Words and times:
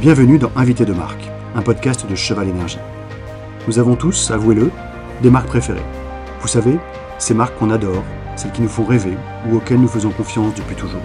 Bienvenue 0.00 0.38
dans 0.38 0.50
Invité 0.56 0.84
de 0.84 0.92
marque, 0.92 1.30
un 1.54 1.62
podcast 1.62 2.06
de 2.08 2.14
Cheval 2.16 2.48
Énergie. 2.48 2.80
Nous 3.68 3.78
avons 3.78 3.94
tous, 3.94 4.32
avouez-le, 4.32 4.70
des 5.22 5.30
marques 5.30 5.46
préférées. 5.46 5.84
Vous 6.40 6.48
savez, 6.48 6.76
ces 7.18 7.34
marques 7.34 7.56
qu'on 7.56 7.70
adore, 7.70 8.02
celles 8.34 8.50
qui 8.50 8.62
nous 8.62 8.68
font 8.68 8.84
rêver 8.84 9.16
ou 9.48 9.56
auxquelles 9.56 9.80
nous 9.80 9.86
faisons 9.86 10.10
confiance 10.10 10.54
depuis 10.56 10.74
toujours. 10.74 11.00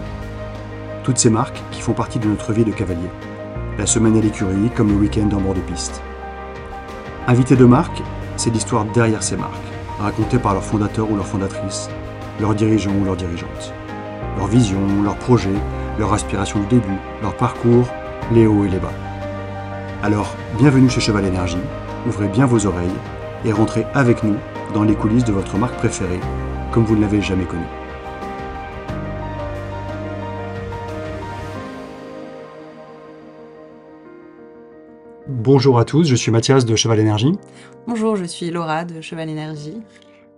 Toutes 1.03 1.19
ces 1.19 1.29
marques 1.29 1.61
qui 1.69 1.81
font 1.81 1.93
partie 1.93 2.17
de 2.17 2.27
notre 2.27 2.53
vie 2.53 2.65
de 2.65 2.71
cavalier. 2.71 3.09
La 3.77 3.85
semaine 3.85 4.17
à 4.17 4.21
l'écurie 4.21 4.71
comme 4.75 4.89
le 4.89 4.95
week-end 4.95 5.29
en 5.31 5.41
bord 5.41 5.53
de 5.53 5.59
piste. 5.59 6.01
Invité 7.27 7.55
de 7.55 7.65
marque, 7.65 8.01
c'est 8.35 8.49
l'histoire 8.49 8.85
derrière 8.85 9.21
ces 9.21 9.37
marques, 9.37 9.53
racontée 9.99 10.39
par 10.39 10.53
leurs 10.53 10.63
fondateurs 10.63 11.11
ou 11.11 11.15
leurs 11.15 11.27
fondatrices, 11.27 11.87
leurs 12.39 12.55
dirigeants 12.55 12.95
ou 12.99 13.05
leurs 13.05 13.15
dirigeantes. 13.15 13.73
Leur 14.37 14.45
vision, 14.45 15.01
leurs 15.03 15.17
projets, 15.17 15.49
leur 15.97 16.13
aspiration 16.13 16.59
du 16.59 16.67
début, 16.67 16.99
leur 17.23 17.35
parcours, 17.35 17.87
les 18.31 18.45
hauts 18.45 18.65
et 18.65 18.69
les 18.69 18.77
bas. 18.77 18.93
Alors, 20.03 20.35
bienvenue 20.59 20.89
chez 20.89 21.01
Cheval 21.01 21.25
Énergie, 21.25 21.57
ouvrez 22.05 22.27
bien 22.27 22.45
vos 22.45 22.67
oreilles 22.67 22.87
et 23.45 23.51
rentrez 23.51 23.85
avec 23.95 24.23
nous 24.23 24.35
dans 24.75 24.83
les 24.83 24.93
coulisses 24.93 25.25
de 25.25 25.31
votre 25.31 25.57
marque 25.57 25.77
préférée, 25.77 26.19
comme 26.71 26.85
vous 26.85 26.95
ne 26.95 27.01
l'avez 27.01 27.19
jamais 27.19 27.45
connue. 27.45 27.65
Bonjour 35.27 35.79
à 35.79 35.85
tous, 35.85 36.03
je 36.03 36.15
suis 36.15 36.31
Mathias 36.31 36.63
de 36.63 36.75
Cheval 36.75 36.99
Énergie. 36.99 37.31
Bonjour, 37.87 38.15
je 38.15 38.25
suis 38.25 38.51
Laura 38.51 38.85
de 38.85 39.01
Cheval 39.01 39.29
Énergie. 39.29 39.81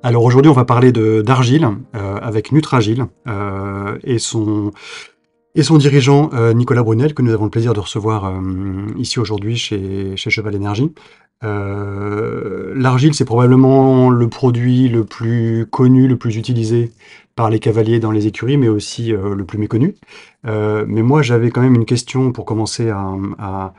Alors 0.02 0.24
aujourd'hui, 0.24 0.50
on 0.50 0.54
va 0.54 0.64
parler 0.64 0.94
d'argile 0.94 1.68
euh, 1.96 2.18
avec 2.22 2.54
Nutragile 2.54 3.08
euh, 3.28 3.98
et 4.04 4.18
son 4.18 4.72
dirigeant 5.78 6.30
euh, 6.34 6.54
Nicolas 6.54 6.84
Brunel, 6.84 7.14
que 7.14 7.22
nous 7.22 7.34
avons 7.34 7.44
le 7.44 7.50
plaisir 7.50 7.74
de 7.74 7.82
recevoir 7.82 8.34
ici 8.98 9.20
aujourd'hui 9.20 9.58
chez, 9.58 10.16
Cheval 10.16 10.56
Énergie. 10.56 10.94
L'argile, 11.42 13.14
c'est 13.14 13.26
probablement 13.26 14.10
le 14.10 14.30
produit 14.30 14.88
le 14.88 15.04
plus 15.04 15.66
connu, 15.70 16.08
le 16.08 16.16
plus 16.16 16.38
utilisé 16.38 16.92
par 17.36 17.50
les 17.50 17.60
cavaliers 17.60 18.00
dans 18.00 18.12
les 18.12 18.28
écuries, 18.28 18.58
mais 18.58 18.70
aussi 18.70 19.12
le 19.12 19.44
plus 19.44 19.58
méconnu. 19.58 19.96
Mais 20.46 21.02
moi, 21.02 21.22
j'avais 21.22 21.50
quand 21.50 21.62
même 21.62 21.76
une 21.76 21.86
question 21.86 22.32
pour 22.32 22.46
commencer 22.46 22.90
à 22.90 23.74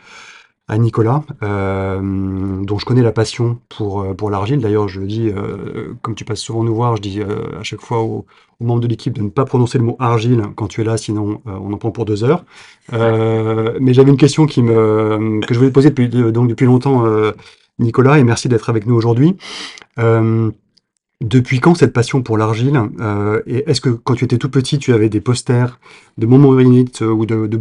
à 0.70 0.78
Nicolas, 0.78 1.24
euh, 1.42 2.00
dont 2.00 2.78
je 2.78 2.84
connais 2.84 3.02
la 3.02 3.10
passion 3.10 3.58
pour, 3.68 4.02
euh, 4.02 4.14
pour 4.14 4.30
l'argile. 4.30 4.60
D'ailleurs, 4.60 4.86
je 4.86 5.00
dis, 5.00 5.28
euh, 5.28 5.94
comme 6.00 6.14
tu 6.14 6.24
passes 6.24 6.38
souvent 6.38 6.62
nous 6.62 6.74
voir, 6.74 6.94
je 6.94 7.02
dis 7.02 7.20
à 7.22 7.64
chaque 7.64 7.80
fois 7.80 8.02
aux, 8.02 8.24
membres 8.60 8.80
de 8.80 8.86
l'équipe 8.86 9.14
de 9.14 9.22
ne 9.22 9.30
pas 9.30 9.44
prononcer 9.44 9.78
le 9.78 9.84
mot 9.84 9.96
argile 9.98 10.44
quand 10.54 10.68
tu 10.68 10.82
es 10.82 10.84
là, 10.84 10.96
sinon 10.98 11.40
on 11.46 11.72
en 11.72 11.78
prend 11.78 11.90
pour 11.90 12.04
deux 12.04 12.24
heures. 12.24 12.44
Mais 12.92 13.94
j'avais 13.94 14.10
une 14.10 14.18
question 14.18 14.46
que 14.46 14.52
je 14.52 15.58
voulais 15.58 15.70
poser 15.70 15.88
depuis, 15.88 16.10
donc 16.10 16.46
depuis 16.46 16.66
longtemps, 16.66 17.04
Nicolas, 17.78 18.18
et 18.18 18.22
merci 18.22 18.50
d'être 18.50 18.68
avec 18.68 18.84
nous 18.84 18.94
aujourd'hui. 18.94 19.38
Depuis 21.22 21.60
quand 21.60 21.74
cette 21.74 21.92
passion 21.92 22.22
pour 22.22 22.38
l'argile 22.38 22.80
euh, 22.98 23.42
est-ce 23.46 23.82
que 23.82 23.90
quand 23.90 24.14
tu 24.14 24.24
étais 24.24 24.38
tout 24.38 24.48
petit, 24.48 24.78
tu 24.78 24.94
avais 24.94 25.10
des 25.10 25.20
posters 25.20 25.78
de 26.16 26.24
momorinite 26.24 27.02
ou 27.02 27.26
de, 27.26 27.46
de 27.46 27.56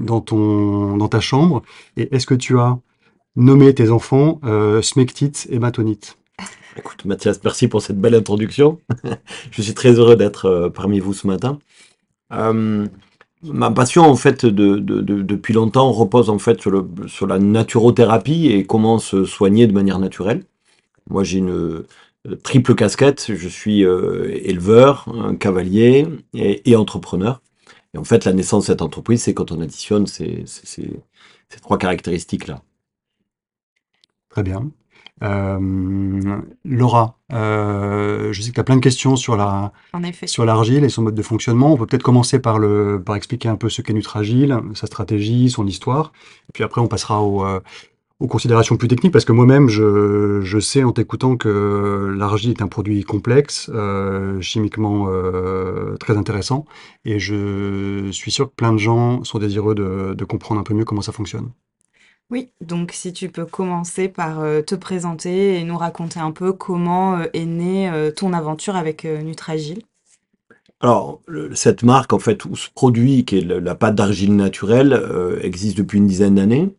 dans, 0.00 0.96
dans 0.96 1.08
ta 1.08 1.20
chambre 1.20 1.62
Et 1.98 2.14
est-ce 2.14 2.26
que 2.26 2.34
tu 2.34 2.58
as 2.58 2.78
nommé 3.36 3.74
tes 3.74 3.90
enfants 3.90 4.40
euh, 4.44 4.80
smectite 4.80 5.46
et 5.50 5.58
bentonite? 5.58 6.16
Écoute, 6.78 7.04
Mathias, 7.04 7.40
merci 7.44 7.68
pour 7.68 7.82
cette 7.82 8.00
belle 8.00 8.14
introduction. 8.14 8.80
Je 9.50 9.60
suis 9.60 9.74
très 9.74 9.92
heureux 9.92 10.16
d'être 10.16 10.46
euh, 10.46 10.70
parmi 10.70 10.98
vous 10.98 11.12
ce 11.12 11.26
matin. 11.26 11.58
Ma 12.30 13.70
passion, 13.70 14.04
en 14.04 14.16
fait, 14.16 14.46
de, 14.46 14.78
de, 14.78 15.02
de, 15.02 15.20
depuis 15.20 15.52
longtemps, 15.52 15.92
repose 15.92 16.30
en 16.30 16.38
fait 16.38 16.62
sur, 16.62 16.86
sur 17.06 17.26
la 17.26 17.38
naturothérapie 17.38 18.46
et 18.46 18.64
comment 18.64 18.98
se 18.98 19.26
soigner 19.26 19.66
de 19.66 19.72
manière 19.72 19.98
naturelle. 19.98 20.44
Moi, 21.10 21.24
j'ai 21.24 21.38
une 21.38 21.84
triple 22.42 22.74
casquette. 22.74 23.34
Je 23.34 23.48
suis 23.48 23.84
euh, 23.84 24.30
éleveur, 24.44 25.08
un 25.14 25.34
cavalier 25.36 26.06
et, 26.34 26.70
et, 26.70 26.76
entrepreneur. 26.76 27.42
Et 27.94 27.98
en 27.98 28.04
fait, 28.04 28.24
la 28.24 28.32
naissance 28.32 28.64
de 28.64 28.66
cette 28.68 28.82
entreprise, 28.82 29.22
c'est 29.22 29.34
quand 29.34 29.52
on 29.52 29.60
additionne 29.60 30.06
ces, 30.06 30.42
ces, 30.46 30.66
ces, 30.66 31.00
ces 31.48 31.60
trois 31.60 31.78
caractéristiques-là. 31.78 32.62
Très 34.30 34.42
bien. 34.42 34.70
Euh, 35.22 36.42
Laura, 36.64 37.18
euh, 37.32 38.32
je 38.32 38.42
sais 38.42 38.50
que 38.50 38.54
tu 38.54 38.60
as 38.60 38.64
plein 38.64 38.76
de 38.76 38.80
questions 38.80 39.14
sur 39.14 39.36
la 39.36 39.72
sur 40.26 40.44
l'argile 40.44 40.82
et 40.82 40.88
son 40.88 41.02
mode 41.02 41.14
de 41.14 41.22
fonctionnement. 41.22 41.72
On 41.72 41.76
peut 41.76 41.86
peut-être 41.86 42.02
commencer 42.02 42.40
par 42.40 42.58
le 42.58 43.00
par 43.04 43.14
expliquer 43.14 43.48
un 43.48 43.56
peu 43.56 43.68
ce 43.68 43.80
qu'est 43.80 43.92
Nutragile, 43.92 44.58
sa 44.74 44.86
stratégie, 44.86 45.50
son 45.50 45.66
histoire. 45.66 46.12
Et 46.48 46.52
puis 46.52 46.64
après, 46.64 46.80
on 46.80 46.88
passera 46.88 47.22
au, 47.22 47.44
euh, 47.46 47.60
aux 48.20 48.28
considérations 48.28 48.76
plus 48.76 48.88
techniques, 48.88 49.12
parce 49.12 49.24
que 49.24 49.32
moi-même, 49.32 49.68
je, 49.68 50.40
je, 50.42 50.58
sais 50.60 50.84
en 50.84 50.92
t'écoutant 50.92 51.36
que 51.36 52.14
l'argile 52.16 52.50
est 52.50 52.62
un 52.62 52.68
produit 52.68 53.02
complexe, 53.02 53.70
euh, 53.74 54.40
chimiquement 54.40 55.06
euh, 55.08 55.96
très 55.96 56.16
intéressant, 56.16 56.64
et 57.04 57.18
je 57.18 58.08
suis 58.12 58.30
sûr 58.30 58.48
que 58.48 58.54
plein 58.54 58.72
de 58.72 58.78
gens 58.78 59.24
sont 59.24 59.38
désireux 59.38 59.74
de, 59.74 60.14
de, 60.14 60.24
comprendre 60.24 60.60
un 60.60 60.64
peu 60.64 60.74
mieux 60.74 60.84
comment 60.84 61.02
ça 61.02 61.12
fonctionne. 61.12 61.50
Oui, 62.30 62.50
donc 62.60 62.92
si 62.92 63.12
tu 63.12 63.28
peux 63.28 63.44
commencer 63.44 64.08
par 64.08 64.40
euh, 64.40 64.62
te 64.62 64.74
présenter 64.74 65.58
et 65.58 65.64
nous 65.64 65.76
raconter 65.76 66.20
un 66.20 66.30
peu 66.30 66.52
comment 66.52 67.20
est 67.20 67.46
née 67.46 67.90
ton 68.16 68.32
aventure 68.32 68.76
avec 68.76 69.04
Nutragile. 69.04 69.82
Alors, 70.80 71.20
cette 71.54 71.82
marque, 71.82 72.12
en 72.12 72.18
fait, 72.18 72.44
ou 72.44 72.56
ce 72.56 72.68
produit 72.70 73.24
qui 73.24 73.38
est 73.38 73.44
la 73.44 73.74
pâte 73.74 73.94
d'argile 73.94 74.36
naturelle, 74.36 75.00
existe 75.42 75.76
depuis 75.78 75.98
une 75.98 76.06
dizaine 76.06 76.36
d'années. 76.36 76.74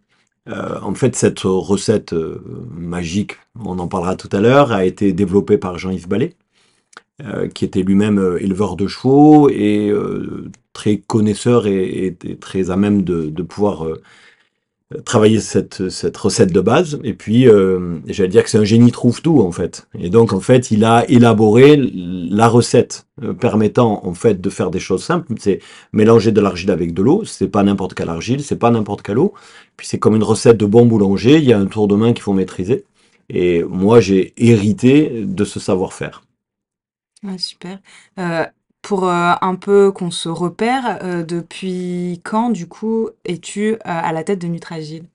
Euh, 0.48 0.80
en 0.82 0.94
fait, 0.94 1.16
cette 1.16 1.40
recette 1.42 2.14
euh, 2.14 2.42
magique, 2.72 3.38
on 3.60 3.80
en 3.80 3.88
parlera 3.88 4.16
tout 4.16 4.30
à 4.32 4.42
l'heure, 4.42 4.72
a 4.72 4.86
été 4.86 5.12
développée 5.14 5.58
par 5.58 5.78
Jean-Yves 5.78 6.08
Ballet, 6.08 6.36
euh, 7.26 7.48
qui 7.48 7.66
était 7.66 7.82
lui-même 7.82 8.38
éleveur 8.40 8.76
de 8.76 8.88
chevaux 8.88 9.50
et 9.50 9.92
très 10.74 10.98
connaisseur 10.98 11.68
et, 11.68 12.18
très 12.40 12.70
à 12.70 12.76
même 12.76 13.04
de, 13.04 13.42
pouvoir 13.42 13.88
travailler 15.04 15.40
cette, 15.40 15.90
cette, 15.90 16.18
recette 16.18 16.54
de 16.54 16.62
base. 16.62 17.00
Et 17.04 17.14
puis, 17.14 17.48
j'allais 18.08 18.30
dire 18.30 18.44
que 18.44 18.50
c'est 18.50 18.58
un 18.58 18.64
génie 18.64 18.92
trouve 18.92 19.22
tout, 19.22 19.42
en 19.42 19.52
fait. 19.52 19.88
Et 20.00 20.10
donc, 20.10 20.34
en 20.34 20.40
fait, 20.40 20.72
il 20.72 20.84
a 20.86 21.06
élaboré 21.10 21.78
la 21.78 22.48
recette 22.48 23.08
permettant, 23.40 24.06
en 24.06 24.14
fait, 24.14 24.42
de 24.42 24.50
faire 24.50 24.72
des 24.72 24.80
choses 24.80 25.04
simples. 25.04 25.34
C'est 25.40 25.60
mélanger 25.94 26.32
de 26.32 26.42
l'argile 26.42 26.72
avec 26.72 26.94
de 26.94 27.02
l'eau. 27.02 27.24
C'est 27.26 27.48
pas 27.48 27.64
n'importe 27.64 27.94
quelle 27.94 28.10
argile, 28.10 28.42
c'est 28.42 28.58
pas 28.58 28.72
n'importe 28.72 29.02
quelle 29.02 29.20
eau 29.20 29.34
puis 29.78 29.88
c'est 29.88 30.00
comme 30.00 30.16
une 30.16 30.24
recette 30.24 30.58
de 30.58 30.66
bon 30.66 30.86
boulanger, 30.86 31.38
il 31.38 31.44
y 31.44 31.54
a 31.54 31.60
un 31.60 31.66
tour 31.66 31.88
de 31.88 31.96
main 31.96 32.14
qu'il 32.14 32.22
faut 32.22 32.34
maîtriser. 32.34 32.86
Et 33.30 33.64
moi, 33.64 34.00
j'ai 34.00 34.34
hérité 34.38 35.24
de 35.26 35.46
ce 35.46 35.60
savoir-faire. 35.60 36.24
Ouais, 37.24 37.38
super. 37.38 37.80
Euh, 38.20 38.46
pour 38.86 39.10
euh, 39.10 39.34
un 39.42 39.56
peu 39.56 39.92
qu'on 39.92 40.12
se 40.12 40.30
repère, 40.30 41.00
euh, 41.04 41.24
depuis 41.24 42.22
quand, 42.24 42.52
du 42.52 42.68
coup, 42.68 43.10
es-tu 43.26 43.78
à 43.84 44.14
la 44.14 44.24
tête 44.24 44.40
de 44.40 44.48
Nutragile? 44.48 45.06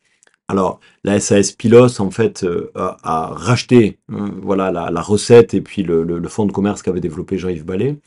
Alors, 0.50 0.81
la 1.04 1.20
SAS 1.20 1.53
Pilos, 1.53 2.00
en 2.00 2.10
fait, 2.10 2.42
euh, 2.42 2.72
a, 2.75 3.28
racheté 3.32 4.00
euh, 4.10 4.30
voilà, 4.42 4.72
la, 4.72 5.00
recette 5.00 5.54
et 5.54 5.60
puis 5.60 5.84
le, 5.84 6.20
fonds 6.28 6.44
de 6.44 6.50
commerce 6.50 6.82
qu'avait 6.82 7.00
développé 7.00 7.38
Jean-Yves 7.38 7.64
Ballet 7.64 7.98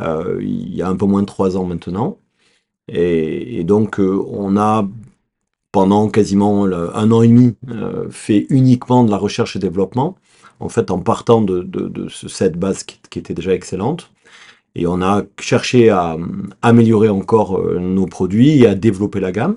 euh, 0.00 0.38
il 0.40 0.72
y 0.76 0.80
a 0.80 0.86
un 0.88 0.94
peu 0.94 1.06
moins 1.06 1.22
de 1.22 1.26
trois 1.26 1.56
ans 1.56 1.64
maintenant. 1.64 2.18
Et, 2.86 3.64
donc, 3.64 3.98
on 3.98 4.56
a 4.56 4.86
pendant 5.72 6.08
quasiment 6.08 6.66
un 6.66 7.10
an 7.10 7.22
et 7.22 7.28
demi 7.28 7.56
euh, 7.68 8.06
fait 8.10 8.46
uniquement 8.48 9.02
de 9.02 9.10
la 9.10 9.16
recherche 9.16 9.56
et 9.56 9.58
développement, 9.58 10.14
en 10.60 10.68
fait 10.68 10.92
en 10.92 11.00
partant 11.00 11.42
de, 11.42 11.66
cette 12.08 12.56
base 12.56 12.84
qui, 12.84 13.18
était 13.18 13.34
déjà 13.34 13.54
excellente. 13.54 14.12
Et 14.78 14.86
on 14.86 15.02
a 15.02 15.24
cherché 15.40 15.90
à 15.90 16.16
améliorer 16.62 17.08
encore 17.08 17.58
euh, 17.58 17.78
nos 17.78 18.06
produits 18.06 18.62
et 18.62 18.66
à 18.66 18.74
développer 18.74 19.20
la 19.20 19.32
gamme 19.32 19.56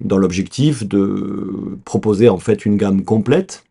dans 0.00 0.18
l'objectif 0.18 0.86
de 0.86 1.78
proposer 1.84 2.28
en 2.28 2.38
fait 2.38 2.66
une 2.66 2.76
gamme 2.76 3.04
complète 3.04 3.64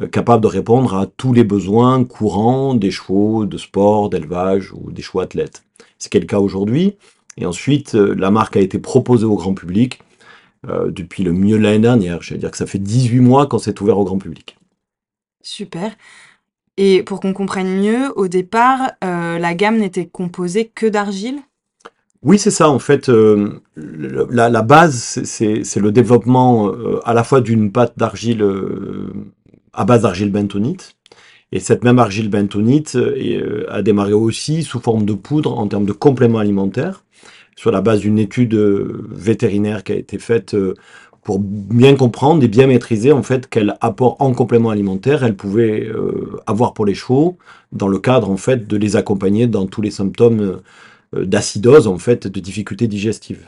euh, 0.00 0.08
capable 0.08 0.42
de 0.42 0.48
répondre 0.48 0.94
à 0.94 1.06
tous 1.06 1.32
les 1.32 1.44
besoins 1.44 2.04
courants 2.04 2.74
des 2.74 2.90
chevaux 2.90 3.46
de 3.46 3.56
sport, 3.56 4.10
d'élevage 4.10 4.72
ou 4.72 4.90
des 4.90 5.02
chevaux 5.02 5.20
athlètes. 5.20 5.62
Ce 5.98 6.08
qui 6.08 6.16
est 6.16 6.20
le 6.20 6.26
cas 6.26 6.40
aujourd'hui? 6.40 6.96
Et 7.38 7.46
ensuite, 7.46 7.94
la 7.94 8.30
marque 8.30 8.56
a 8.56 8.60
été 8.60 8.78
proposée 8.78 9.24
au 9.24 9.36
grand 9.36 9.54
public 9.54 10.00
euh, 10.68 10.90
depuis 10.90 11.24
le 11.24 11.32
milieu 11.32 11.58
de 11.58 11.62
l'année 11.62 11.78
dernière. 11.78 12.22
Je 12.22 12.34
veux 12.34 12.38
dire 12.38 12.50
que 12.50 12.56
ça 12.56 12.66
fait 12.66 12.78
18 12.78 13.18
mois 13.20 13.46
qu'on 13.46 13.58
s'est 13.58 13.80
ouvert 13.80 13.98
au 13.98 14.04
grand 14.04 14.18
public. 14.18 14.56
Super. 15.42 15.96
Et 16.78 17.02
pour 17.02 17.20
qu'on 17.20 17.32
comprenne 17.32 17.80
mieux, 17.80 18.12
au 18.16 18.28
départ, 18.28 18.92
euh, 19.04 19.38
la 19.38 19.54
gamme 19.54 19.78
n'était 19.78 20.06
composée 20.06 20.70
que 20.74 20.86
d'argile? 20.86 21.36
Oui, 22.22 22.38
c'est 22.38 22.50
ça. 22.50 22.70
En 22.70 22.78
fait, 22.78 23.08
euh, 23.08 23.60
la, 23.76 24.62
base, 24.62 25.22
c'est 25.24 25.80
le 25.80 25.92
développement 25.92 26.68
euh, 26.68 27.00
à 27.04 27.14
la 27.14 27.24
fois 27.24 27.40
d'une 27.40 27.72
pâte 27.72 27.94
d'argile 27.96 28.46
à 29.72 29.84
base 29.84 30.02
d'argile 30.02 30.30
bentonite. 30.30 30.94
Et 31.50 31.60
cette 31.60 31.84
même 31.84 31.98
argile 31.98 32.30
bentonite 32.30 32.96
a 33.68 33.82
démarré 33.82 34.14
aussi 34.14 34.62
sous 34.62 34.80
forme 34.80 35.04
de 35.04 35.12
poudre 35.12 35.58
en 35.58 35.66
termes 35.66 35.84
de 35.84 35.92
complément 35.92 36.38
alimentaire 36.38 37.04
sur 37.56 37.70
la 37.70 37.82
base 37.82 38.00
d'une 38.00 38.18
étude 38.18 38.54
vétérinaire 38.54 39.84
qui 39.84 39.92
a 39.92 39.96
été 39.96 40.18
faite 40.18 40.56
pour 41.22 41.38
bien 41.40 41.94
comprendre 41.94 42.42
et 42.42 42.48
bien 42.48 42.66
maîtriser 42.66 43.12
en 43.12 43.22
fait 43.22 43.48
quel 43.48 43.76
apport 43.80 44.16
en 44.18 44.32
complément 44.32 44.70
alimentaire 44.70 45.22
elle 45.22 45.36
pouvait 45.36 45.88
avoir 46.46 46.74
pour 46.74 46.84
les 46.84 46.94
chevaux 46.94 47.38
dans 47.70 47.86
le 47.86 48.00
cadre 48.00 48.28
en 48.28 48.36
fait 48.36 48.66
de 48.66 48.76
les 48.76 48.96
accompagner 48.96 49.46
dans 49.46 49.66
tous 49.66 49.82
les 49.82 49.92
symptômes 49.92 50.60
d'acidose 51.12 51.86
en 51.86 51.98
fait 51.98 52.26
de 52.26 52.40
difficultés 52.40 52.88
digestives. 52.88 53.46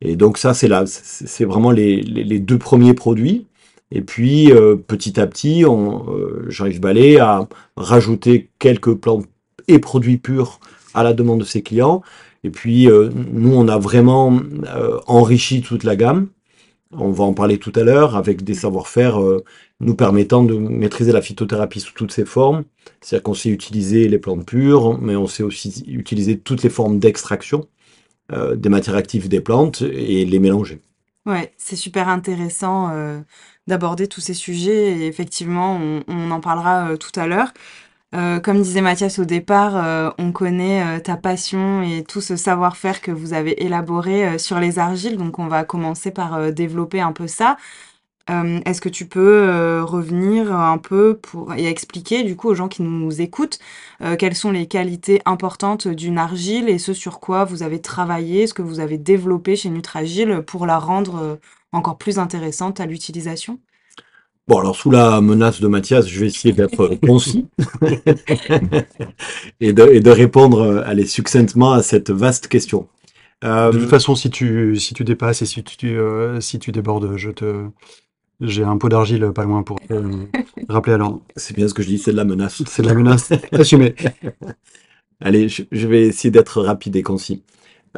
Et 0.00 0.16
donc 0.16 0.38
ça 0.38 0.54
c'est 0.54 0.68
là 0.68 0.84
c'est 0.86 1.44
vraiment 1.44 1.72
les, 1.72 2.00
les, 2.00 2.38
deux 2.38 2.56
premiers 2.56 2.94
produits 2.94 3.46
et 3.92 4.02
puis, 4.02 4.52
euh, 4.52 4.76
petit 4.76 5.18
à 5.20 5.26
petit, 5.26 5.64
euh, 5.64 6.48
Jean-Yves 6.48 6.80
Ballet 6.80 7.18
a 7.18 7.48
rajouté 7.76 8.50
quelques 8.58 8.94
plantes 8.94 9.26
et 9.66 9.78
produits 9.78 10.18
purs 10.18 10.60
à 10.94 11.02
la 11.02 11.12
demande 11.12 11.40
de 11.40 11.44
ses 11.44 11.62
clients. 11.62 12.02
Et 12.44 12.50
puis, 12.50 12.88
euh, 12.88 13.10
nous, 13.32 13.52
on 13.52 13.68
a 13.68 13.78
vraiment 13.78 14.38
enrichi 15.06 15.60
toute 15.60 15.84
la 15.84 15.96
gamme. 15.96 16.28
On 16.92 17.10
va 17.10 17.24
en 17.24 17.34
parler 17.34 17.58
tout 17.58 17.72
à 17.76 17.84
l'heure 17.84 18.16
avec 18.16 18.42
des 18.42 18.54
savoir-faire 18.54 19.20
nous 19.78 19.94
permettant 19.94 20.42
de 20.42 20.54
maîtriser 20.54 21.12
la 21.12 21.22
phytothérapie 21.22 21.80
sous 21.80 21.94
toutes 21.94 22.12
ses 22.12 22.24
formes. 22.24 22.64
C'est-à-dire 23.00 23.22
qu'on 23.22 23.34
sait 23.34 23.48
utiliser 23.50 24.08
les 24.08 24.18
plantes 24.18 24.44
pures, 24.44 24.98
mais 25.00 25.14
on 25.14 25.28
sait 25.28 25.44
aussi 25.44 25.84
utiliser 25.86 26.38
toutes 26.38 26.64
les 26.64 26.70
formes 26.70 26.98
d'extraction 26.98 27.68
des 28.56 28.68
matières 28.68 28.96
actives 28.96 29.28
des 29.28 29.40
plantes 29.40 29.82
et 29.82 30.24
les 30.24 30.38
mélanger. 30.40 30.80
Ouais, 31.26 31.52
c'est 31.58 31.76
super 31.76 32.08
intéressant 32.08 32.90
d'aborder 33.68 34.08
tous 34.08 34.20
ces 34.20 34.34
sujets 34.34 34.98
et 34.98 35.06
effectivement, 35.06 35.80
on, 36.08 36.30
en 36.32 36.40
parlera 36.40 36.96
tout 36.96 37.12
à 37.14 37.28
l'heure. 37.28 37.52
Comme 38.12 38.62
disait 38.62 38.80
Mathias 38.80 39.18
au 39.18 39.24
départ, 39.24 40.14
on 40.18 40.32
connaît 40.32 41.00
ta 41.00 41.16
passion 41.16 41.82
et 41.82 42.02
tout 42.04 42.20
ce 42.20 42.36
savoir-faire 42.36 43.00
que 43.00 43.12
vous 43.12 43.32
avez 43.32 43.64
élaboré 43.64 44.38
sur 44.38 44.58
les 44.58 44.78
argiles, 44.78 45.16
donc 45.16 45.38
on 45.38 45.46
va 45.46 45.64
commencer 45.64 46.10
par 46.10 46.52
développer 46.52 47.00
un 47.00 47.12
peu 47.12 47.26
ça. 47.26 47.56
Est-ce 48.28 48.80
que 48.80 48.88
tu 48.88 49.06
peux 49.06 49.80
revenir 49.82 50.54
un 50.54 50.78
peu 50.78 51.16
pour, 51.16 51.54
et 51.54 51.66
expliquer 51.66 52.22
du 52.22 52.36
coup 52.36 52.48
aux 52.48 52.54
gens 52.54 52.68
qui 52.68 52.82
nous 52.82 53.20
écoutent 53.20 53.58
quelles 54.18 54.36
sont 54.36 54.50
les 54.52 54.66
qualités 54.66 55.20
importantes 55.24 55.88
d'une 55.88 56.18
argile 56.18 56.68
et 56.68 56.78
ce 56.78 56.92
sur 56.92 57.20
quoi 57.20 57.44
vous 57.44 57.62
avez 57.62 57.80
travaillé, 57.80 58.46
ce 58.46 58.54
que 58.54 58.62
vous 58.62 58.80
avez 58.80 58.98
développé 58.98 59.56
chez 59.56 59.70
Nutragile 59.70 60.42
pour 60.46 60.66
la 60.66 60.78
rendre 60.78 61.38
encore 61.72 61.98
plus 61.98 62.18
intéressante 62.18 62.80
à 62.80 62.86
l'utilisation? 62.86 63.60
Bon, 64.50 64.58
alors 64.58 64.74
sous 64.74 64.90
la 64.90 65.20
menace 65.20 65.60
de 65.60 65.68
Mathias, 65.68 66.08
je 66.08 66.18
vais 66.18 66.26
essayer 66.26 66.52
d'être 66.52 66.96
concis 67.06 67.46
et, 69.60 69.72
de, 69.72 70.10
répondre 70.10 70.62
euh, 70.62 70.82
allez, 70.84 71.06
succinctement 71.06 71.70
à 71.70 71.84
cette 71.84 72.10
vaste 72.10 72.48
question. 72.48 72.88
de 73.42 73.70
toute 73.70 73.82
euh, 73.82 73.86
façon, 73.86 74.16
si 74.16 74.28
tu, 74.28 74.74
si 74.74 74.92
tu 74.92 75.04
dépasses 75.04 75.42
et 75.42 75.46
si 75.46 75.62
tu, 75.62 75.96
euh, 75.96 76.40
si 76.40 76.58
tu 76.58 76.72
débordes, 76.72 77.16
je 77.16 77.30
te, 77.30 77.68
j'ai 78.40 78.64
un 78.64 78.76
pot 78.76 78.88
d'argile 78.88 79.30
pas 79.32 79.44
loin 79.44 79.62
pour 79.62 79.78
rappeler 80.68 80.94
à 80.94 80.98
l'ordre. 80.98 81.22
C'est 81.36 81.54
bien 81.54 81.68
ce 81.68 81.74
que 81.74 81.84
je 81.84 81.86
dis, 81.86 81.98
c'est 81.98 82.10
de 82.10 82.16
la 82.16 82.24
menace. 82.24 82.60
C'est 82.66 82.82
de 82.82 82.88
la 82.88 82.94
menace. 82.94 83.30
Assumé. 83.52 83.94
Allez, 85.20 85.46
je 85.48 85.86
vais 85.86 86.08
essayer 86.08 86.32
d'être 86.32 86.60
rapide 86.60 86.96
et 86.96 87.04
concis. 87.04 87.44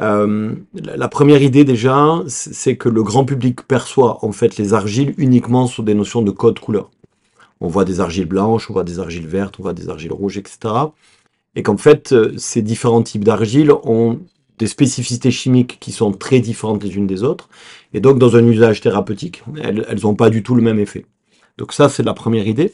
Euh, 0.01 0.55
la 0.73 1.07
première 1.07 1.41
idée 1.43 1.63
déjà, 1.65 2.23
c'est 2.27 2.77
que 2.77 2.89
le 2.89 3.03
grand 3.03 3.25
public 3.25 3.61
perçoit 3.67 4.23
en 4.25 4.31
fait 4.31 4.57
les 4.57 4.73
argiles 4.73 5.13
uniquement 5.17 5.67
sous 5.67 5.83
des 5.83 5.93
notions 5.93 6.21
de 6.21 6.31
code 6.31 6.59
couleur. 6.59 6.89
On 7.61 7.67
voit 7.67 7.85
des 7.85 7.99
argiles 7.99 8.25
blanches, 8.25 8.69
on 8.69 8.73
voit 8.73 8.83
des 8.83 8.99
argiles 8.99 9.27
vertes, 9.27 9.55
on 9.59 9.63
voit 9.63 9.73
des 9.73 9.89
argiles 9.89 10.11
rouges, 10.11 10.37
etc. 10.37 10.73
Et 11.55 11.63
qu'en 11.63 11.77
fait, 11.77 12.11
euh, 12.11 12.33
ces 12.37 12.61
différents 12.61 13.03
types 13.03 13.23
d'argiles 13.23 13.71
ont 13.83 14.19
des 14.59 14.67
spécificités 14.67 15.31
chimiques 15.31 15.77
qui 15.79 15.91
sont 15.91 16.11
très 16.11 16.39
différentes 16.39 16.83
les 16.83 16.95
unes 16.95 17.07
des 17.07 17.23
autres. 17.23 17.49
Et 17.93 17.99
donc, 17.99 18.19
dans 18.19 18.35
un 18.35 18.45
usage 18.45 18.81
thérapeutique, 18.81 19.43
elles 19.61 19.99
n'ont 20.03 20.15
pas 20.15 20.29
du 20.29 20.43
tout 20.43 20.55
le 20.55 20.61
même 20.61 20.79
effet. 20.79 21.05
Donc 21.57 21.73
ça, 21.73 21.89
c'est 21.89 22.03
la 22.03 22.13
première 22.13 22.47
idée. 22.47 22.73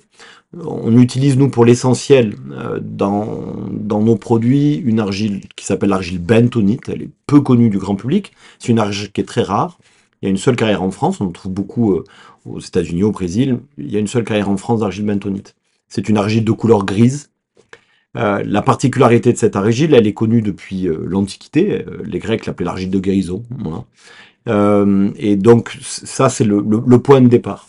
On 0.58 0.98
utilise, 0.98 1.38
nous, 1.38 1.50
pour 1.50 1.66
l'essentiel, 1.66 2.36
euh, 2.52 2.80
dans, 2.81 3.56
dans 3.72 4.02
nos 4.02 4.16
produits, 4.16 4.76
une 4.76 5.00
argile 5.00 5.42
qui 5.56 5.66
s'appelle 5.66 5.90
l'argile 5.90 6.20
bentonite. 6.20 6.90
Elle 6.90 7.04
est 7.04 7.10
peu 7.28 7.42
connue 7.42 7.70
du 7.70 7.78
grand 7.78 7.96
public. 7.96 8.31
C'est 8.58 8.70
une 8.70 8.80
argile 8.80 9.12
qui 9.12 9.22
est 9.22 9.26
très 9.26 9.44
rare. 9.44 9.78
Il 10.22 10.26
y 10.26 10.28
a 10.28 10.31
une 10.31 10.38
seule 10.38 10.56
carrière 10.56 10.81
en 10.81 10.92
France. 10.92 11.20
On 11.20 11.26
en 11.26 11.31
trouve 11.31 11.52
beaucoup 11.52 11.94
euh, 11.94 12.04
aux 12.46 12.60
États-Unis, 12.60 13.04
au 13.04 13.12
Brésil. 13.12 13.60
Il 13.78 13.92
y 13.92 13.98
a 13.98 14.00
une 14.00 14.08
seule 14.08 14.24
carrière 14.24 14.50
en 14.50 14.58
France 14.58 14.80
d'argile 14.80 15.06
bentonite. 15.06 15.56
C'est 15.88 16.08
une 16.08 16.18
argile 16.18 16.46
de 16.46 16.52
couleur 16.52 16.86
grise. 16.86 17.32
Euh, 18.18 18.42
la 18.44 18.62
particularité 18.62 19.34
de 19.34 19.38
cette 19.38 19.56
argile, 19.56 19.94
elle 19.94 20.08
est 20.08 20.14
connue 20.14 20.42
depuis 20.42 20.88
l'Antiquité. 21.06 21.86
les 22.04 22.20
Grecs 22.20 22.46
l'appelaient 22.46 22.66
l'argile 22.66 22.90
de 22.90 23.00
guérison. 23.00 23.44
et 24.48 25.36
donc, 25.36 25.78
ça, 25.82 26.30
c'est 26.30 26.44
le, 26.44 26.64
le 26.66 27.00
point 27.00 27.22
de 27.22 27.28
départ. 27.28 27.69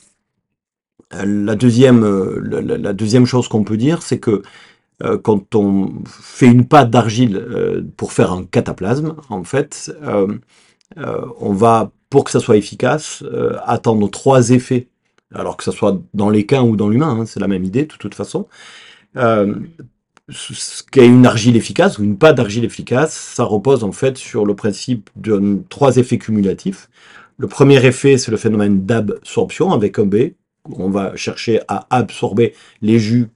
La 1.13 1.57
deuxième, 1.57 2.05
euh, 2.05 2.41
la, 2.63 2.93
deuxième 2.93 3.27
chose 3.27 3.49
qu'on 3.49 3.65
peut 3.65 3.77
dire, 3.77 4.03
c'est 4.03 4.21
que 4.21 4.43
euh, 5.03 5.19
quand 5.19 5.57
on 5.57 5.93
fait 6.07 6.47
une 6.47 6.67
pâte 6.67 6.91
d'argile 6.91 7.37
euh, 7.37 7.83
pour 7.97 8.13
faire 8.13 8.33
un 8.33 8.45
cataplasme, 8.45 9.17
en 9.29 9.43
fait, 9.43 9.93
on 10.97 11.53
va, 11.53 11.91
pour 12.11 12.25
que 12.25 12.31
ça 12.31 12.39
soit 12.39 12.57
efficace, 12.57 13.25
attendre 13.65 14.09
trois 14.09 14.51
effets. 14.51 14.89
Alors 15.35 15.57
que 15.57 15.65
ce 15.65 15.71
soit 15.71 16.01
dans 16.13 16.29
l'équin 16.29 16.63
ou 16.63 16.77
dans 16.77 16.89
l'humain, 16.89 17.21
hein, 17.21 17.27
c'est 17.27 17.39
la 17.41 17.47
même 17.49 17.65
idée 17.65 17.83
de 17.83 17.95
toute 17.95 18.15
façon. 18.15 18.47
ce 19.15 20.83
qu'est 20.93 21.07
une 21.07 21.27
argile 21.27 21.57
efficace 21.57 21.99
ou 21.99 22.05
une 22.05 22.19
pâte 22.19 22.37
d'argile 22.37 22.65
efficace, 22.65 23.15
ça 23.15 23.45
repose 23.45 23.83
en 23.85 23.93
fait 23.93 24.17
sur 24.17 24.47
le 24.47 24.55
principe 24.55 25.11
de 25.17 25.61
trois 25.69 25.97
effets 25.97 26.19
cumulatifs. 26.19 26.89
Le 27.39 27.47
premier 27.49 27.85
effet, 27.85 28.19
c'est 28.19 28.31
le 28.31 28.37
phénomène 28.37 28.85
d'absorption 28.87 29.73
avec 29.73 29.99
un 29.99 30.05
B 30.05 30.35
on 30.71 30.91
va 30.91 31.17
chercher 31.17 31.61
à 31.69 31.87
absorber 31.91 32.55
les 32.83 32.99
jus, 32.99 33.29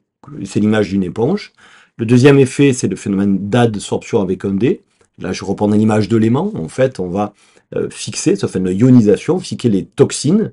c'est 0.44 0.60
l'image 0.60 0.90
d'une 0.90 1.02
éponge. 1.02 1.52
Le 1.96 2.06
deuxième 2.06 2.38
effet, 2.38 2.72
c'est 2.72 2.88
le 2.88 2.96
phénomène 2.96 3.48
d'adsorption 3.48 4.20
avec 4.20 4.44
un 4.44 4.54
D. 4.54 4.82
Là, 5.18 5.32
je 5.32 5.44
reprends 5.44 5.68
l'image 5.68 6.08
de 6.08 6.16
l'aimant. 6.16 6.50
En 6.56 6.68
fait, 6.68 6.98
on 6.98 7.08
va 7.08 7.34
euh, 7.76 7.88
fixer, 7.88 8.36
ça 8.36 8.48
fait 8.48 8.58
une 8.58 8.68
ionisation, 8.68 9.38
fixer 9.38 9.68
les 9.68 9.84
toxines. 9.84 10.52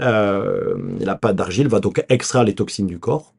Euh, 0.00 0.74
la 1.00 1.14
pâte 1.14 1.36
d'argile 1.36 1.68
va 1.68 1.80
donc 1.80 2.04
extraire 2.08 2.44
les 2.44 2.54
toxines 2.54 2.86
du 2.86 2.98
corps. 2.98 3.32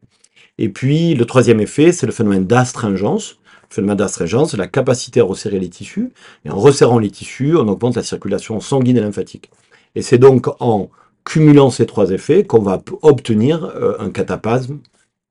Et 0.57 0.69
puis, 0.69 1.13
le 1.13 1.25
troisième 1.25 1.59
effet, 1.59 1.91
c'est 1.91 2.06
le 2.06 2.12
phénomène 2.12 2.45
d'astringence. 2.45 3.38
Le 3.69 3.75
phénomène 3.75 3.97
d'astringence, 3.97 4.51
c'est 4.51 4.57
la 4.57 4.68
capacité 4.68 5.19
à 5.19 5.24
resserrer 5.24 5.59
les 5.59 5.69
tissus. 5.69 6.12
Et 6.45 6.50
en 6.50 6.57
resserrant 6.57 7.00
les 7.00 7.09
tissus, 7.09 7.55
on 7.55 7.67
augmente 7.67 7.96
la 7.96 8.03
circulation 8.03 8.60
sanguine 8.60 8.98
et 8.98 9.01
lymphatique. 9.01 9.50
Et 9.96 10.01
c'est 10.01 10.17
donc 10.17 10.48
en 10.60 10.89
cumulant 11.25 11.70
ces 11.70 11.86
trois 11.86 12.12
effets 12.12 12.46
qu'on 12.46 12.62
va 12.62 12.82
obtenir 13.01 13.63
euh, 13.63 13.96
un 14.00 14.10
cataplasme 14.10 14.80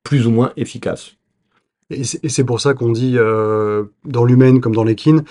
plus 0.02 0.26
ou 0.26 0.30
moins 0.30 0.52
efficace. 0.56 1.12
Et 1.90 2.04
c'est 2.04 2.44
pour 2.44 2.60
ça 2.60 2.72
qu'on 2.72 2.90
dit, 2.90 3.14
euh, 3.18 3.84
dans 4.04 4.24
l'humaine 4.24 4.60
comme 4.60 4.74
dans 4.74 4.84
l'équine, 4.84 5.24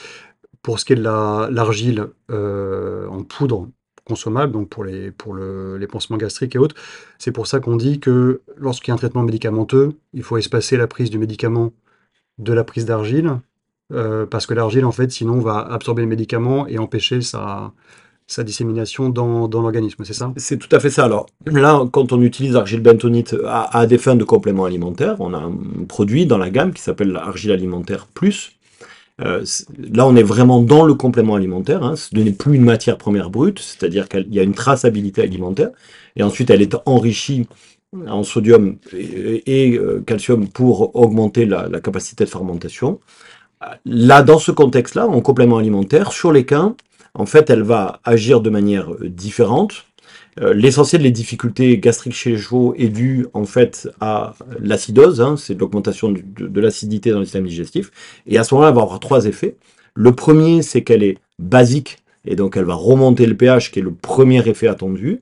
pour 0.61 0.79
ce 0.79 0.85
qui 0.85 0.93
est 0.93 0.95
de 0.95 1.01
l'argile 1.01 2.07
euh, 2.29 3.07
en 3.07 3.23
poudre 3.23 3.67
consommable, 4.05 4.53
donc 4.53 4.69
pour 4.69 4.83
les, 4.83 5.09
pour 5.09 5.35
les 5.35 5.87
pansements 5.87 6.17
gastriques 6.17 6.55
et 6.55 6.59
autres, 6.59 6.75
c'est 7.17 7.31
pour 7.31 7.47
ça 7.47 7.59
qu'on 7.59 7.77
dit 7.77 7.99
que 7.99 8.41
lorsqu'il 8.57 8.89
y 8.89 8.91
a 8.91 8.93
un 8.93 8.97
traitement 8.97 9.23
médicamenteux, 9.23 9.93
il 10.13 10.21
faut 10.21 10.37
espacer 10.37 10.77
la 10.77 10.85
prise 10.85 11.09
du 11.09 11.17
médicament 11.17 11.71
de 12.37 12.53
la 12.53 12.63
prise 12.63 12.85
d'argile, 12.85 13.39
parce 13.89 14.45
que 14.45 14.53
l'argile, 14.53 14.85
en 14.85 14.91
fait, 14.91 15.11
sinon, 15.11 15.39
va 15.39 15.59
absorber 15.59 16.01
le 16.01 16.07
médicament 16.07 16.65
et 16.67 16.77
empêcher 16.77 17.21
sa, 17.21 17.73
sa 18.31 18.43
dissémination 18.43 19.09
dans, 19.09 19.47
l'organisme, 19.47 20.03
c'est 20.05 20.13
ça? 20.13 20.31
C'est 20.37 20.57
tout 20.57 20.73
à 20.73 20.79
fait 20.79 20.89
ça. 20.89 21.03
Alors 21.05 21.27
là, 21.45 21.85
quand 21.91 22.13
on 22.13 22.21
utilise 22.21 22.53
l'argile 22.53 22.79
bentonite 22.79 23.35
à, 23.45 23.85
des 23.85 23.97
fins 23.97 24.15
de 24.15 24.23
complément 24.23 24.65
alimentaire, 24.65 25.17
on 25.19 25.33
a 25.33 25.37
un 25.37 25.53
produit 25.87 26.25
dans 26.25 26.37
la 26.37 26.49
gamme 26.49 26.73
qui 26.73 26.81
s'appelle 26.81 27.11
l'argile 27.11 27.51
alimentaire 27.51 28.07
plus. 28.07 28.53
Euh, 29.21 29.43
là, 29.93 30.07
on 30.07 30.15
est 30.15 30.23
vraiment 30.23 30.61
dans 30.61 30.85
le 30.85 30.93
complément 30.93 31.35
alimentaire. 31.35 31.83
Hein. 31.83 31.95
Ce 31.95 32.15
n'est 32.15 32.31
plus 32.31 32.55
une 32.55 32.63
matière 32.63 32.97
première 32.97 33.29
brute, 33.29 33.59
c'est-à-dire 33.59 34.07
qu'il 34.07 34.33
y 34.33 34.39
a 34.39 34.43
une 34.43 34.55
traçabilité 34.55 35.21
alimentaire. 35.21 35.69
Et 36.15 36.23
ensuite, 36.23 36.49
elle 36.49 36.61
est 36.61 36.75
enrichie 36.85 37.47
en 38.07 38.23
sodium 38.23 38.77
et, 38.93 39.77
euh, 39.77 40.01
calcium 40.07 40.47
pour 40.47 40.95
augmenter 40.95 41.45
la, 41.45 41.67
la, 41.67 41.81
capacité 41.81 42.23
de 42.23 42.29
fermentation. 42.29 43.01
Là, 43.85 44.23
dans 44.23 44.39
ce 44.39 44.51
contexte-là, 44.51 45.07
en 45.07 45.19
complément 45.21 45.57
alimentaire, 45.57 46.13
sur 46.13 46.31
les 46.31 46.45
quins, 46.45 46.75
en 47.13 47.25
fait, 47.25 47.49
elle 47.49 47.63
va 47.63 47.99
agir 48.03 48.41
de 48.41 48.49
manière 48.49 48.93
euh, 48.93 49.09
différente. 49.09 49.85
Euh, 50.39 50.53
l'essentiel 50.53 51.03
des 51.03 51.11
difficultés 51.11 51.77
gastriques 51.77 52.13
chez 52.13 52.31
les 52.31 52.37
chevaux 52.37 52.73
est 52.77 52.87
dû 52.87 53.27
en 53.33 53.43
fait 53.43 53.89
à 53.99 54.33
l'acidose, 54.61 55.19
hein, 55.19 55.35
c'est 55.35 55.59
l'augmentation 55.59 56.09
de, 56.11 56.61
l'acidité 56.61 57.11
dans 57.11 57.19
le 57.19 57.25
système 57.25 57.45
digestif. 57.45 57.91
Et 58.27 58.37
à 58.37 58.43
ce 58.43 58.53
moment-là, 58.53 58.69
elle 58.69 58.75
va 58.75 58.81
avoir 58.81 58.99
trois 58.99 59.25
effets. 59.25 59.57
Le 59.93 60.13
premier, 60.13 60.61
c'est 60.61 60.83
qu'elle 60.83 61.03
est 61.03 61.17
basique, 61.37 61.97
et 62.23 62.35
donc 62.35 62.55
elle 62.55 62.63
va 62.63 62.75
remonter 62.75 63.25
le 63.25 63.35
pH, 63.35 63.71
qui 63.71 63.79
est 63.79 63.83
le 63.83 63.91
premier 63.93 64.47
effet 64.47 64.67
attendu. 64.67 65.19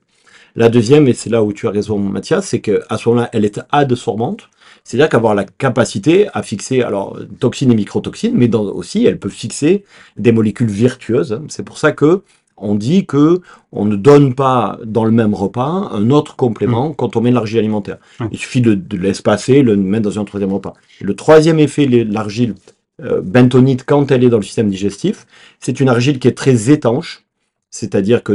La 0.54 0.68
deuxième, 0.68 1.08
et 1.08 1.12
c'est 1.12 1.30
là 1.30 1.42
où 1.42 1.52
tu 1.52 1.66
as 1.66 1.70
raison 1.70 1.98
Mathias, 1.98 2.46
c'est 2.46 2.60
qu'à 2.60 2.96
ce 2.96 3.08
moment-là, 3.08 3.30
elle 3.32 3.44
est 3.44 3.60
adsorbante, 3.70 4.48
C'est-à-dire 4.84 5.08
qu'avoir 5.08 5.34
la 5.34 5.44
capacité 5.44 6.28
à 6.32 6.42
fixer, 6.42 6.82
alors, 6.82 7.18
toxines 7.38 7.70
et 7.70 7.74
microtoxines, 7.74 8.34
mais 8.34 8.48
dans, 8.48 8.64
aussi, 8.64 9.04
elle 9.04 9.18
peut 9.18 9.28
fixer 9.28 9.84
des 10.16 10.32
molécules 10.32 10.70
vertueuses. 10.70 11.40
C'est 11.48 11.64
pour 11.64 11.78
ça 11.78 11.92
que 11.92 12.22
on 12.56 12.74
dit 12.74 13.06
que 13.06 13.40
on 13.72 13.86
ne 13.86 13.96
donne 13.96 14.34
pas 14.34 14.78
dans 14.84 15.04
le 15.04 15.10
même 15.10 15.34
repas 15.34 15.88
un 15.92 16.10
autre 16.10 16.36
complément 16.36 16.92
quand 16.92 17.16
on 17.16 17.22
met 17.22 17.30
de 17.30 17.34
l'argile 17.34 17.58
alimentaire. 17.58 17.96
Ouais. 18.20 18.26
Il 18.32 18.38
suffit 18.38 18.60
de, 18.60 18.74
de 18.74 18.96
l'espacer, 18.98 19.62
le 19.62 19.76
mettre 19.76 20.04
dans 20.04 20.20
un 20.20 20.24
troisième 20.24 20.52
repas. 20.52 20.74
Le 21.00 21.16
troisième 21.16 21.58
effet 21.58 21.86
de 21.86 22.12
l'argile 22.12 22.54
euh, 23.02 23.20
bentonite, 23.22 23.84
quand 23.84 24.10
elle 24.10 24.24
est 24.24 24.28
dans 24.28 24.36
le 24.36 24.42
système 24.42 24.68
digestif, 24.68 25.26
c'est 25.58 25.80
une 25.80 25.88
argile 25.88 26.18
qui 26.18 26.28
est 26.28 26.36
très 26.36 26.70
étanche. 26.70 27.24
C'est-à-dire 27.70 28.22
que 28.22 28.32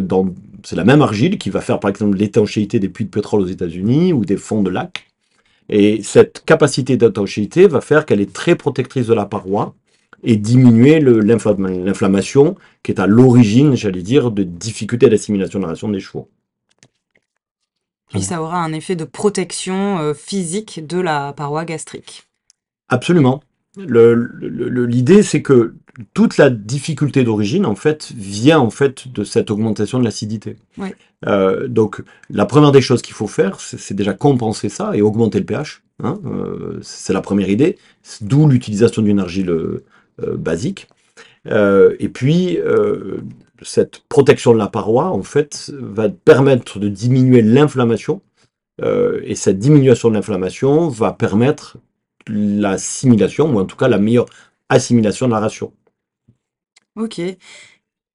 c'est 0.64 0.76
la 0.76 0.86
même 0.86 1.02
argile 1.02 1.38
qui 1.38 1.50
va 1.50 1.62
faire 1.62 1.80
par 1.80 1.90
exemple 1.90 2.18
l'étanchéité 2.18 2.80
des 2.80 2.90
puits 2.90 3.06
de 3.06 3.10
pétrole 3.10 3.42
aux 3.42 3.48
États-Unis 3.48 4.14
ou 4.14 4.26
des 4.26 4.38
fonds 4.38 4.64
de 4.64 4.70
lac. 4.70 5.08
Et 5.70 6.04
cette 6.04 6.44
capacité 6.46 6.98
d'étanchéité 6.98 7.68
va 7.68 7.82
faire 7.82 8.06
qu'elle 8.06 8.22
est 8.22 8.32
très 8.32 8.56
protectrice 8.56 9.08
de 9.08 9.14
la 9.14 9.26
paroi 9.26 9.74
et 10.24 10.38
diminuer 10.38 11.00
l'inflammation 11.00 12.56
qui 12.84 12.92
est 12.92 13.00
à 13.00 13.08
l'origine, 13.08 13.76
j'allais 13.76 14.02
dire, 14.02 14.32
de 14.32 14.44
difficultés 14.44 15.10
d'assimilation 15.10 15.60
de 15.60 15.64
la 15.64 15.70
ration 15.70 15.90
des 15.90 16.00
chevaux. 16.00 16.30
Puis 18.10 18.22
ça 18.22 18.42
aura 18.42 18.64
un 18.64 18.72
effet 18.72 18.96
de 18.96 19.04
protection 19.04 20.00
euh, 20.00 20.14
physique 20.14 20.86
de 20.86 21.00
la 21.00 21.34
paroi 21.34 21.66
gastrique. 21.66 22.28
Absolument. 22.88 23.42
L'idée, 23.78 25.22
c'est 25.22 25.42
que 25.42 25.76
toute 26.14 26.38
la 26.38 26.50
difficulté 26.50 27.24
d'origine, 27.24 27.66
en 27.66 27.76
fait, 27.76 28.12
vient 28.16 28.60
en 28.60 28.70
fait 28.70 29.12
de 29.12 29.24
cette 29.24 29.50
augmentation 29.50 30.00
de 30.00 30.04
l'acidité. 30.04 30.58
Ouais. 30.78 30.96
Euh, 31.26 31.68
donc, 31.68 32.02
la 32.30 32.46
première 32.46 32.72
des 32.72 32.82
choses 32.82 33.02
qu'il 33.02 33.14
faut 33.14 33.28
faire, 33.28 33.60
c'est 33.60 33.94
déjà 33.94 34.14
compenser 34.14 34.70
ça 34.70 34.92
et 34.94 35.02
augmenter 35.02 35.40
le 35.40 35.46
pH. 35.46 35.84
hein. 36.04 36.20
Euh, 36.26 36.80
c'est 36.82 37.14
la 37.14 37.22
première 37.22 37.50
idée. 37.50 37.78
D'où 38.22 38.48
l'utilisation 38.48 39.02
d'une 39.02 39.20
argile 39.20 39.50
euh, 39.50 39.84
basique. 40.20 40.88
Et 41.48 42.10
puis, 42.10 42.58
cette 43.62 44.00
protection 44.10 44.54
de 44.54 44.58
la 44.58 44.68
paroi, 44.68 45.12
en 45.12 45.24
fait, 45.24 45.72
va 45.80 46.10
permettre 46.10 46.80
de 46.80 46.90
diminuer 46.90 47.42
l'inflammation. 47.44 48.22
Et 48.84 49.36
cette 49.36 49.60
diminution 49.60 50.10
de 50.10 50.16
l'inflammation 50.16 50.90
va 50.90 51.14
permettre 51.14 51.78
l'assimilation, 52.28 53.54
ou 53.54 53.60
en 53.60 53.66
tout 53.66 53.78
cas 53.78 53.88
la 53.88 54.00
meilleure 54.00 54.26
assimilation 54.70 55.28
de 55.28 55.34
la 55.34 55.40
ration. 55.40 55.72
Ok. 56.96 57.22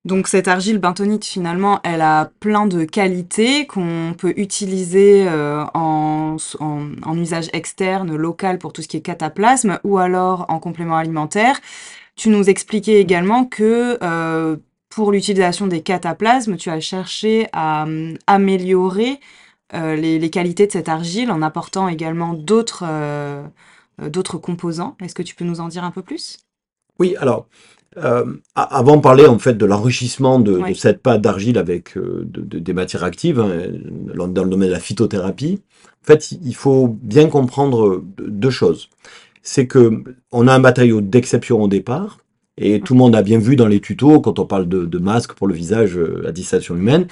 Donc 0.07 0.29
cette 0.29 0.49
argile 0.49 0.79
bentonite, 0.79 1.27
finalement, 1.27 1.81
elle 1.85 2.01
a 2.01 2.31
plein 2.41 2.67
de 2.67 2.85
qualités 2.85 3.67
qu'on 3.67 4.15
peut 4.17 4.33
utiliser 4.37 5.29
euh, 5.29 5.65
en, 5.75 6.37
usage 7.15 7.51
externe, 7.53 8.17
local 8.17 8.59
pour 8.59 8.73
tout 8.73 8.81
ce 8.81 8.89
qui 8.89 8.97
est 8.97 9.03
cataplasme, 9.03 9.79
ou 9.85 9.99
alors 9.99 10.47
en 10.49 10.59
complément 10.59 10.97
alimentaire. 10.97 11.61
Tu 12.17 12.31
nous 12.31 12.49
expliquais 12.49 13.01
également 13.01 13.45
que 13.45 13.99
euh, 14.03 14.57
pour 14.89 15.13
l'utilisation 15.13 15.67
des 15.67 15.83
cataplasmes, 15.83 16.57
tu 16.57 16.71
as 16.71 16.81
cherché 16.81 17.49
à 17.53 17.83
hum, 17.85 18.17
améliorer 18.27 19.21
euh, 19.73 19.95
les, 19.95 20.31
qualités 20.31 20.67
de 20.67 20.73
cette 20.73 20.89
argile 20.89 21.31
en 21.31 21.43
apportant 21.43 21.87
également 21.89 22.35
euh, 22.35 23.47
euh, 24.03 24.09
d'autres 24.09 24.37
composants. 24.37 24.97
Est-ce 25.01 25.15
que 25.15 25.23
tu 25.23 25.37
peux 25.37 25.45
nous 25.45 25.61
en 25.61 25.69
dire 25.69 25.85
un 25.85 25.93
peu 25.93 26.03
plus? 26.03 26.39
Oui, 26.99 27.15
alors, 27.17 27.47
euh, 27.99 28.25
avant 28.55 28.97
de 28.97 29.03
parler 29.03 29.27
en 29.27 29.39
fait 29.39 29.55
de 29.55 29.67
l'enrichissement 29.67 30.39
de, 30.39 30.59
cette 30.75 31.03
pâte 31.03 31.21
d'argile 31.23 31.59
avec 31.59 31.97
euh, 31.97 32.23
de- 32.25 32.41
de- 32.43 32.59
des 32.59 32.73
matières 32.73 33.05
actives, 33.05 33.41
hein, 33.41 33.51
dans 34.15 34.27
le 34.45 34.51
domaine 34.51 34.69
de 34.69 34.73
la 34.75 34.81
phytothérapie, 34.81 35.61
en 36.03 36.07
fait, 36.07 36.33
il 36.33 36.55
faut 36.55 36.89
bien 37.03 37.29
comprendre 37.29 38.03
deux 38.19 38.51
choses. 38.51 38.89
C'est 39.43 39.67
que 39.67 40.03
on 40.33 40.47
a 40.49 40.55
un 40.55 40.59
matériau 40.61 41.01
d'exception 41.01 41.63
au 41.63 41.69
départ, 41.69 42.19
et 42.59 42.81
tout 42.81 42.95
le 42.95 42.99
monde 42.99 43.17
a 43.17 43.23
bien 43.23 43.39
vu 43.39 43.57
dans 43.57 43.67
les 43.67 43.81
tutos, 43.81 44.21
quand 44.21 44.39
on 44.39 44.47
parle 44.47 44.69
de, 44.69 44.85
de 44.85 44.99
masque 44.99 45.33
pour 45.35 45.47
le 45.49 45.55
visage 45.55 45.97
euh, 45.99 46.27
à 46.29 46.33
distillation 46.33 46.77
humaine, 46.77 47.07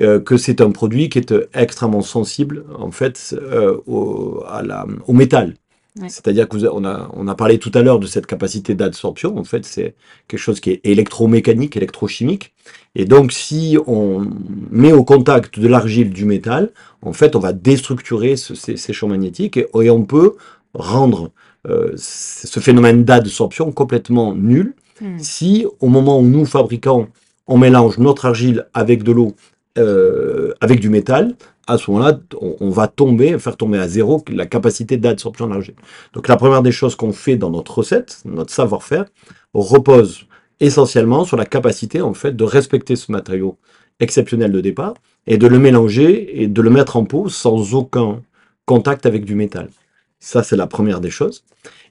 euh, 0.00 0.20
que 0.20 0.36
c'est 0.36 0.60
un 0.60 0.70
produit 0.70 1.08
qui 1.08 1.18
est 1.18 1.34
extrêmement 1.54 2.02
sensible 2.02 2.64
en 2.78 2.90
fait 2.90 3.34
euh, 3.40 3.76
au, 3.86 4.42
à 4.48 4.62
la, 4.62 4.86
au 5.06 5.12
métal. 5.12 5.54
Ouais. 6.00 6.08
C'est-à-dire 6.08 6.48
qu'on 6.48 6.84
a, 6.84 7.10
on 7.14 7.26
a 7.26 7.34
parlé 7.34 7.58
tout 7.58 7.70
à 7.74 7.82
l'heure 7.82 7.98
de 7.98 8.06
cette 8.06 8.26
capacité 8.26 8.74
d'absorption. 8.74 9.36
En 9.38 9.44
fait, 9.44 9.64
c'est 9.64 9.94
quelque 10.28 10.40
chose 10.40 10.60
qui 10.60 10.70
est 10.70 10.80
électromécanique, 10.84 11.76
électrochimique. 11.76 12.52
Et 12.94 13.04
donc, 13.06 13.32
si 13.32 13.76
on 13.86 14.26
met 14.70 14.92
au 14.92 15.02
contact 15.04 15.58
de 15.58 15.66
l'argile 15.66 16.10
du 16.10 16.24
métal, 16.26 16.70
en 17.02 17.12
fait, 17.12 17.34
on 17.34 17.40
va 17.40 17.52
déstructurer 17.52 18.36
ce- 18.36 18.54
ces, 18.54 18.76
ces 18.76 18.92
champs 18.92 19.08
magnétiques 19.08 19.56
et, 19.56 19.66
et 19.82 19.90
on 19.90 20.04
peut 20.04 20.34
rendre 20.74 21.30
euh, 21.68 21.92
ce 21.96 22.60
phénomène 22.60 23.04
d'absorption 23.04 23.72
complètement 23.72 24.34
nul 24.34 24.74
Hmm. 25.02 25.16
si 25.18 25.64
au 25.80 25.88
moment 25.88 26.20
où 26.20 26.24
nous, 26.26 26.44
fabricants, 26.44 27.08
on 27.46 27.56
mélange 27.56 27.96
notre 27.96 28.26
argile 28.26 28.66
avec 28.74 29.02
de 29.02 29.12
l'eau, 29.12 29.34
euh, 29.78 30.52
avec 30.60 30.78
du 30.78 30.90
métal, 30.90 31.36
à 31.70 31.78
ce 31.78 31.90
moment-là, 31.90 32.18
on, 32.40 32.70
va 32.70 32.88
tomber, 32.88 33.38
faire 33.38 33.56
tomber 33.56 33.78
à 33.78 33.88
zéro 33.88 34.22
la 34.32 34.46
capacité 34.46 34.96
d'absorption 34.96 35.46
de 35.46 35.52
l'argile. 35.52 35.74
Donc 36.12 36.28
la 36.28 36.36
première 36.36 36.62
des 36.62 36.72
choses 36.72 36.96
qu'on 36.96 37.12
fait 37.12 37.36
dans 37.36 37.50
notre 37.50 37.78
recette, 37.78 38.20
notre 38.24 38.52
savoir-faire, 38.52 39.06
repose 39.54 40.26
essentiellement 40.58 41.24
sur 41.24 41.36
la 41.36 41.46
capacité 41.46 42.00
en 42.00 42.14
fait 42.14 42.36
de 42.36 42.44
respecter 42.44 42.96
ce 42.96 43.12
matériau 43.12 43.56
exceptionnel 44.00 44.52
de 44.52 44.60
départ 44.60 44.94
et 45.26 45.38
de 45.38 45.46
le 45.46 45.58
mélanger 45.58 46.42
et 46.42 46.48
de 46.48 46.62
le 46.62 46.70
mettre 46.70 46.96
en 46.96 47.04
pot 47.04 47.28
sans 47.28 47.74
aucun 47.74 48.22
contact 48.66 49.06
avec 49.06 49.24
du 49.24 49.34
métal. 49.34 49.68
Ça, 50.18 50.42
c'est 50.42 50.56
la 50.56 50.66
première 50.66 51.00
des 51.00 51.10
choses. 51.10 51.44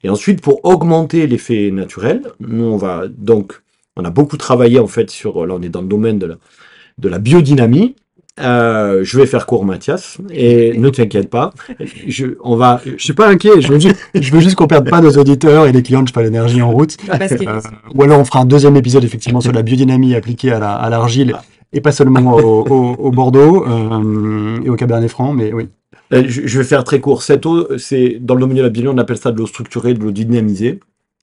Et 0.04 0.10
ensuite, 0.10 0.42
pour 0.42 0.64
augmenter 0.64 1.26
l'effet 1.26 1.72
naturel, 1.72 2.22
nous, 2.40 2.64
on 2.64 2.78
va 2.78 3.08
donc, 3.08 3.62
on 3.96 4.06
a 4.06 4.12
beaucoup 4.12 4.38
travaillé 4.38 4.80
en 4.80 4.88
fait 4.88 5.10
sur, 5.10 5.46
là, 5.46 5.56
on 5.56 5.62
est 5.62 5.70
dans 5.70 5.82
le 5.82 5.88
domaine 5.88 6.20
de 6.20 7.10
la 7.10 7.20
biodynamie. 7.20 7.96
Euh, 8.40 9.02
je 9.04 9.18
vais 9.18 9.26
faire 9.26 9.46
court, 9.46 9.66
Mathias, 9.66 10.18
et 10.32 10.78
ne 10.78 10.90
t'inquiète 10.90 11.30
pas. 11.30 11.52
Je, 12.08 12.28
on 12.42 12.56
va, 12.56 12.82
Je 12.86 13.04
suis 13.04 13.14
pas 13.14 13.28
inquiet, 13.30 13.60
je 13.62 13.68
veux 13.74 13.80
juste, 13.80 13.98
je 14.16 14.32
veux 14.32 14.40
juste 14.40 14.56
qu'on 14.56 14.68
perde 14.68 14.90
pas 14.90 15.02
nos 15.02 15.12
auditeurs 15.12 15.66
et 15.68 15.72
les 15.72 15.84
clients 15.84 16.04
de 16.04 16.08
Cheval 16.08 16.26
Énergie 16.28 16.62
en 16.62 16.72
route. 16.72 16.96
Euh, 17.48 17.60
ou 17.96 18.04
alors 18.04 18.20
on 18.20 18.26
fera 18.26 18.40
un 18.40 18.46
deuxième 18.46 18.76
épisode 18.78 19.04
effectivement 19.04 19.42
sur 19.42 19.52
la 19.52 19.62
biodynamie 19.62 20.16
appliquée 20.16 20.52
à 20.52 20.60
la- 20.60 20.76
à 20.76 20.90
l'argile 20.90 21.36
et 21.74 21.82
pas 21.82 21.92
seulement 21.92 22.36
au, 22.36 22.66
au- 22.68 22.96
au 22.96 23.12
Bordeaux 23.12 23.66
euh, 23.68 24.60
et 24.64 24.70
au 24.70 24.76
Cabernet 24.76 25.10
Franc, 25.10 25.34
mais 25.34 25.52
oui. 25.54 25.68
Je 26.12 26.58
vais 26.58 26.64
faire 26.64 26.84
très 26.84 27.00
court. 27.00 27.22
Cette 27.22 27.46
eau, 27.46 27.68
c'est 27.78 28.18
dans 28.20 28.34
le 28.36 28.42
domaine 28.42 28.58
de 28.58 28.62
la 28.64 28.70
biologie, 28.70 28.96
on 28.96 28.98
appelle 29.00 29.18
ça 29.18 29.32
de 29.32 29.38
l'eau 29.38 29.46
structurée, 29.46 29.94
de 29.94 30.00
l'eau 30.04 30.10
dynamisée. 30.12 30.80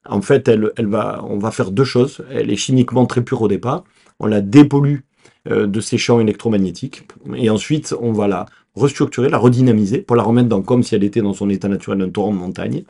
En 0.08 0.20
fait, 0.22 0.46
elle, 0.46 0.70
elle 0.76 0.86
va, 0.86 1.24
on 1.28 1.38
va 1.38 1.50
faire 1.50 1.72
deux 1.72 1.82
choses. 1.84 2.20
Elle 2.32 2.52
est 2.52 2.56
chimiquement 2.56 3.04
très 3.06 3.22
pure 3.22 3.42
au 3.42 3.48
départ. 3.48 3.82
On 4.20 4.26
la 4.26 4.40
dépollue 4.40 4.98
de 5.48 5.80
ces 5.80 5.98
champs 5.98 6.20
électromagnétiques. 6.20 7.02
Et 7.36 7.50
ensuite, 7.50 7.94
on 8.00 8.12
va 8.12 8.26
la 8.28 8.46
restructurer, 8.74 9.28
la 9.28 9.38
redynamiser 9.38 9.98
pour 9.98 10.16
la 10.16 10.22
remettre 10.22 10.48
dans 10.48 10.62
comme 10.62 10.82
si 10.82 10.94
elle 10.94 11.04
était 11.04 11.22
dans 11.22 11.34
son 11.34 11.48
état 11.50 11.68
naturel 11.68 11.98
d'un 11.98 12.10
torrent 12.10 12.32
de 12.32 12.38
montagne. 12.38 12.84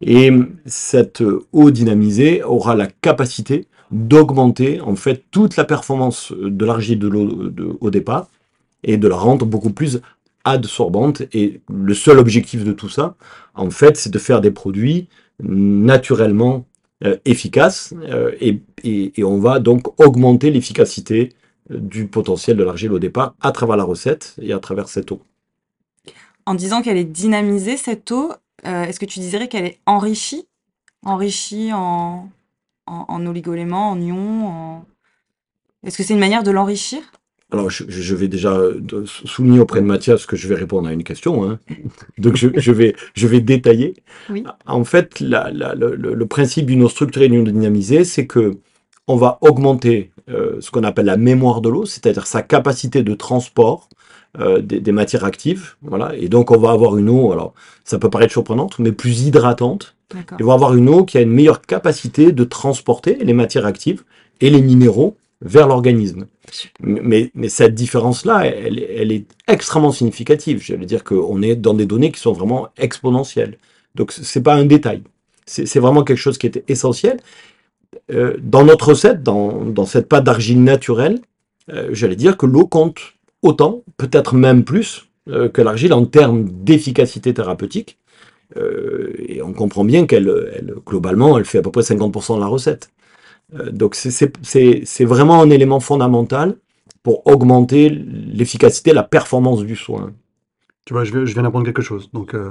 Et 0.00 0.30
cette 0.66 1.22
eau 1.52 1.70
dynamisée 1.70 2.42
aura 2.42 2.74
la 2.74 2.86
capacité 2.86 3.66
d'augmenter 3.90 4.80
en 4.80 4.96
fait 4.96 5.24
toute 5.30 5.56
la 5.56 5.64
performance 5.64 6.32
de 6.32 6.64
l'argile 6.64 6.98
de 6.98 7.08
l'eau 7.08 7.52
au 7.80 7.90
départ 7.90 8.28
et 8.84 8.96
de 8.96 9.08
la 9.08 9.16
rendre 9.16 9.46
beaucoup 9.46 9.70
plus 9.70 10.00
adsorbante. 10.44 11.22
Et 11.32 11.60
le 11.72 11.94
seul 11.94 12.18
objectif 12.18 12.64
de 12.64 12.72
tout 12.72 12.88
ça, 12.88 13.16
en 13.54 13.70
fait, 13.70 13.96
c'est 13.96 14.10
de 14.10 14.18
faire 14.18 14.40
des 14.40 14.50
produits 14.50 15.08
naturellement 15.40 16.66
euh, 17.04 17.16
efficaces 17.24 17.94
euh, 18.08 18.32
et, 18.40 18.60
on 19.22 19.38
va 19.38 19.60
donc 19.60 20.00
augmenter 20.00 20.50
l'efficacité 20.50 21.30
euh, 21.30 21.34
du 21.70 22.06
potentiel 22.06 22.56
de 22.56 22.64
l'argile 22.64 22.92
au 22.92 22.98
départ 22.98 23.34
à 23.40 23.52
travers 23.52 23.76
la 23.76 23.84
recette 23.84 24.34
et 24.40 24.52
à 24.52 24.58
travers 24.58 24.88
cette 24.88 25.12
eau. 25.12 25.20
en 26.46 26.54
disant 26.54 26.80
qu'elle 26.82 26.96
est 26.96 27.04
dynamisée, 27.04 27.76
cette 27.76 28.10
eau, 28.10 28.32
euh, 28.66 28.84
est-ce 28.84 28.98
que 28.98 29.04
tu 29.06 29.20
dirais 29.20 29.48
qu'elle 29.48 29.66
est 29.66 29.78
enrichie? 29.86 30.46
Enrichie 31.04 31.70
en, 31.72 32.28
en, 32.86 33.04
en 33.08 33.26
oligoéléments, 33.26 33.90
en 33.90 34.00
ions, 34.00 34.46
en... 34.48 34.84
Est-ce 35.84 35.96
que 35.98 36.02
c'est 36.02 36.14
une 36.14 36.20
manière 36.20 36.42
de 36.42 36.50
l'enrichir? 36.50 37.00
Alors, 37.50 37.70
je, 37.70 37.84
je 37.88 38.14
vais 38.14 38.28
déjà 38.28 38.52
euh, 38.52 38.80
souligner 39.06 39.58
auprès 39.60 39.80
de 39.80 39.86
Mathias 39.86 40.26
que 40.26 40.36
je 40.36 40.48
vais 40.48 40.54
répondre 40.54 40.88
à 40.88 40.92
une 40.92 41.04
question. 41.04 41.48
hein. 41.48 41.58
Donc, 42.18 42.36
je, 42.36 42.48
je 42.56 42.72
vais, 42.72 42.94
je 43.14 43.26
vais 43.26 43.40
détailler. 43.40 43.94
Oui. 44.28 44.44
En 44.66 44.84
fait, 44.84 45.20
la- 45.20 45.50
la- 45.50 45.74
le, 45.74 46.26
principe 46.26 46.66
d'une 46.66 46.82
eau 46.82 46.88
structurée 46.90 47.26
et 47.26 47.28
d'une 47.28 47.48
eau 47.48 47.50
dynamisée, 47.50 48.04
c'est 48.04 48.26
que 48.26 48.58
on 49.06 49.16
va 49.16 49.38
augmenter 49.40 50.10
ce 50.28 50.70
qu'on 50.70 50.84
appelle 50.84 51.06
la 51.06 51.16
mémoire 51.16 51.60
de 51.60 51.68
l'eau, 51.68 51.86
c'est-à-dire 51.86 52.26
sa 52.26 52.42
capacité 52.42 53.02
de 53.02 53.14
transport 53.14 53.88
euh, 54.38 54.60
des, 54.60 54.80
des 54.80 54.92
matières 54.92 55.24
actives. 55.24 55.74
Voilà. 55.82 56.14
Et 56.16 56.28
donc, 56.28 56.50
on 56.50 56.58
va 56.58 56.70
avoir 56.70 56.96
une 56.96 57.08
eau, 57.08 57.32
alors 57.32 57.54
ça 57.84 57.98
peut 57.98 58.10
paraître 58.10 58.32
surprenante, 58.32 58.78
mais 58.78 58.92
plus 58.92 59.22
hydratante. 59.22 59.94
Et 60.40 60.42
va 60.42 60.54
avoir 60.54 60.74
une 60.74 60.88
eau 60.88 61.04
qui 61.04 61.18
a 61.18 61.20
une 61.20 61.32
meilleure 61.32 61.60
capacité 61.60 62.32
de 62.32 62.44
transporter 62.44 63.18
les 63.20 63.34
matières 63.34 63.66
actives 63.66 64.04
et 64.40 64.48
les 64.48 64.62
minéraux 64.62 65.18
vers 65.42 65.68
l'organisme. 65.68 66.26
Mais, 66.80 67.30
mais 67.34 67.50
cette 67.50 67.74
différence-là, 67.74 68.46
elle, 68.46 68.78
elle 68.78 69.12
est 69.12 69.26
extrêmement 69.46 69.92
significative. 69.92 70.62
J'allais 70.62 70.86
dire 70.86 71.04
qu'on 71.04 71.42
est 71.42 71.56
dans 71.56 71.74
des 71.74 71.84
données 71.84 72.10
qui 72.10 72.20
sont 72.20 72.32
vraiment 72.32 72.68
exponentielles. 72.78 73.58
Donc 73.94 74.12
c'est 74.12 74.42
pas 74.42 74.54
un 74.54 74.64
détail. 74.64 75.02
C'est 75.44 75.78
vraiment 75.78 76.04
quelque 76.04 76.18
chose 76.18 76.38
qui 76.38 76.46
était 76.46 76.64
essentiel. 76.68 77.20
Euh, 78.10 78.36
dans 78.40 78.64
notre 78.64 78.88
recette, 78.88 79.22
dans, 79.22 79.86
cette 79.86 80.08
pâte 80.08 80.24
d'argile 80.24 80.62
naturelle, 80.62 81.20
euh, 81.70 81.88
j'allais 81.92 82.16
dire 82.16 82.36
que 82.36 82.46
l'eau 82.46 82.66
compte 82.66 83.00
autant, 83.42 83.82
peut-être 83.96 84.34
même 84.34 84.64
plus, 84.64 85.08
euh, 85.28 85.48
que 85.48 85.60
l'argile 85.62 85.92
en 85.92 86.04
termes 86.04 86.48
d'efficacité 86.48 87.34
thérapeutique. 87.34 87.98
et 89.28 89.42
on 89.42 89.52
comprend 89.52 89.84
bien 89.84 90.06
qu'elle, 90.06 90.28
elle, 90.56 90.74
globalement, 90.86 91.38
elle 91.38 91.44
fait 91.44 91.58
à 91.58 91.62
peu 91.62 91.70
près 91.70 91.82
50% 91.82 92.36
de 92.36 92.40
la 92.40 92.46
recette. 92.46 92.90
donc 93.72 93.94
c'est 93.94 95.04
vraiment 95.04 95.42
un 95.42 95.50
élément 95.50 95.80
fondamental 95.80 96.56
pour 97.02 97.26
augmenter 97.26 97.90
l'efficacité, 97.90 98.94
la 98.94 99.02
performance 99.02 99.64
du 99.64 99.76
soin. 99.76 100.12
Tu 100.88 100.94
vois, 100.94 101.04
je, 101.04 101.18
viens 101.18 101.42
d'apprendre 101.42 101.66
quelque 101.66 101.82
chose, 101.82 102.08
donc 102.14 102.32
euh, 102.32 102.48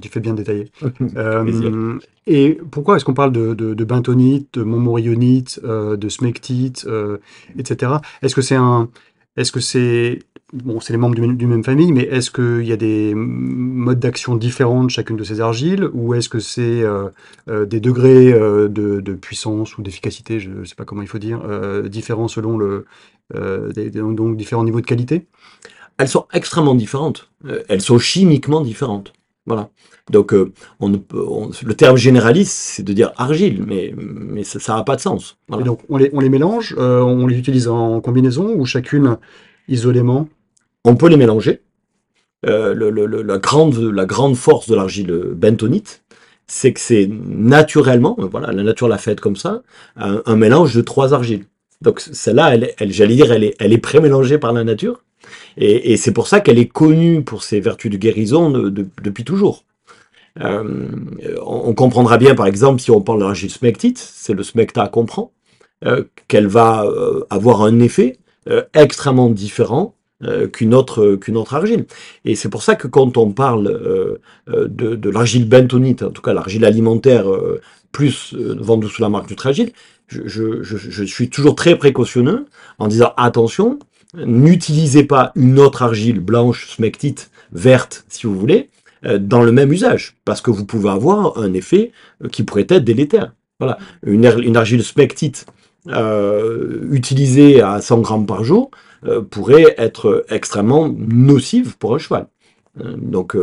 tu 0.00 0.08
fais 0.08 0.18
bien 0.18 0.32
détailler. 0.32 0.70
euh, 1.18 1.98
et 2.26 2.58
pourquoi 2.70 2.96
est-ce 2.96 3.04
qu'on 3.04 3.12
parle 3.12 3.30
de, 3.30 3.52
de, 3.52 3.74
de, 3.74 3.84
bentonite, 3.84 4.54
de 4.54 4.62
montmorillonite, 4.62 5.60
euh, 5.64 5.94
de 5.98 6.08
smectite, 6.08 6.86
euh, 6.88 7.18
etc. 7.58 7.92
Est-ce 8.22 8.34
que 8.34 8.40
c'est 8.40 8.54
un, 8.54 8.88
est-ce 9.36 9.52
que 9.52 9.60
c'est, 9.60 10.20
bon, 10.54 10.80
c'est 10.80 10.94
les 10.94 10.98
membres 10.98 11.14
d'une 11.14 11.46
même 11.46 11.62
famille, 11.62 11.92
mais 11.92 12.04
est-ce 12.04 12.30
qu'il 12.30 12.66
y 12.66 12.72
a 12.72 12.78
des 12.78 13.12
modes 13.14 14.00
d'action 14.00 14.34
différents 14.34 14.84
de 14.84 14.90
chacune 14.90 15.18
de 15.18 15.24
ces 15.24 15.42
argiles, 15.42 15.86
ou 15.92 16.14
est-ce 16.14 16.30
que 16.30 16.38
c'est 16.38 16.82
euh, 16.82 17.10
euh, 17.50 17.66
des 17.66 17.80
degrés 17.80 18.32
de, 18.32 18.68
de, 18.68 19.12
puissance 19.12 19.76
ou 19.76 19.82
d'efficacité, 19.82 20.40
je 20.40 20.48
ne 20.48 20.64
sais 20.64 20.74
pas 20.74 20.86
comment 20.86 21.02
il 21.02 21.08
faut 21.08 21.18
dire, 21.18 21.42
différents 21.90 22.28
selon 22.28 22.56
le, 22.56 22.86
des, 23.74 23.90
donc 23.90 24.38
différents 24.38 24.64
niveaux 24.64 24.80
de 24.80 24.86
qualité? 24.86 25.26
Elles 25.98 26.08
sont 26.08 26.26
extrêmement 26.32 26.74
différentes. 26.74 27.30
Euh, 27.46 27.62
elles 27.68 27.80
sont 27.80 27.98
chimiquement 27.98 28.60
différentes. 28.60 29.12
Voilà. 29.46 29.70
Donc, 30.10 30.32
euh, 30.32 30.52
on, 30.80 30.90
le 30.90 31.74
terme 31.74 31.96
généraliste, 31.96 32.52
c'est 32.52 32.82
de 32.82 32.92
dire 32.92 33.12
argile, 33.16 33.62
mais, 33.66 33.94
mais 33.96 34.42
ça 34.42 34.74
n'a 34.74 34.84
pas 34.84 34.96
de 34.96 35.00
sens. 35.00 35.36
Et 35.58 35.62
donc, 35.62 35.80
on 35.88 35.96
les, 35.96 36.10
on 36.12 36.20
les 36.20 36.30
mélange, 36.30 36.74
euh, 36.78 37.00
on 37.00 37.26
les 37.26 37.38
utilise 37.38 37.68
en 37.68 38.00
combinaison 38.00 38.54
ou 38.54 38.64
chacune 38.64 39.18
isolément? 39.68 40.28
On 40.84 40.96
peut 40.96 41.08
les 41.08 41.16
mélanger. 41.16 41.62
Le, 42.46 42.90
le, 42.90 43.06
la, 43.22 43.38
grande, 43.38 43.78
la 43.78 44.04
grande 44.04 44.36
force 44.36 44.68
de 44.68 44.74
l'argile 44.74 45.10
bentonite, 45.34 46.04
c'est 46.46 46.74
que 46.74 46.80
c'est 46.80 47.08
naturellement, 47.10 48.16
voilà, 48.18 48.52
la 48.52 48.62
nature 48.62 48.86
l'a 48.86 48.98
faite 48.98 49.18
comme 49.18 49.36
ça, 49.36 49.62
un, 49.96 50.36
mélange 50.36 50.74
de 50.74 50.82
trois 50.82 51.14
argiles. 51.14 51.46
Donc 51.80 52.00
celle-là, 52.00 52.54
elle, 52.54 52.74
elle 52.76 52.92
j'allais 52.92 53.14
dire, 53.14 53.32
elle 53.32 53.44
est, 53.44 53.54
elle 53.58 53.72
est 53.72 53.78
pré-mélangée 53.78 54.36
par 54.36 54.52
la 54.52 54.62
nature. 54.62 55.04
Et, 55.56 55.96
c'est 55.96 56.12
pour 56.12 56.26
ça 56.26 56.40
qu'elle 56.40 56.58
est 56.58 56.68
connue 56.68 57.22
pour 57.22 57.42
ses 57.42 57.60
vertus 57.60 57.90
de 57.90 57.96
guérison 57.96 58.50
depuis 58.50 59.24
toujours. 59.24 59.64
Euh, 60.40 60.88
on, 61.44 61.74
comprendra 61.74 62.18
bien, 62.18 62.34
par 62.34 62.46
exemple, 62.46 62.80
si 62.80 62.90
on 62.90 63.00
parle 63.00 63.20
l'argile 63.20 63.50
smectite, 63.50 63.98
c'est 63.98 64.32
le 64.32 64.42
smecta 64.42 64.88
qu'on 64.88 65.06
prend, 65.06 65.32
euh, 65.84 66.04
qu'elle 66.28 66.48
va 66.48 66.84
euh, 66.84 67.24
avoir 67.30 67.62
un 67.62 67.80
effet 67.80 68.18
extrêmement 68.74 69.30
différent 69.30 69.94
qu'une 70.52 70.74
autre, 70.74 71.14
qu'une 71.16 71.38
autre 71.38 71.54
argile. 71.54 71.86
Et 72.26 72.34
c'est 72.34 72.50
pour 72.50 72.62
ça 72.62 72.76
que 72.76 72.86
quand 72.86 73.16
on 73.16 73.30
parle 73.30 74.20
de, 74.46 75.10
l'argile 75.10 75.48
bentonite, 75.48 76.02
en 76.02 76.10
tout 76.10 76.20
cas 76.20 76.34
l'argile 76.34 76.66
alimentaire 76.66 77.24
plus 77.90 78.34
vendue 78.34 78.88
sous 78.88 79.00
la 79.00 79.08
marque 79.08 79.28
du 79.28 79.36
je, 80.08 80.62
je, 80.62 81.04
suis 81.04 81.30
toujours 81.30 81.54
très 81.54 81.76
précautionneux 81.76 82.44
en 82.78 82.88
disant 82.88 83.14
attention, 83.16 83.78
n'utilisez 84.16 85.04
pas 85.04 85.32
une 85.34 85.58
autre 85.58 85.82
argile 85.82 86.20
blanche, 86.20 86.68
smectite, 86.68 87.30
verte, 87.52 88.04
si 88.08 88.26
vous 88.26 88.38
voulez, 88.38 88.70
euh, 89.06 89.18
dans 89.18 89.42
le 89.42 89.52
même 89.52 89.72
usage, 89.72 90.16
parce 90.24 90.40
que 90.40 90.50
vous 90.50 90.64
pouvez 90.64 90.90
avoir 90.90 91.38
un 91.38 91.52
effet 91.52 91.92
euh, 92.22 92.28
qui 92.28 92.42
pourrait 92.42 92.66
être 92.68 92.84
délétère. 92.84 93.32
Voilà, 93.60 93.78
une, 94.04 94.24
une 94.42 94.56
argile 94.56 94.82
smectite 94.82 95.46
euh, 95.88 96.80
utilisée 96.90 97.60
à 97.60 97.80
100 97.80 98.00
grammes 98.00 98.26
par 98.26 98.44
jour 98.44 98.70
pourrait 99.30 99.74
être 99.76 100.24
extrêmement 100.30 100.88
nocive 100.88 101.76
pour 101.76 101.94
un 101.94 101.98
cheval. 101.98 102.26
Donc, 102.96 103.36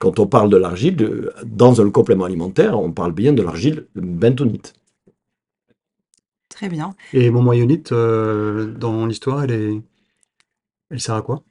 quand 0.00 0.18
on 0.18 0.26
parle 0.26 0.50
de 0.50 0.56
l'argile, 0.56 1.30
dans 1.44 1.80
un 1.80 1.88
complément 1.90 2.24
alimentaire, 2.24 2.76
on 2.76 2.90
parle 2.90 3.12
bien 3.12 3.32
de 3.32 3.40
l'argile 3.40 3.86
bentonite. 3.94 4.74
Très 6.48 6.68
bien. 6.68 6.96
Et 7.12 7.30
mon 7.30 7.40
moyonite, 7.40 7.92
dans 7.92 9.06
l'histoire, 9.06 9.44
elle 9.44 9.52
est, 9.52 9.80
elle 10.90 11.00
sert 11.00 11.14
à 11.14 11.22
quoi? 11.22 11.42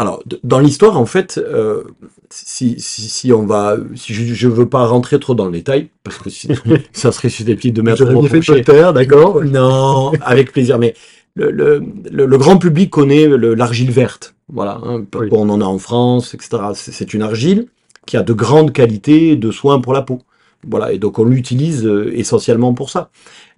Alors, 0.00 0.22
dans 0.44 0.60
l'histoire, 0.60 0.96
en 0.96 1.06
fait, 1.06 1.38
euh, 1.38 1.82
si, 2.30 2.76
si, 2.78 3.32
on 3.32 3.44
va, 3.44 3.76
si 3.96 4.14
je 4.14 4.46
ne 4.46 4.52
veux 4.52 4.68
pas 4.68 4.86
rentrer 4.86 5.18
trop 5.18 5.34
dans 5.34 5.46
le 5.46 5.50
détail, 5.50 5.88
parce 6.04 6.18
que 6.18 6.30
sinon, 6.30 6.54
ça 6.92 7.10
serait 7.10 7.28
susceptible 7.28 7.76
de 7.76 7.82
mettre 7.82 8.04
trop 8.04 8.22
fait 8.22 8.62
d'accord? 8.92 9.42
Non, 9.42 10.12
avec 10.20 10.52
plaisir. 10.52 10.78
Mais 10.78 10.94
le, 11.34 11.50
le, 11.50 11.82
le, 12.12 12.38
grand 12.38 12.58
public 12.58 12.90
connaît 12.90 13.26
l'argile 13.26 13.90
verte. 13.90 14.36
Voilà, 14.48 14.80
hein, 14.84 15.04
on 15.32 15.50
en 15.50 15.60
a 15.60 15.64
en 15.64 15.78
France, 15.78 16.32
etc. 16.32 16.58
C'est 16.74 17.12
une 17.12 17.22
argile 17.22 17.66
qui 18.06 18.16
a 18.16 18.22
de 18.22 18.32
grandes 18.32 18.72
qualités 18.72 19.34
de 19.34 19.50
soins 19.50 19.80
pour 19.80 19.94
la 19.94 20.02
peau. 20.02 20.20
Voilà, 20.66 20.92
et 20.92 20.98
donc 20.98 21.18
on 21.18 21.24
l'utilise 21.24 21.84
euh, 21.86 22.16
essentiellement 22.16 22.72
pour 22.72 22.90
ça. 22.90 23.10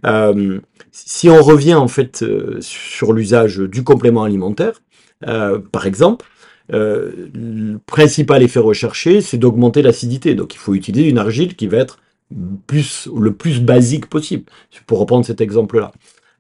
Euh, 0.07 0.59
si 0.91 1.29
on 1.29 1.43
revient 1.43 1.75
en 1.75 1.89
fait 1.89 2.25
sur 2.61 3.13
l'usage 3.13 3.59
du 3.59 3.85
complément 3.85 4.25
alimentaire, 4.25 4.81
euh, 5.27 5.59
par 5.59 5.87
exemple, 5.87 6.27
euh, 6.73 7.29
le 7.35 7.79
principal 7.79 8.43
effet 8.43 8.61
recherché, 8.61 9.21
c'est 9.21 9.39
d'augmenter 9.39 9.83
l'acidité. 9.83 10.35
Donc 10.35 10.55
il 10.55 10.59
faut 10.59 10.75
utiliser 10.75 11.09
une 11.09 11.19
argile 11.19 11.57
qui 11.57 11.67
va 11.67 11.79
être 11.79 11.99
plus, 12.67 13.09
le 13.15 13.33
plus 13.33 13.61
basique 13.61 14.07
possible, 14.07 14.45
pour 14.87 14.99
reprendre 14.99 15.25
cet 15.25 15.41
exemple-là. 15.41 15.93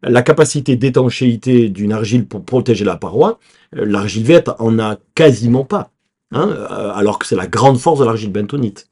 La 0.02 0.22
capacité 0.22 0.76
d'étanchéité 0.76 1.68
d'une 1.68 1.92
argile 1.92 2.26
pour 2.26 2.44
protéger 2.44 2.84
la 2.84 2.96
paroi, 2.96 3.38
euh, 3.76 3.84
l'argile 3.84 4.24
verte 4.24 4.50
en 4.58 4.78
a 4.78 4.96
quasiment 5.14 5.64
pas, 5.64 5.90
hein, 6.32 6.48
alors 6.94 7.18
que 7.18 7.26
c'est 7.26 7.36
la 7.36 7.46
grande 7.46 7.78
force 7.78 8.00
de 8.00 8.04
l'argile 8.04 8.32
bentonite. 8.32 8.88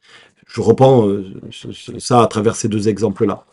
Je 0.47 0.61
reprends 0.63 1.07
ça 1.99 2.23
à 2.23 2.27
travers 2.27 2.57
ces 2.57 2.69
deux 2.69 2.89
exemples-là. 2.89 3.45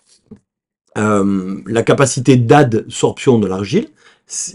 la 0.96 1.84
capacité 1.84 2.38
d'adsorption 2.38 3.38
de 3.38 3.48
l'argile, 3.48 3.90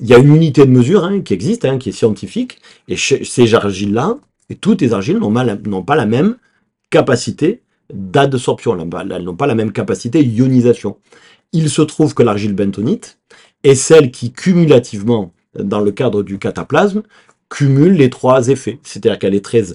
il 0.01 0.09
y 0.09 0.15
a 0.15 0.19
une 0.19 0.35
unité 0.35 0.67
de 0.67 0.71
mesure 0.71 1.05
hein, 1.05 1.21
qui 1.21 1.33
existe, 1.35 1.65
hein, 1.65 1.79
qui 1.79 1.91
est 1.91 1.93
scientifique, 1.93 2.59
et 2.89 2.97
ces 2.97 3.55
argiles-là, 3.55 4.19
et 4.49 4.57
toutes 4.57 4.81
les 4.81 4.93
argiles 4.93 5.19
n'ont 5.19 5.83
pas 5.83 5.97
la 5.97 6.07
même 6.07 6.37
capacité 6.91 7.63
d'adsorption, 7.93 8.77
elles 8.77 9.23
n'ont 9.23 9.37
pas 9.37 9.47
la 9.47 9.55
même 9.55 9.73
capacité 9.73 10.23
d'ionisation. 10.25 10.97
Il 11.53 11.71
se 11.71 11.83
trouve 11.83 12.15
que 12.15 12.23
l'argile 12.23 12.55
bentonite 12.55 13.19
est 13.65 13.75
celle 13.75 14.11
qui, 14.11 14.33
cumulativement, 14.33 15.33
dans 15.59 15.81
le 15.81 15.93
cadre 15.93 16.23
du 16.23 16.39
cataplasme, 16.39 17.03
cumule 17.49 17.95
les 17.95 18.11
trois 18.11 18.49
effets. 18.49 18.79
C'est-à-dire 18.83 19.19
qu'elle 19.19 19.35
est 19.35 19.45
très 19.45 19.73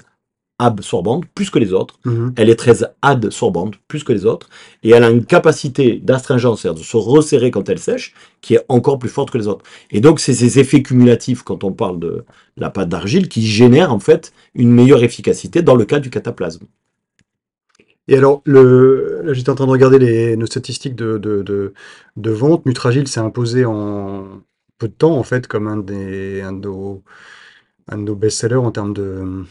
absorbante 0.59 1.25
plus 1.35 1.49
que 1.49 1.59
les 1.59 1.73
autres, 1.73 1.99
mhm. 2.05 2.33
elle 2.37 2.49
est 2.49 2.55
très 2.55 2.83
adsorbante 3.01 3.75
plus 3.87 4.03
que 4.03 4.13
les 4.13 4.25
autres, 4.25 4.49
et 4.83 4.91
elle 4.91 5.03
a 5.03 5.09
une 5.09 5.25
capacité 5.25 5.97
d'astringence, 5.97 6.61
c'est-à-dire 6.61 6.81
de 6.81 6.85
se 6.85 6.97
resserrer 6.97 7.51
quand 7.51 7.67
elle 7.69 7.79
sèche, 7.79 8.13
qui 8.41 8.55
est 8.55 8.63
encore 8.69 8.99
plus 8.99 9.09
forte 9.09 9.31
que 9.31 9.37
les 9.37 9.47
autres. 9.47 9.65
Et 9.91 9.99
donc 9.99 10.19
c'est 10.19 10.33
ces 10.33 10.59
effets 10.59 10.81
cumulatifs, 10.81 11.43
quand 11.43 11.63
on 11.63 11.71
parle 11.71 11.99
de 11.99 12.25
la 12.57 12.69
pâte 12.69 12.89
d'argile, 12.89 13.27
qui 13.27 13.45
génèrent 13.45 13.93
en 13.93 13.99
fait 13.99 14.31
une 14.53 14.71
meilleure 14.71 15.03
efficacité 15.03 15.61
dans 15.61 15.75
le 15.75 15.85
cas 15.85 15.99
du 15.99 16.09
cataplasme. 16.09 16.65
Et 18.07 18.15
alors, 18.17 18.41
le, 18.45 19.21
là 19.23 19.33
j'étais 19.33 19.49
en 19.49 19.55
train 19.55 19.65
de 19.65 19.71
regarder 19.71 19.99
les, 19.99 20.37
nos 20.37 20.45
statistiques 20.45 20.95
de, 20.95 21.17
de, 21.17 21.73
de, 22.15 22.31
vente. 22.31 22.65
Nutragile 22.65 23.07
s'est 23.07 23.19
imposé 23.19 23.65
en 23.65 24.41
peu 24.77 24.87
de 24.87 24.93
temps, 24.93 25.17
en 25.17 25.23
fait, 25.23 25.47
comme 25.47 25.67
un 25.67 25.77
des, 25.77 26.41
un 26.41 26.53
de 26.53 26.67
nos 26.67 27.03
un 27.87 27.97
de 27.97 28.03
nos 28.03 28.15
best-sellers 28.15 28.55
en 28.55 28.71
termes 28.71 28.93
de, 28.93 29.45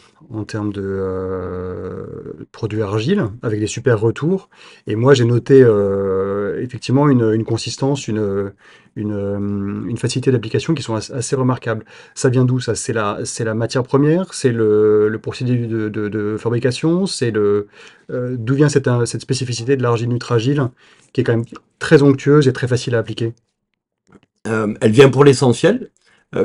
euh, 0.77 2.05
produits 2.51 2.81
argile, 2.81 3.29
avec 3.41 3.61
des 3.61 3.67
super 3.67 3.99
retours. 3.99 4.49
Et 4.87 4.95
moi, 4.95 5.13
j'ai 5.13 5.23
noté 5.23 5.61
euh, 5.63 6.61
effectivement 6.61 7.07
une, 7.07 7.45
consistance, 7.45 8.09
euh, 8.09 8.51
une 8.97 9.97
facilité 9.97 10.33
d'application 10.33 10.73
qui 10.73 10.83
sont 10.83 10.95
assez, 10.95 11.35
remarquables. 11.37 11.85
Ça 12.13 12.27
vient 12.27 12.43
d'où 12.43 12.59
ça? 12.59 12.75
C'est 12.75 12.91
la, 12.91 13.53
matière 13.53 13.83
première, 13.83 14.33
c'est 14.33 14.51
le, 14.51 15.17
procédé 15.21 15.55
de, 15.55 16.35
fabrication, 16.37 17.05
d'où 17.05 18.53
vient 18.53 18.69
cette, 18.69 18.89
cette 19.05 19.21
spécificité 19.21 19.77
de 19.77 19.81
l'argile 19.81 20.09
nutragile 20.09 20.69
qui 21.13 21.21
est 21.21 21.23
quand 21.23 21.37
même 21.37 21.45
très 21.79 22.03
onctueuse 22.03 22.49
et 22.49 22.53
très 22.53 22.67
facile 22.67 22.95
à 22.95 22.99
appliquer. 22.99 23.33
Elle 24.43 24.91
vient 24.91 25.09
pour 25.09 25.23
l'essentiel? 25.23 25.89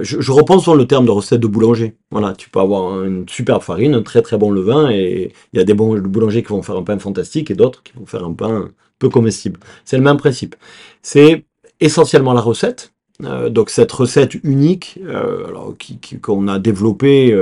Je, 0.02 0.20
je, 0.20 0.32
reprends 0.32 0.58
sur 0.58 0.74
le 0.74 0.86
terme 0.86 1.06
de 1.06 1.10
recette 1.10 1.40
de 1.40 1.46
boulanger. 1.46 1.96
Voilà, 2.10 2.32
tu 2.32 2.50
peux 2.50 2.60
avoir 2.60 3.04
une 3.04 3.28
superbe 3.28 3.62
farine, 3.62 3.94
un 3.94 4.02
très 4.02 4.22
très 4.22 4.38
bon 4.38 4.50
levain, 4.50 4.90
et 4.90 5.32
il 5.52 5.58
y 5.58 5.60
a 5.60 5.64
des 5.64 5.74
bons 5.74 5.98
boulangers 5.98 6.42
qui 6.42 6.48
vont 6.48 6.62
faire 6.62 6.76
un 6.76 6.82
pain 6.82 6.98
fantastique 6.98 7.50
et 7.50 7.54
d'autres 7.54 7.82
qui 7.82 7.92
vont 7.96 8.06
faire 8.06 8.24
un 8.24 8.32
pain 8.32 8.68
peu 8.98 9.08
comestible. 9.08 9.58
C'est 9.84 9.96
le 9.96 10.02
même 10.02 10.16
principe. 10.16 10.56
C'est 11.02 11.44
essentiellement 11.80 12.32
la 12.32 12.40
recette. 12.40 12.92
Euh, 13.24 13.50
donc 13.50 13.68
cette 13.68 13.92
recette 13.92 14.34
unique, 14.44 14.98
euh, 15.04 15.46
alors 15.48 15.74
qu'on 16.22 16.48
a 16.48 16.58
développée 16.58 17.36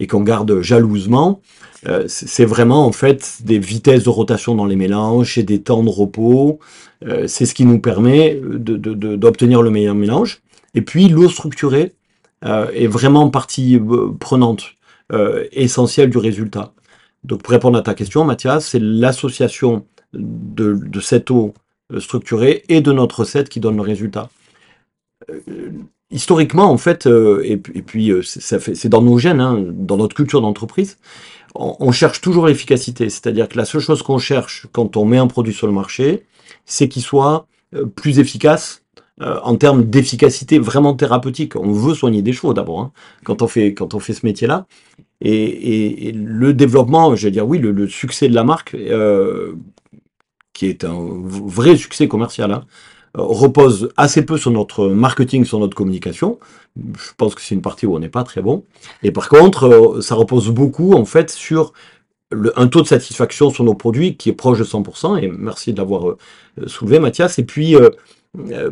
et 0.00 0.06
qu'on 0.06 0.22
garde 0.22 0.60
jalousement, 0.60 1.40
euh, 1.88 2.04
c'est 2.06 2.44
vraiment 2.44 2.86
en 2.86 2.92
fait 2.92 3.38
des 3.44 3.58
vitesses 3.58 4.04
de 4.04 4.08
rotation 4.08 4.54
dans 4.54 4.66
les 4.66 4.76
mélanges 4.76 5.36
et 5.38 5.42
des 5.42 5.62
temps 5.62 5.82
de 5.82 5.88
repos. 5.88 6.60
Euh, 7.04 7.26
c'est 7.26 7.46
ce 7.46 7.54
qui 7.54 7.64
nous 7.64 7.80
permet 7.80 8.40
d'obtenir 8.40 9.58
de, 9.60 9.64
le 9.64 9.70
meilleur 9.70 9.94
mélange. 9.94 10.42
Et 10.74 10.82
puis 10.82 11.08
l'eau 11.08 11.28
structurée 11.28 11.94
euh, 12.44 12.70
est 12.72 12.86
vraiment 12.86 13.30
partie 13.30 13.80
prenante, 14.20 14.74
essentielle 15.52 16.08
du 16.08 16.16
résultat. 16.16 16.72
Donc 17.22 17.42
pour 17.42 17.50
répondre 17.50 17.76
à 17.76 17.82
ta 17.82 17.92
question, 17.92 18.24
Mathias, 18.24 18.68
c'est 18.68 18.78
l'association 18.80 19.84
de, 20.14 20.72
de, 20.72 21.00
cette 21.00 21.30
eau 21.30 21.52
structurée 21.98 22.64
et 22.70 22.80
de 22.80 22.92
notre 22.92 23.20
recette 23.20 23.50
qui 23.50 23.60
donne 23.60 23.76
le 23.76 23.82
résultat 23.82 24.30
historiquement, 26.10 26.70
en 26.70 26.78
fait, 26.78 27.06
et, 27.06 27.56
puis 27.56 28.12
c'est 28.22 28.88
dans 28.88 29.02
nos 29.02 29.18
gènes, 29.18 29.40
hein, 29.40 29.64
dans 29.66 29.96
notre 29.96 30.14
culture 30.14 30.40
d'entreprise, 30.40 30.98
on, 31.54 31.92
cherche 31.92 32.20
toujours 32.20 32.46
l'efficacité. 32.46 33.10
C'est-à-dire 33.10 33.48
que 33.48 33.56
la 33.56 33.64
seule 33.64 33.80
chose 33.80 34.02
qu'on 34.02 34.18
cherche 34.18 34.66
quand 34.72 34.96
on 34.96 35.04
met 35.04 35.18
un 35.18 35.26
produit 35.26 35.52
sur 35.52 35.66
le 35.66 35.72
marché, 35.72 36.24
c'est 36.64 36.88
qu'il 36.88 37.02
soit 37.02 37.46
euh, 37.74 37.86
plus 37.86 38.18
efficace 38.18 38.81
euh, 39.20 39.38
en 39.42 39.56
termes 39.56 39.84
d'efficacité 39.84 40.58
vraiment 40.58 40.94
thérapeutique. 40.94 41.56
On 41.56 41.72
veut 41.72 41.94
soigner 41.94 42.22
des 42.22 42.32
chevaux 42.32 42.54
d'abord 42.54 42.80
hein, 42.80 42.92
quand 43.24 43.42
on 43.42 43.46
fait 43.46 43.74
quand 43.74 43.94
on 43.94 44.00
fait 44.00 44.14
ce 44.14 44.24
métier-là. 44.24 44.66
Et, 45.20 46.12
le 46.14 46.52
développement, 46.52 47.14
je 47.14 47.26
veux 47.26 47.30
dire 47.30 47.46
oui, 47.46 47.58
le, 47.58 47.86
succès 47.86 48.28
de 48.28 48.34
la 48.34 48.42
marque, 48.42 48.74
euh, 48.74 49.54
qui 50.52 50.66
est 50.66 50.84
un 50.84 50.98
vrai 51.24 51.76
succès 51.76 52.08
commercial, 52.08 52.50
hein, 52.52 52.64
repose 53.14 53.90
assez 53.96 54.24
peu 54.24 54.38
sur 54.38 54.50
notre 54.50 54.88
marketing, 54.88 55.44
sur 55.44 55.58
notre 55.58 55.76
communication. 55.76 56.38
Je 56.76 57.10
pense 57.16 57.34
que 57.34 57.42
c'est 57.42 57.54
une 57.54 57.62
partie 57.62 57.86
où 57.86 57.94
on 57.94 57.98
n'est 57.98 58.08
pas 58.08 58.24
très 58.24 58.42
bon. 58.42 58.64
Et 59.02 59.12
par 59.12 59.28
contre, 59.28 59.64
euh, 59.64 60.00
ça 60.00 60.14
repose 60.14 60.48
beaucoup 60.48 60.94
en 60.94 61.04
fait 61.04 61.30
sur 61.30 61.72
un 62.56 62.68
taux 62.68 62.82
de 62.82 62.86
satisfaction 62.86 63.50
sur 63.50 63.64
nos 63.64 63.74
produits 63.74 64.16
qui 64.16 64.30
est 64.30 64.34
proche 64.34 64.58
de 64.58 64.64
100%. 64.64 65.22
Et 65.22 65.28
merci 65.28 65.72
de 65.72 65.78
l'avoir 65.78 66.08
euh, 66.08 66.18
soulevé, 66.66 66.98
Mathias. 66.98 67.38
Et 67.38 67.44
puis, 67.44 67.76
euh, 67.76 67.90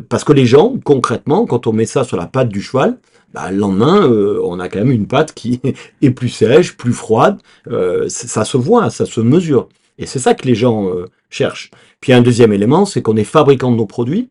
parce 0.09 0.23
que 0.23 0.33
les 0.33 0.45
gens, 0.45 0.75
concrètement, 0.83 1.45
quand 1.45 1.67
on 1.67 1.73
met 1.73 1.85
ça 1.85 2.03
sur 2.03 2.17
la 2.17 2.25
patte 2.25 2.49
du 2.49 2.61
cheval, 2.61 2.97
bah, 3.33 3.51
le 3.51 3.57
lendemain, 3.57 4.09
on 4.43 4.59
a 4.59 4.67
quand 4.69 4.79
même 4.79 4.91
une 4.91 5.07
pâte 5.07 5.33
qui 5.33 5.61
est 6.01 6.11
plus 6.11 6.29
sèche, 6.29 6.75
plus 6.77 6.93
froide. 6.93 7.37
ça 8.07 8.45
se 8.45 8.57
voit, 8.57 8.89
ça 8.89 9.05
se 9.05 9.21
mesure. 9.21 9.69
Et 9.97 10.05
c'est 10.05 10.19
ça 10.19 10.33
que 10.33 10.47
les 10.47 10.55
gens 10.55 10.89
cherchent. 11.29 11.71
Puis 12.01 12.11
un 12.11 12.21
deuxième 12.21 12.53
élément, 12.53 12.85
c'est 12.85 13.01
qu'on 13.01 13.15
est 13.15 13.23
fabricant 13.23 13.71
de 13.71 13.77
nos 13.77 13.85
produits. 13.85 14.29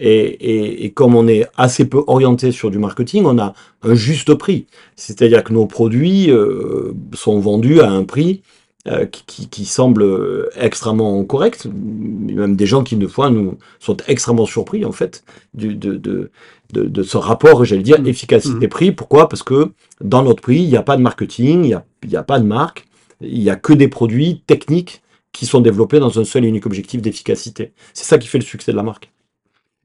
Et, 0.00 0.92
comme 0.94 1.16
on 1.16 1.26
est 1.26 1.46
assez 1.56 1.84
peu 1.84 2.02
orienté 2.06 2.52
sur 2.52 2.70
du 2.70 2.78
marketing, 2.78 3.24
on 3.26 3.38
a 3.38 3.52
un 3.82 3.94
juste 3.94 4.32
prix. 4.34 4.66
C'est-à-dire 4.94 5.42
que 5.42 5.52
nos 5.52 5.66
produits 5.66 6.30
euh, 6.30 6.92
sont 7.14 7.40
vendus 7.40 7.80
à 7.80 7.90
un 7.90 8.04
prix 8.04 8.42
euh, 8.88 9.06
qui, 9.06 9.64
semble 9.64 10.48
extrêmement 10.56 11.22
correct. 11.24 11.66
Même 11.66 12.56
des 12.56 12.66
gens 12.66 12.82
qui, 12.82 12.94
une 12.94 13.08
fois, 13.08 13.30
nous 13.30 13.58
sont 13.80 13.96
extrêmement 14.06 14.46
surpris, 14.46 14.84
en 14.84 14.92
fait, 14.92 15.24
de, 15.54 15.72
de, 15.72 17.02
ce 17.02 17.16
rapport, 17.16 17.64
j'allais 17.64 17.82
dire, 17.82 18.00
mmh. 18.00 18.06
efficacité-prix. 18.06 18.92
Pourquoi? 18.92 19.28
Parce 19.28 19.42
que 19.42 19.72
dans 20.00 20.22
notre 20.22 20.42
prix, 20.42 20.60
il 20.60 20.68
n'y 20.68 20.76
a 20.76 20.82
pas 20.82 20.96
de 20.96 21.02
marketing, 21.02 21.64
il 21.64 22.08
n'y 22.08 22.16
a, 22.16 22.20
a 22.20 22.22
pas 22.22 22.38
de 22.38 22.46
marque, 22.46 22.86
il 23.20 23.40
n'y 23.40 23.50
a 23.50 23.56
que 23.56 23.72
des 23.72 23.88
produits 23.88 24.42
techniques 24.46 25.02
qui 25.32 25.46
sont 25.46 25.60
développés 25.60 26.00
dans 26.00 26.18
un 26.18 26.24
seul 26.24 26.44
et 26.44 26.48
unique 26.48 26.66
objectif 26.66 27.02
d'efficacité. 27.02 27.72
C'est 27.94 28.04
ça 28.04 28.18
qui 28.18 28.28
fait 28.28 28.38
le 28.38 28.44
succès 28.44 28.72
de 28.72 28.76
la 28.76 28.82
marque. 28.82 29.10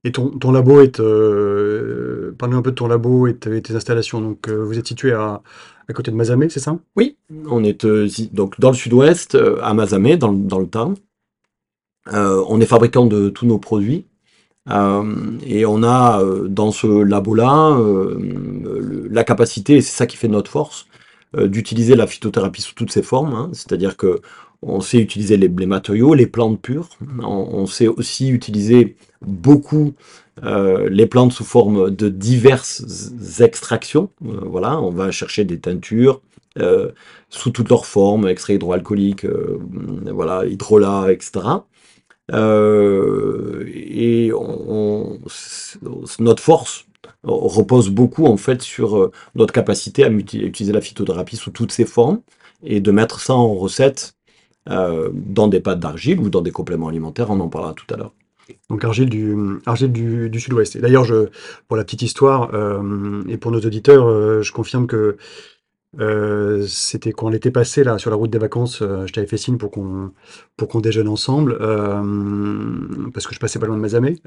Et 0.03 0.11
ton, 0.11 0.29
ton 0.29 0.51
labo 0.51 0.81
est. 0.81 0.99
Euh, 0.99 2.35
Parle-nous 2.37 2.57
un 2.57 2.61
peu 2.61 2.71
de 2.71 2.75
ton 2.75 2.87
labo 2.87 3.27
et 3.27 3.35
tes, 3.35 3.61
tes 3.61 3.75
installations. 3.75 4.19
Donc, 4.19 4.49
euh, 4.49 4.63
vous 4.63 4.77
êtes 4.77 4.87
situé 4.87 5.13
à, 5.13 5.41
à 5.87 5.93
côté 5.93 6.11
de 6.11 6.15
Mazamé, 6.15 6.49
c'est 6.49 6.59
ça? 6.59 6.77
Oui, 6.95 7.17
on 7.49 7.63
est 7.63 7.85
euh, 7.85 8.07
donc 8.31 8.59
dans 8.59 8.69
le 8.69 8.75
sud-ouest, 8.75 9.35
euh, 9.35 9.59
à 9.61 9.73
Mazamé, 9.73 10.17
dans, 10.17 10.31
le 10.31 10.67
Tarn. 10.67 10.95
on 12.07 12.61
est 12.61 12.65
fabricant 12.65 13.05
de 13.05 13.29
tous 13.29 13.45
nos 13.45 13.57
produits. 13.57 14.05
et 14.67 15.65
on 15.65 15.83
a 15.83 16.23
dans 16.47 16.71
ce 16.71 16.87
labo-là 16.87 17.77
la 19.09 19.23
capacité, 19.23 19.77
et 19.77 19.81
c'est 19.81 19.95
ça 19.95 20.07
qui 20.07 20.17
fait 20.17 20.27
notre 20.27 20.51
force, 20.51 20.87
d'utiliser 21.37 21.95
la 21.95 22.07
phytothérapie 22.07 22.61
sous 22.61 22.75
toutes 22.75 22.91
ses 22.91 23.03
formes. 23.03 23.33
Hein. 23.33 23.49
C'est-à-dire 23.53 23.97
que 23.97 24.21
on 24.65 24.81
sait 24.81 24.99
utiliser 24.99 25.37
les, 25.37 25.49
matériaux, 25.65 26.13
les 26.13 26.27
plantes 26.27 26.61
pures. 26.61 26.89
On, 27.21 27.65
sait 27.65 27.87
aussi 27.87 28.29
utiliser 28.29 28.95
beaucoup 29.21 29.93
euh, 30.43 30.89
les 30.89 31.05
plantes 31.05 31.31
sous 31.31 31.43
forme 31.43 31.91
de 31.91 32.09
diverses 32.09 33.11
extractions. 33.39 34.09
Euh, 34.25 34.39
voilà, 34.43 34.79
on 34.81 34.89
va 34.89 35.11
chercher 35.11 35.45
des 35.45 35.59
teintures 35.59 36.21
euh, 36.59 36.91
sous 37.29 37.51
toutes 37.51 37.69
leurs 37.69 37.85
formes, 37.85 38.27
extraits 38.27 38.55
hydroalcooliques, 38.55 39.25
voilà, 39.25 40.45
hydrolat, 40.45 41.11
etc. 41.11 41.45
et 42.31 44.31
notre 46.19 46.43
force 46.43 46.85
repose 47.23 47.89
beaucoup 47.89 48.25
en 48.25 48.37
fait 48.37 48.61
sur 48.61 49.11
notre 49.35 49.53
capacité 49.53 50.03
à 50.03 50.09
utiliser 50.09 50.73
la 50.73 50.81
phytothérapie 50.81 51.37
sous 51.37 51.51
toutes 51.51 51.71
ses 51.71 51.85
formes 51.85 52.21
et 52.63 52.81
de 52.81 52.91
mettre 52.91 53.19
ça 53.19 53.33
en 53.33 53.53
recette 53.55 54.15
dans 54.67 55.47
des 55.47 55.59
pâtes 55.59 55.79
d'argile 55.79 56.19
ou 56.19 56.29
dans 56.29 56.41
des 56.41 56.51
compléments 56.51 56.87
alimentaires, 56.87 57.31
on 57.31 57.39
en 57.39 57.49
parlera 57.49 57.73
tout 57.73 57.91
à 57.93 57.97
l'heure. 57.97 58.13
Donc 58.69 58.83
argile 58.83 59.09
du, 59.09 60.39
sud-ouest. 60.39 60.77
D'ailleurs, 60.77 61.05
pour 61.67 61.77
la 61.77 61.83
petite 61.83 62.01
histoire, 62.01 62.53
euh, 62.53 63.23
et 63.27 63.37
pour 63.37 63.51
nos 63.51 63.59
auditeurs, 63.59 64.07
euh, 64.07 64.41
je 64.41 64.51
confirme 64.51 64.87
que 64.87 65.17
euh, 65.99 66.65
c'était 66.67 67.11
quand 67.11 67.27
on 67.27 67.31
était 67.33 67.51
passé 67.51 67.83
là 67.83 67.99
sur 67.99 68.09
la 68.09 68.15
route 68.15 68.31
des 68.31 68.39
vacances, 68.39 68.81
euh, 68.81 69.05
je 69.05 69.13
t'avais 69.13 69.27
fait 69.27 69.37
signe 69.37 69.57
pour 69.57 69.69
qu'on 69.69 70.11
pour 70.57 70.67
qu'on 70.67 70.79
déjeune 70.79 71.07
ensemble 71.07 71.57
euh, 71.61 72.01
parce 73.13 73.27
que 73.27 73.35
je 73.35 73.39
passais 73.39 73.59
pas 73.59 73.67
loin 73.67 73.75
de 73.75 73.81
Mazamé 73.81 74.17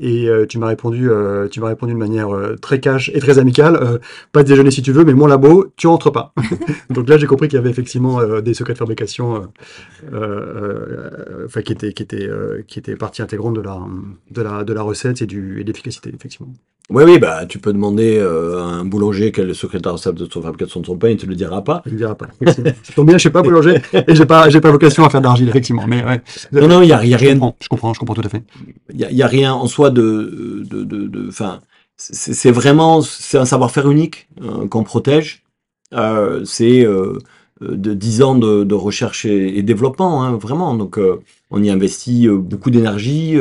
et 0.00 0.28
tu 0.48 0.58
m'as 0.58 0.66
répondu 0.66 1.10
tu 1.50 1.60
m'as 1.60 1.68
répondu 1.68 1.92
de 1.92 1.98
manière 1.98 2.28
très 2.60 2.80
cash 2.80 3.10
et 3.14 3.20
très 3.20 3.38
amicale 3.38 4.00
pas 4.32 4.42
de 4.42 4.48
déjeuner 4.48 4.70
si 4.70 4.82
tu 4.82 4.92
veux 4.92 5.04
mais 5.04 5.14
mon 5.14 5.26
labo 5.26 5.66
tu 5.76 5.86
rentres 5.86 6.12
pas. 6.12 6.32
Donc 6.90 7.08
là 7.08 7.18
j'ai 7.18 7.26
compris 7.26 7.48
qu'il 7.48 7.56
y 7.56 7.60
avait 7.60 7.70
effectivement 7.70 8.22
des 8.40 8.54
secrets 8.54 8.74
de 8.74 8.78
fabrication 8.78 9.48
enfin 11.44 11.62
qui 11.62 11.72
étaient 11.72 11.92
qui 11.92 12.02
étaient 12.02 12.30
qui 12.66 12.78
étaient 12.78 12.96
partie 12.96 13.22
intégrante 13.22 13.54
de 13.54 13.60
la 13.60 13.80
de 14.30 14.42
la 14.42 14.64
de 14.64 14.72
la 14.72 14.82
recette 14.82 15.22
et 15.22 15.26
du 15.26 15.60
et 15.60 15.64
de 15.64 15.68
l'efficacité 15.68 16.10
effectivement 16.14 16.52
oui, 16.90 17.04
oui, 17.04 17.18
bah, 17.18 17.46
tu 17.46 17.58
peux 17.58 17.72
demander 17.72 18.18
euh, 18.18 18.58
à 18.58 18.64
un 18.64 18.84
boulanger 18.84 19.32
quel 19.32 19.44
est 19.44 19.48
le 19.48 19.54
secrétaire 19.54 19.94
de 19.94 20.28
son 20.30 20.42
fabrication 20.42 20.80
de 20.80 20.86
son 20.86 20.96
pain, 20.96 21.08
il 21.08 21.16
te 21.16 21.24
le 21.24 21.34
dira 21.34 21.64
pas. 21.64 21.82
Il 21.86 21.94
ne 21.94 21.98
dira 21.98 22.14
pas. 22.14 22.26
Tombe 22.94 23.06
bien, 23.06 23.16
je 23.16 23.22
suis 23.22 23.30
pas 23.30 23.42
boulanger 23.42 23.80
et 23.92 24.14
j'ai 24.14 24.26
pas, 24.26 24.50
j'ai 24.50 24.60
pas 24.60 24.70
vocation 24.70 25.04
à 25.04 25.10
faire 25.10 25.22
d'argile, 25.22 25.48
effectivement. 25.48 25.86
Mais 25.86 26.04
ouais. 26.04 26.20
Non, 26.52 26.68
non, 26.68 26.82
il 26.82 26.88
y 26.88 26.92
a, 26.92 27.04
y 27.04 27.14
a 27.14 27.16
rien. 27.16 27.34
Je 27.60 27.68
comprends, 27.68 27.94
je 27.94 27.98
comprends, 27.98 28.14
tout 28.14 28.22
à 28.24 28.28
fait. 28.28 28.42
Il 28.92 29.00
y 29.00 29.04
a, 29.04 29.10
y 29.10 29.22
a, 29.22 29.26
rien 29.26 29.54
en 29.54 29.66
soi 29.66 29.90
de, 29.90 30.62
de, 30.68 30.84
de, 30.84 31.06
de 31.06 31.28
enfin, 31.28 31.60
c'est 31.96 32.50
vraiment, 32.50 33.00
c'est 33.00 33.38
un 33.38 33.46
savoir-faire 33.46 33.90
unique 33.90 34.28
euh, 34.42 34.68
qu'on 34.68 34.84
protège. 34.84 35.42
Euh, 35.92 36.44
c'est 36.44 36.84
euh, 36.84 37.18
de 37.60 37.94
10 37.94 38.22
ans 38.22 38.34
de, 38.34 38.74
recherche 38.74 39.24
et, 39.24 39.62
développement, 39.62 40.24
hein, 40.24 40.36
vraiment. 40.36 40.74
Donc, 40.74 40.98
euh, 40.98 41.22
on 41.50 41.62
y 41.62 41.70
investit 41.70 42.28
beaucoup 42.28 42.70
d'énergie, 42.70 43.36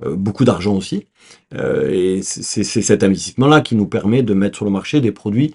beaucoup 0.00 0.44
d'argent 0.44 0.76
aussi. 0.76 1.06
Euh, 1.54 1.90
et 1.90 2.22
c'est 2.22 2.64
cet 2.64 3.02
investissement-là 3.02 3.60
qui 3.60 3.76
nous 3.76 3.86
permet 3.86 4.22
de 4.22 4.34
mettre 4.34 4.56
sur 4.56 4.64
le 4.64 4.70
marché 4.70 5.00
des 5.00 5.12
produits 5.12 5.54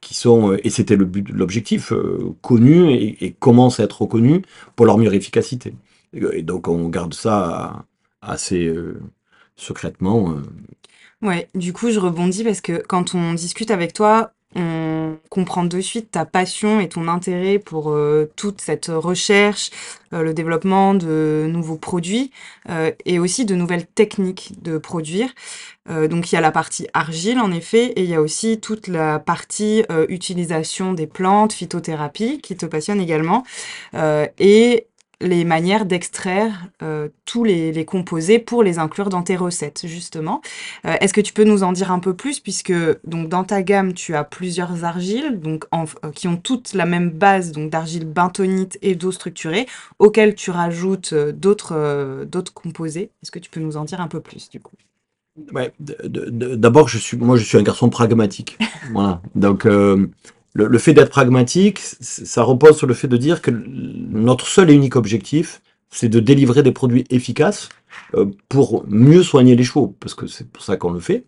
qui 0.00 0.14
sont, 0.14 0.52
euh, 0.52 0.66
et 0.66 0.70
c'était 0.70 0.96
le 0.96 1.04
but, 1.04 1.28
l'objectif, 1.30 1.92
euh, 1.92 2.34
connus 2.42 2.90
et, 2.90 3.24
et, 3.24 3.32
commencent 3.32 3.80
à 3.80 3.84
être 3.84 4.02
reconnus 4.02 4.42
pour 4.76 4.86
leur 4.86 4.98
meilleure 4.98 5.14
efficacité. 5.14 5.74
Et 6.12 6.42
donc 6.42 6.68
on 6.68 6.88
garde 6.88 7.14
ça 7.14 7.84
assez 8.20 8.70
secrètement. 9.56 10.36
Ouais, 11.22 11.48
du 11.54 11.72
coup 11.72 11.90
je 11.90 11.98
rebondis 11.98 12.44
parce 12.44 12.60
que 12.60 12.82
quand 12.86 13.14
on 13.14 13.32
discute 13.32 13.70
avec 13.70 13.94
toi, 13.94 14.32
on 14.54 15.18
comprend 15.30 15.64
de 15.64 15.80
suite 15.80 16.10
ta 16.10 16.24
passion 16.24 16.80
et 16.80 16.88
ton 16.88 17.08
intérêt 17.08 17.58
pour 17.58 17.90
euh, 17.90 18.30
toute 18.36 18.60
cette 18.60 18.86
recherche, 18.86 19.70
euh, 20.12 20.22
le 20.22 20.34
développement 20.34 20.94
de 20.94 21.48
nouveaux 21.50 21.78
produits 21.78 22.30
euh, 22.68 22.90
et 23.06 23.18
aussi 23.18 23.44
de 23.44 23.54
nouvelles 23.54 23.86
techniques 23.86 24.52
de 24.62 24.78
produire. 24.78 25.30
donc 25.88 26.30
il 26.30 26.36
y 26.36 26.38
a 26.38 26.40
la 26.40 26.52
partie 26.52 26.86
argile 26.92 27.40
en 27.40 27.50
effet 27.50 27.86
et 27.96 28.04
il 28.04 28.08
y 28.08 28.14
a 28.14 28.20
aussi 28.20 28.60
toute 28.60 28.86
la 28.86 29.18
partie 29.18 29.82
utilisation 30.08 30.92
des 30.92 31.08
plantes, 31.08 31.52
phytothérapie 31.52 32.40
qui 32.40 32.56
te 32.56 32.66
passionne 32.66 33.00
également. 33.00 33.42
Les 35.22 35.44
manières 35.44 35.86
d'extraire 35.86 36.68
euh, 36.82 37.08
tous 37.24 37.44
les, 37.44 37.84
composés 37.84 38.38
pour 38.38 38.62
les 38.62 38.78
inclure 38.78 39.08
dans 39.08 39.22
tes 39.22 39.36
recettes, 39.36 39.82
justement. 39.86 40.40
Euh, 40.84 40.96
est-ce 41.00 41.12
que 41.12 41.20
tu 41.20 41.32
peux 41.32 41.44
nous 41.44 41.62
en 41.62 41.72
dire 41.72 41.90
un 41.90 41.98
peu 41.98 42.14
plus, 42.14 42.40
puisque 42.40 42.72
donc 43.04 43.28
dans 43.28 43.44
ta 43.44 43.62
gamme, 43.62 43.94
tu 43.94 44.14
as 44.14 44.24
plusieurs 44.24 44.84
argiles, 44.84 45.40
donc 45.40 45.64
euh, 45.74 46.10
qui 46.14 46.28
ont 46.28 46.36
toutes 46.36 46.74
la 46.74 46.86
même 46.86 47.10
base, 47.10 47.52
donc 47.52 47.70
d'argile 47.70 48.04
bentonite 48.04 48.78
et 48.82 48.94
d'eau 48.94 49.12
structurée, 49.12 49.66
auxquelles 49.98 50.34
tu 50.34 50.50
rajoutes 50.50 51.14
d'autres 51.14 52.54
composés. 52.54 53.10
Est-ce 53.22 53.30
que 53.30 53.38
tu 53.38 53.50
peux 53.50 53.60
nous 53.60 53.76
en 53.76 53.84
dire 53.84 54.00
un 54.00 54.08
peu 54.08 54.20
plus, 54.20 54.50
du 54.50 54.60
coup? 54.60 54.76
Ouais, 55.54 55.72
d'abord, 55.78 56.88
je 56.88 56.98
suis, 56.98 57.16
moi, 57.16 57.36
je 57.36 57.44
suis 57.44 57.56
un 57.56 57.62
garçon 57.62 57.88
pragmatique. 57.88 58.58
voilà. 58.92 59.22
Donc, 59.34 59.66
le, 60.54 60.66
le 60.66 60.78
fait 60.78 60.94
d'être 60.94 61.10
pragmatique, 61.10 61.78
ça 61.80 62.42
repose 62.42 62.76
sur 62.76 62.86
le 62.86 62.94
fait 62.94 63.08
de 63.08 63.16
dire 63.16 63.42
que 63.42 63.50
notre 63.50 64.46
seul 64.46 64.70
et 64.70 64.74
unique 64.74 64.96
objectif, 64.96 65.62
c'est 65.90 66.08
de 66.08 66.20
délivrer 66.20 66.62
des 66.62 66.72
produits 66.72 67.04
efficaces 67.10 67.68
euh, 68.14 68.26
pour 68.48 68.84
mieux 68.88 69.22
soigner 69.22 69.56
les 69.56 69.64
chevaux, 69.64 69.94
parce 70.00 70.14
que 70.14 70.26
c'est 70.26 70.48
pour 70.48 70.62
ça 70.62 70.76
qu'on 70.76 70.92
le 70.92 71.00
fait. 71.00 71.24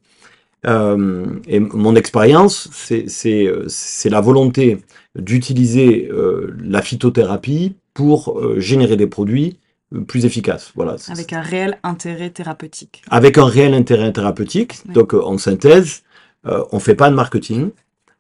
Euh, 0.67 1.27
et 1.47 1.61
mon 1.61 1.95
expérience, 1.95 2.71
c'est 2.73 3.47
euh, 3.47 3.67
la 4.07 4.21
volonté 4.23 4.79
d'utiliser 5.15 6.09
euh, 6.11 6.57
la 6.65 6.81
phytothérapie 6.81 7.77
pour 7.93 8.39
euh, 8.41 8.59
générer 8.61 8.97
des 8.97 9.07
produits 9.07 9.59
euh, 9.95 10.01
plus 10.01 10.25
efficaces. 10.25 10.73
Voilà. 10.75 10.97
Avec 11.09 11.35
un 11.35 11.43
réel 11.43 11.79
intérêt 11.83 12.31
thérapeutique. 12.31 13.03
avec 13.11 13.37
un 13.37 13.45
réel 13.45 13.75
intérêt 13.75 14.11
thérapeutique. 14.13 14.77
Ouais. 14.89 14.95
Donc, 14.95 15.13
en 15.13 15.37
synthèse, 15.37 16.03
euh, 16.47 16.65
on 16.73 16.79
fait 16.81 16.95
pas 16.95 17.11
de 17.11 17.15
marketing. 17.15 17.71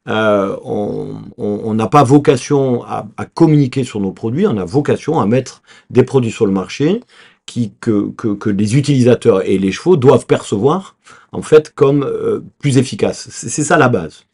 Euh, 0.06 0.56
on 0.62 1.74
n'a 1.74 1.86
pas 1.86 2.02
vocation 2.02 2.84
à, 2.84 3.06
à 3.16 3.24
communiquer 3.24 3.84
sur 3.84 4.00
nos 4.00 4.12
produits. 4.12 4.46
On 4.46 4.58
a 4.58 4.64
vocation 4.64 5.18
à 5.20 5.26
mettre 5.26 5.62
des 5.90 6.02
produits 6.02 6.30
sur 6.30 6.46
le 6.46 6.52
marché 6.52 7.00
qui 7.46 7.72
que, 7.80 8.10
que, 8.10 8.28
que 8.28 8.50
les 8.50 8.76
utilisateurs 8.76 9.46
et 9.46 9.58
les 9.58 9.72
chevaux 9.72 9.96
doivent 9.96 10.26
percevoir 10.26 10.96
en 11.32 11.42
fait 11.42 11.74
comme 11.74 12.02
euh, 12.02 12.40
plus 12.58 12.78
efficaces. 12.78 13.28
C'est 13.30 13.48
c'est 13.48 13.64
ça 13.64 13.76
la 13.76 13.88
base. 13.88 14.24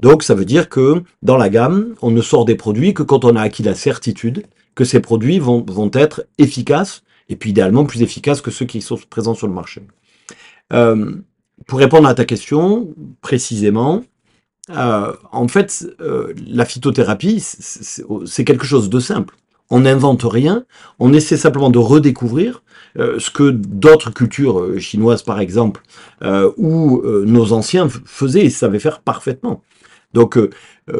Donc, 0.00 0.22
ça 0.22 0.34
veut 0.34 0.46
dire 0.46 0.68
que 0.68 1.02
dans 1.22 1.36
la 1.36 1.50
gamme, 1.50 1.94
on 2.00 2.10
ne 2.10 2.22
sort 2.22 2.46
des 2.46 2.54
produits 2.54 2.94
que 2.94 3.02
quand 3.02 3.24
on 3.24 3.36
a 3.36 3.42
acquis 3.42 3.62
la 3.62 3.74
certitude 3.74 4.46
que 4.74 4.84
ces 4.84 5.00
produits 5.00 5.38
vont, 5.38 5.62
vont 5.66 5.90
être 5.92 6.24
efficaces 6.38 7.02
et 7.28 7.36
puis 7.36 7.50
idéalement 7.50 7.84
plus 7.84 8.02
efficaces 8.02 8.40
que 8.40 8.50
ceux 8.50 8.64
qui 8.64 8.80
sont 8.80 8.98
présents 9.10 9.34
sur 9.34 9.46
le 9.46 9.52
marché. 9.52 9.82
Euh, 10.72 11.16
pour 11.66 11.78
répondre 11.78 12.08
à 12.08 12.14
ta 12.14 12.24
question 12.24 12.88
précisément, 13.20 14.02
euh, 14.76 15.12
en 15.32 15.48
fait, 15.48 15.86
euh, 16.00 16.32
la 16.46 16.64
phytothérapie, 16.64 17.40
c'est- 17.40 18.04
c'est 18.26 18.44
quelque 18.44 18.66
chose 18.66 18.88
de 18.90 19.00
simple. 19.00 19.34
On 19.70 19.80
n'invente 19.80 20.22
rien, 20.24 20.64
on 20.98 21.12
essaie 21.12 21.36
simplement 21.36 21.70
de 21.70 21.78
redécouvrir 21.78 22.62
euh, 22.98 23.20
ce 23.20 23.30
que 23.30 23.50
d'autres 23.50 24.10
cultures 24.12 24.80
chinoises, 24.80 25.22
par 25.22 25.38
exemple, 25.38 25.80
ou 26.56 27.02
nos 27.04 27.52
anciens 27.52 27.88
faisaient 27.88 28.44
et 28.46 28.50
savaient 28.50 28.80
faire 28.80 29.00
parfaitement. 29.00 29.62
Donc, 30.12 30.36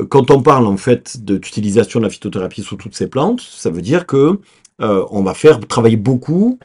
quand 0.09 0.31
on 0.31 0.41
parle 0.41 0.67
en 0.67 0.77
fait 0.77 1.25
de 1.25 1.35
l'utilisation 1.35 1.99
de 1.99 2.05
la 2.05 2.11
phytothérapie 2.11 2.63
sur 2.63 2.77
toutes 2.77 2.95
ces 2.95 3.09
plantes, 3.09 3.41
ça 3.41 3.71
veut 3.71 3.83
dire 3.83 4.07
que 4.07 4.39
on 4.79 5.23
va 5.25 5.35
faire 5.35 5.59
travailler 5.67 5.97
beaucoup 5.97 6.61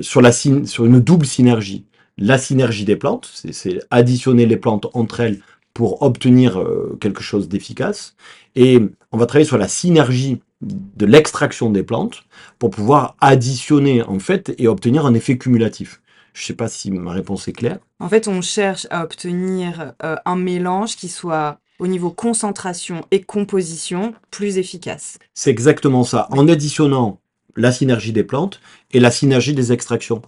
sur, 0.00 0.22
une 0.22 1.00
double 1.00 1.26
synergie. 1.26 1.84
La 2.16 2.38
synergie 2.38 2.86
des 2.86 2.96
plantes, 2.96 3.28
c'est 3.30 3.80
additionner 3.90 4.46
les 4.46 4.56
plantes 4.56 4.86
entre 4.94 5.20
elles 5.20 5.40
pour 5.76 6.00
obtenir 6.00 6.58
euh, 6.58 6.96
quelque 7.02 7.22
chose 7.22 7.50
d'efficace. 7.50 8.16
Et 8.54 8.80
on 9.12 9.18
va 9.18 9.26
travailler 9.26 9.44
sur 9.46 9.58
la 9.58 9.68
synergie 9.68 10.40
de 10.62 11.04
l'extraction 11.04 11.68
des 11.68 11.82
plantes 11.82 12.24
pour 12.58 12.70
pouvoir 12.70 13.14
additionner 13.20 14.02
en 14.02 14.18
fait 14.18 14.54
et 14.56 14.68
obtenir 14.68 15.04
un 15.04 15.12
effet 15.12 15.36
cumulatif. 15.36 16.00
Je 16.32 16.42
ne 16.42 16.46
sais 16.46 16.54
pas 16.54 16.68
si 16.68 16.90
ma 16.90 17.12
réponse 17.12 17.46
est 17.46 17.52
claire. 17.52 17.78
En 18.00 18.08
fait, 18.08 18.26
on 18.26 18.40
cherche 18.40 18.86
à 18.88 19.04
obtenir 19.04 19.92
euh, 20.02 20.16
un 20.24 20.36
mélange 20.36 20.96
qui 20.96 21.08
soit 21.08 21.58
au 21.78 21.86
niveau 21.88 22.08
concentration 22.10 23.04
et 23.10 23.20
composition 23.20 24.14
plus 24.30 24.56
efficace. 24.56 25.18
C'est 25.34 25.50
exactement 25.50 26.04
ça. 26.04 26.26
En 26.30 26.48
additionnant 26.48 27.20
la 27.54 27.70
synergie 27.70 28.14
des 28.14 28.24
plantes 28.24 28.62
et 28.92 29.00
la 29.00 29.10
synergie 29.10 29.52
des 29.52 29.72
extractions. 29.72 30.22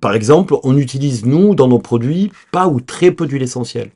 Par 0.00 0.14
exemple, 0.14 0.56
on 0.64 0.76
utilise, 0.76 1.24
nous, 1.24 1.54
dans 1.54 1.68
nos 1.68 1.78
produits, 1.78 2.32
pas 2.50 2.66
ou 2.66 2.80
très 2.80 3.12
peu 3.12 3.26
d'huile 3.26 3.42
essentielle. 3.42 3.92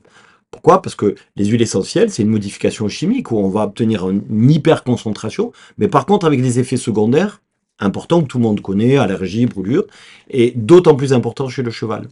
Pourquoi? 0.51 0.81
Parce 0.81 0.95
que 0.95 1.15
les 1.35 1.45
huiles 1.45 1.61
essentielles, 1.61 2.09
c'est 2.09 2.23
une 2.23 2.29
modification 2.29 2.87
chimique 2.87 3.31
où 3.31 3.37
on 3.37 3.49
va 3.49 3.63
obtenir 3.63 4.09
une 4.09 4.49
hyper 4.49 4.83
concentration, 4.83 5.51
mais 5.77 5.87
par 5.87 6.05
contre 6.05 6.25
avec 6.25 6.41
des 6.41 6.59
effets 6.59 6.77
secondaires 6.77 7.41
importants 7.79 8.21
que 8.23 8.27
tout 8.27 8.39
le 8.39 8.43
monde 8.43 8.61
connaît, 8.61 8.97
allergie, 8.97 9.45
brûlure, 9.45 9.85
et 10.29 10.51
d'autant 10.55 10.95
plus 10.95 11.13
importants 11.13 11.47
chez 11.47 11.61
le 11.61 11.69
cheval. 11.69 12.07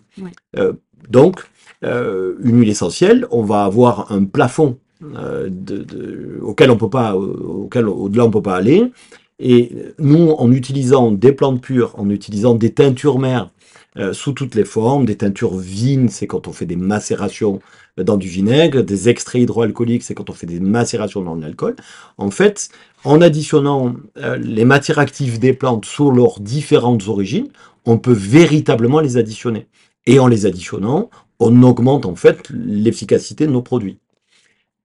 Euh, 0.57 0.73
donc, 1.09 1.43
euh, 1.83 2.35
une 2.43 2.59
huile 2.59 2.69
essentielle, 2.69 3.25
on 3.31 3.41
va 3.43 3.63
avoir 3.63 4.11
un 4.11 4.25
plafond 4.25 4.77
euh, 5.17 5.49
de- 5.49 5.83
de- 5.83 6.39
auquel 6.41 6.69
on 6.71 6.77
peut 6.77 6.89
pas, 6.89 7.15
auquel 7.15 7.87
au-delà 7.87 8.25
on 8.25 8.31
peut 8.31 8.41
pas 8.41 8.55
aller. 8.55 8.91
Et 9.39 9.75
nous, 9.99 10.29
en 10.31 10.51
utilisant 10.51 11.11
des 11.11 11.31
plantes 11.33 11.61
pures, 11.61 11.93
en 11.97 12.09
utilisant 12.09 12.55
des 12.55 12.73
teintures 12.73 13.19
mères 13.19 13.49
euh, 13.97 14.13
sous 14.13 14.33
toutes 14.33 14.55
les 14.55 14.65
formes, 14.65 15.05
des 15.05 15.17
teintures 15.17 15.57
vignes, 15.57 16.09
c'est 16.09 16.27
quand 16.27 16.47
on 16.47 16.53
fait 16.53 16.65
des 16.65 16.75
macérations 16.77 17.59
dans 18.03 18.17
du 18.17 18.27
vinaigre, 18.27 18.83
des 18.83 19.09
extraits 19.09 19.41
hydroalcooliques, 19.41 20.03
c'est 20.03 20.13
quand 20.13 20.29
on 20.29 20.33
fait 20.33 20.47
des 20.47 20.59
macérations 20.59 21.21
dans 21.21 21.35
l'alcool. 21.35 21.75
En 22.17 22.29
fait, 22.29 22.69
en 23.03 23.21
additionnant 23.21 23.95
euh, 24.17 24.37
les 24.37 24.65
matières 24.65 24.99
actives 24.99 25.39
des 25.39 25.53
plantes 25.53 25.85
sur 25.85 26.11
leurs 26.11 26.39
différentes 26.39 27.07
origines, 27.07 27.47
on 27.85 27.97
peut 27.97 28.13
véritablement 28.13 28.99
les 28.99 29.17
additionner. 29.17 29.67
Et 30.07 30.19
en 30.19 30.27
les 30.27 30.45
additionnant, 30.45 31.09
on 31.39 31.63
augmente 31.63 32.05
en 32.05 32.15
fait 32.15 32.49
l'efficacité 32.49 33.47
de 33.47 33.51
nos 33.51 33.61
produits. 33.61 33.99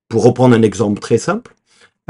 Pour 0.09 0.25
reprendre 0.25 0.55
un 0.55 0.63
exemple 0.63 1.01
très 1.01 1.19
simple, 1.19 1.55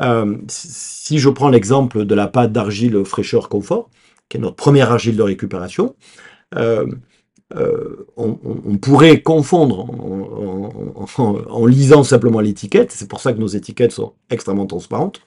euh, 0.00 0.36
si 0.48 1.18
je 1.18 1.28
prends 1.28 1.48
l'exemple 1.48 2.04
de 2.04 2.14
la 2.14 2.26
pâte 2.26 2.52
d'argile 2.52 3.04
fraîcheur 3.04 3.48
confort, 3.48 3.90
qui 4.28 4.36
est 4.36 4.40
notre 4.40 4.56
première 4.56 4.92
argile 4.92 5.16
de 5.16 5.22
récupération, 5.22 5.94
euh, 6.56 6.86
euh, 7.56 8.06
on, 8.16 8.38
on- 8.44 8.76
pourrait 8.78 9.22
confondre 9.22 9.80
en, 9.90 10.70
en- 10.96 11.22
en- 11.22 11.38
en 11.50 11.66
lisant 11.66 12.04
simplement 12.04 12.40
l'étiquette, 12.40 12.92
c'est 12.92 13.08
pour 13.08 13.20
ça 13.20 13.32
que 13.32 13.38
nos 13.38 13.48
étiquettes 13.48 13.92
sont 13.92 14.12
extrêmement 14.30 14.66
transparentes, 14.66 15.20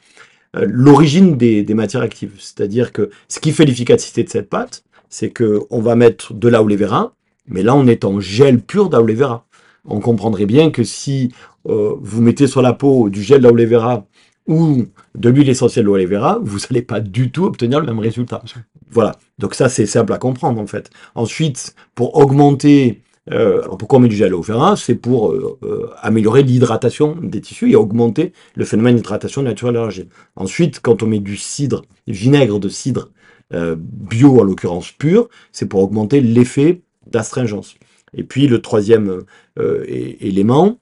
euh, 0.56 0.66
l'origine 0.70 1.38
des, 1.38 1.64
des 1.64 1.74
matières 1.74 2.02
actives. 2.02 2.34
C'est-à-dire 2.40 2.92
que 2.94 3.10
ce 3.28 3.40
qui 3.40 3.52
fait 3.52 3.66
l'efficacité 3.66 4.24
de 4.24 4.30
cette 4.30 4.50
pâte, 4.50 4.84
c'est 5.10 5.30
que 5.32 5.62
on 5.70 5.82
va 5.82 5.96
mettre 5.96 6.34
de 6.34 6.48
l'aloe 6.48 6.76
vera, 6.78 7.14
mais 7.48 7.64
là 7.64 7.76
on 7.76 7.88
est 7.88 8.06
en 8.06 8.20
gel 8.20 8.62
pur 8.62 8.90
d'aloe 8.90 9.14
vera. 9.16 9.46
On 9.86 10.00
comprendrait 10.00 10.46
bien 10.46 10.72
que 10.72 10.84
si 10.84 11.34
euh, 11.68 11.94
vous 12.02 12.22
mettez 12.22 12.48
sur 12.48 12.62
la 12.62 12.74
peau 12.74 13.10
du 13.10 13.22
gel 13.22 13.42
d'aloe 13.42 13.66
vera 13.66 14.06
ou 14.48 14.86
de 15.16 15.30
l'huile 15.30 15.50
essentielle 15.50 15.86
d'aloe 15.86 16.06
vera, 16.06 16.40
vous 16.42 16.60
n'allez 16.60 16.82
pas 16.82 17.00
du 17.00 17.32
tout 17.32 17.46
obtenir 17.46 17.80
le 17.80 17.86
même 17.86 18.00
résultat. 18.00 18.44
Voilà, 18.90 19.14
donc 19.40 19.56
ça 19.56 19.70
c'est 19.70 19.86
simple 19.86 20.14
à 20.14 20.18
comprendre 20.18 20.60
en 20.60 20.68
fait. 20.68 20.90
Ensuite, 21.16 21.76
pour 21.96 22.18
augmenter, 22.18 23.02
euh, 23.32 23.64
alors 23.64 23.78
pourquoi 23.78 24.00
on 24.00 24.02
met 24.02 24.08
du 24.10 24.16
gel 24.16 24.34
vera 24.34 24.76
C'est 24.76 24.96
pour 24.96 25.32
euh, 25.32 25.58
euh, 25.64 25.90
améliorer 26.02 26.44
l'hydratation 26.44 27.18
des 27.22 27.42
tissus 27.42 27.72
et 27.72 27.76
augmenter 27.76 28.34
le 28.56 28.66
phénomène 28.66 28.96
d'hydratation 28.96 29.42
naturelle 29.42 29.76
de 29.76 29.80
l'argile. 29.80 30.08
Ensuite, 30.36 30.80
quand 30.82 31.04
on 31.04 31.08
met 31.08 31.20
du 31.20 31.38
cidre, 31.38 31.84
du 32.06 32.14
vinaigre 32.14 32.60
de 32.60 32.70
cidre 32.70 33.10
euh, 33.54 33.76
bio 33.78 34.40
en 34.40 34.44
l'occurrence 34.44 34.92
pur, 34.92 35.30
c'est 35.52 35.68
pour 35.68 35.82
augmenter 35.82 36.22
l'effet 36.22 36.82
d'astringence. 37.08 37.76
Et 38.16 38.24
puis 38.24 38.48
le 38.48 38.62
troisième 38.62 39.24
euh, 39.60 39.84
élément, 39.88 40.80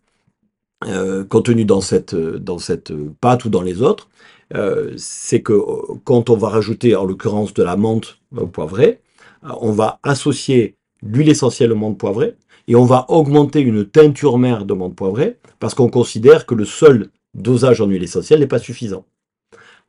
euh, 0.86 1.24
contenu 1.24 1.66
dans 1.66 1.82
cette, 1.82 2.14
euh, 2.14 2.40
dans 2.40 2.58
cette 2.58 2.92
pâte 3.20 3.46
ou 3.46 3.50
dans 3.50 3.62
les 3.62 3.82
autres, 3.82 4.10
euh, 4.56 4.94
c'est 4.98 5.42
que 5.42 5.54
euh, 5.54 5.96
quand 6.04 6.30
on 6.30 6.36
va 6.36 6.50
rajouter 6.50 6.96
en 6.96 7.06
l'occurrence 7.06 7.54
de 7.54 7.64
la 7.64 7.78
menthe 7.78 8.18
euh, 8.38 8.46
poivrée, 8.46 9.00
euh, 9.44 9.50
on 9.62 9.72
va 9.72 10.00
associer 10.04 10.76
l'huile 11.04 11.30
essentielle 11.30 11.70
de 11.70 11.76
menthe 11.76 11.98
poivrée 11.98 12.36
et 12.68 12.76
on 12.76 12.86
va 12.86 13.06
augmenter 13.10 13.62
une 13.62 13.86
teinture 13.86 14.38
mère 14.38 14.66
de 14.66 14.74
menthe 14.74 14.96
poivrée 14.96 15.38
parce 15.60 15.74
qu'on 15.74 15.90
considère 15.90 16.46
que 16.46 16.56
le 16.56 16.66
seul 16.66 17.10
dosage 17.34 17.82
en 17.82 17.88
huile 17.88 18.04
essentielle 18.04 18.40
n'est 18.40 18.48
pas 18.48 18.60
suffisant. 18.60 19.06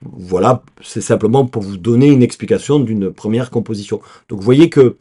Voilà, 0.05 0.63
c'est 0.83 1.01
simplement 1.01 1.47
pour 1.47 1.63
vous 1.63 1.77
donner 1.77 2.09
une 2.09 2.23
explication 2.23 2.81
d'une 2.81 3.13
première 3.13 3.51
composition. 3.51 4.01
Donc 4.29 4.41
vous 4.41 4.45
voyez 4.45 4.69
que 4.69 4.97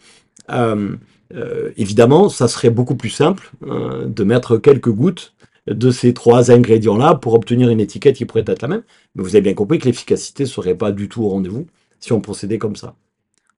euh, 0.51 0.95
euh, 1.33 1.71
évidemment, 1.77 2.29
ça 2.29 2.47
serait 2.47 2.69
beaucoup 2.69 2.95
plus 2.95 3.09
simple 3.09 3.51
euh, 3.65 4.05
de 4.05 4.23
mettre 4.23 4.57
quelques 4.57 4.91
gouttes 4.91 5.33
de 5.67 5.91
ces 5.91 6.13
trois 6.13 6.51
ingrédients-là 6.51 7.15
pour 7.15 7.33
obtenir 7.33 7.69
une 7.69 7.79
étiquette 7.79 8.15
qui 8.15 8.25
pourrait 8.25 8.43
être 8.47 8.61
la 8.61 8.67
même. 8.67 8.83
Mais 9.15 9.23
vous 9.23 9.35
avez 9.35 9.41
bien 9.41 9.53
compris 9.53 9.79
que 9.79 9.85
l'efficacité 9.85 10.43
ne 10.43 10.49
serait 10.49 10.75
pas 10.75 10.91
du 10.91 11.09
tout 11.09 11.23
au 11.23 11.29
rendez-vous 11.29 11.67
si 11.99 12.13
on 12.13 12.21
procédait 12.21 12.57
comme 12.57 12.75
ça. 12.75 12.95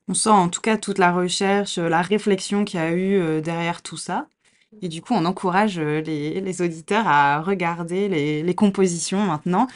On 0.08 0.14
sent 0.14 0.30
en 0.30 0.50
tout 0.50 0.62
cas 0.62 0.78
toute 0.78 0.98
la 0.98 1.14
recherche, 1.14 1.78
euh, 1.78 1.88
la 1.88 2.02
réflexion 2.02 2.66
qu'il 2.66 2.80
y 2.80 2.84
a 2.84 2.92
eu 2.92 3.16
euh, 3.16 3.42
derrière 3.42 3.82
tout 3.82 3.98
ça. 3.98 4.28
Et 4.82 4.90
du 4.90 5.02
coup, 5.02 5.14
on 5.14 5.26
encourage 5.26 5.80
euh, 5.80 6.02
les, 6.02 6.62
auditeurs 6.62 7.08
à 7.08 7.42
regarder 7.42 8.10
les, 8.10 8.56
compositions 8.56 9.26
maintenant 9.26 9.68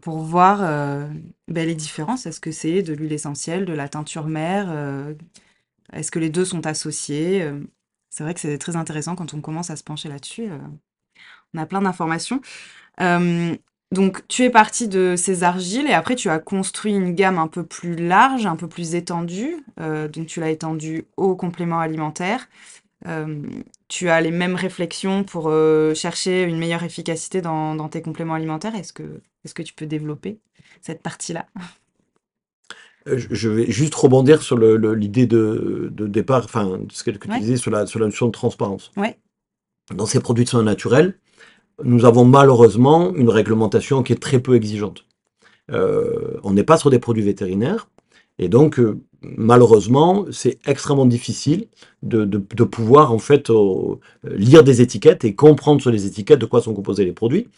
pour 0.00 0.18
voir 0.20 0.60
ben, 1.48 1.66
les 1.66 1.74
différences. 1.74 2.24
Est-ce 2.26 2.40
que 2.40 2.50
c'est 2.50 2.82
de 2.82 2.94
l'huile 2.94 3.12
essentielle, 3.12 3.66
de 3.66 3.74
la 3.74 3.88
teinture 3.90 4.26
mère 4.26 4.68
Est-ce 5.92 6.10
que 6.10 6.18
les 6.18 6.30
deux 6.30 6.46
sont 6.46 6.66
associés 6.66 7.46
C'est 8.08 8.24
vrai 8.24 8.32
que 8.32 8.40
c'est 8.40 8.56
très 8.56 8.76
intéressant 8.76 9.16
quand 9.16 9.34
on 9.34 9.42
commence 9.42 9.68
à 9.68 9.76
se 9.76 9.84
pencher 9.84 10.08
là-dessus. 10.08 10.48
Euh, 11.56 11.60
on 11.60 11.62
a 11.62 11.66
plein 11.66 11.82
d'informations. 11.82 12.40
Euh, 13.00 13.54
donc, 13.92 14.26
tu 14.28 14.42
es 14.42 14.50
parti 14.50 14.88
de 14.88 15.14
ces 15.16 15.44
argiles 15.44 15.86
et 15.86 15.92
après, 15.92 16.16
tu 16.16 16.28
as 16.28 16.38
construit 16.38 16.92
une 16.92 17.14
gamme 17.14 17.38
un 17.38 17.46
peu 17.46 17.64
plus 17.64 17.94
large, 17.94 18.46
un 18.46 18.56
peu 18.56 18.68
plus 18.68 18.94
étendue. 18.94 19.56
Euh, 19.80 20.08
donc, 20.08 20.26
tu 20.26 20.40
l'as 20.40 20.50
étendue 20.50 21.04
aux 21.16 21.36
compléments 21.36 21.80
alimentaires, 21.80 22.48
tu 23.88 24.08
as 24.08 24.20
les 24.20 24.32
mêmes 24.32 24.56
réflexions 24.56 25.22
pour 25.22 25.52
chercher 25.94 26.42
une 26.42 26.58
meilleure 26.58 26.82
efficacité 26.82 27.40
dans, 27.40 27.88
tes 27.88 28.02
compléments 28.02 28.34
alimentaires. 28.34 28.74
Est-ce 28.74 28.92
que, 28.92 29.20
est 29.44 29.54
que 29.54 29.62
tu 29.62 29.74
peux 29.74 29.86
développer 29.86 30.40
cette 30.80 31.02
partie-là? 31.02 31.46
Je 33.06 33.48
vais 33.48 33.70
juste 33.70 33.94
rebondir 33.94 34.42
sur 34.42 34.58
l'idée 34.58 35.26
de, 35.26 35.92
départ, 35.92 36.44
enfin, 36.44 36.80
ce 36.90 37.04
que, 37.04 37.12
tu 37.12 37.38
disais 37.38 37.56
sur 37.56 37.70
la, 37.70 37.86
sur 37.86 38.00
la 38.00 38.06
notion 38.06 38.26
de 38.26 38.32
transparence. 38.32 38.90
Ouais. 38.96 39.16
Dans 39.94 40.06
ces 40.06 40.18
produits 40.18 40.44
de 40.44 40.48
soins 40.48 40.64
naturels, 40.64 41.16
nous 41.84 42.04
avons 42.04 42.24
malheureusement 42.24 43.14
une 43.14 43.28
réglementation 43.28 44.02
qui 44.02 44.12
est 44.12 44.22
très 44.22 44.40
peu 44.40 44.54
exigeante. 44.54 45.04
Euh, 45.70 46.38
on 46.42 46.52
n'est 46.52 46.64
pas 46.64 46.78
sur 46.78 46.90
des 46.90 46.98
produits 46.98 47.24
vétérinaires, 47.24 47.88
et 48.38 48.48
donc 48.48 48.78
euh, 48.78 49.00
malheureusement, 49.22 50.26
c'est 50.30 50.58
extrêmement 50.66 51.06
difficile 51.06 51.66
de, 52.02 52.24
pouvoir 52.64 53.12
en 53.12 53.18
fait 53.18 53.50
lire 54.24 54.62
des 54.62 54.80
étiquettes 54.80 55.24
et 55.24 55.34
comprendre 55.34 55.80
sur 55.80 55.90
les 55.90 56.06
étiquettes 56.06 56.38
de 56.38 56.46
quoi 56.46 56.60
sont 56.60 56.74
composés 56.74 57.04
les 57.04 57.12
produits. 57.12 57.48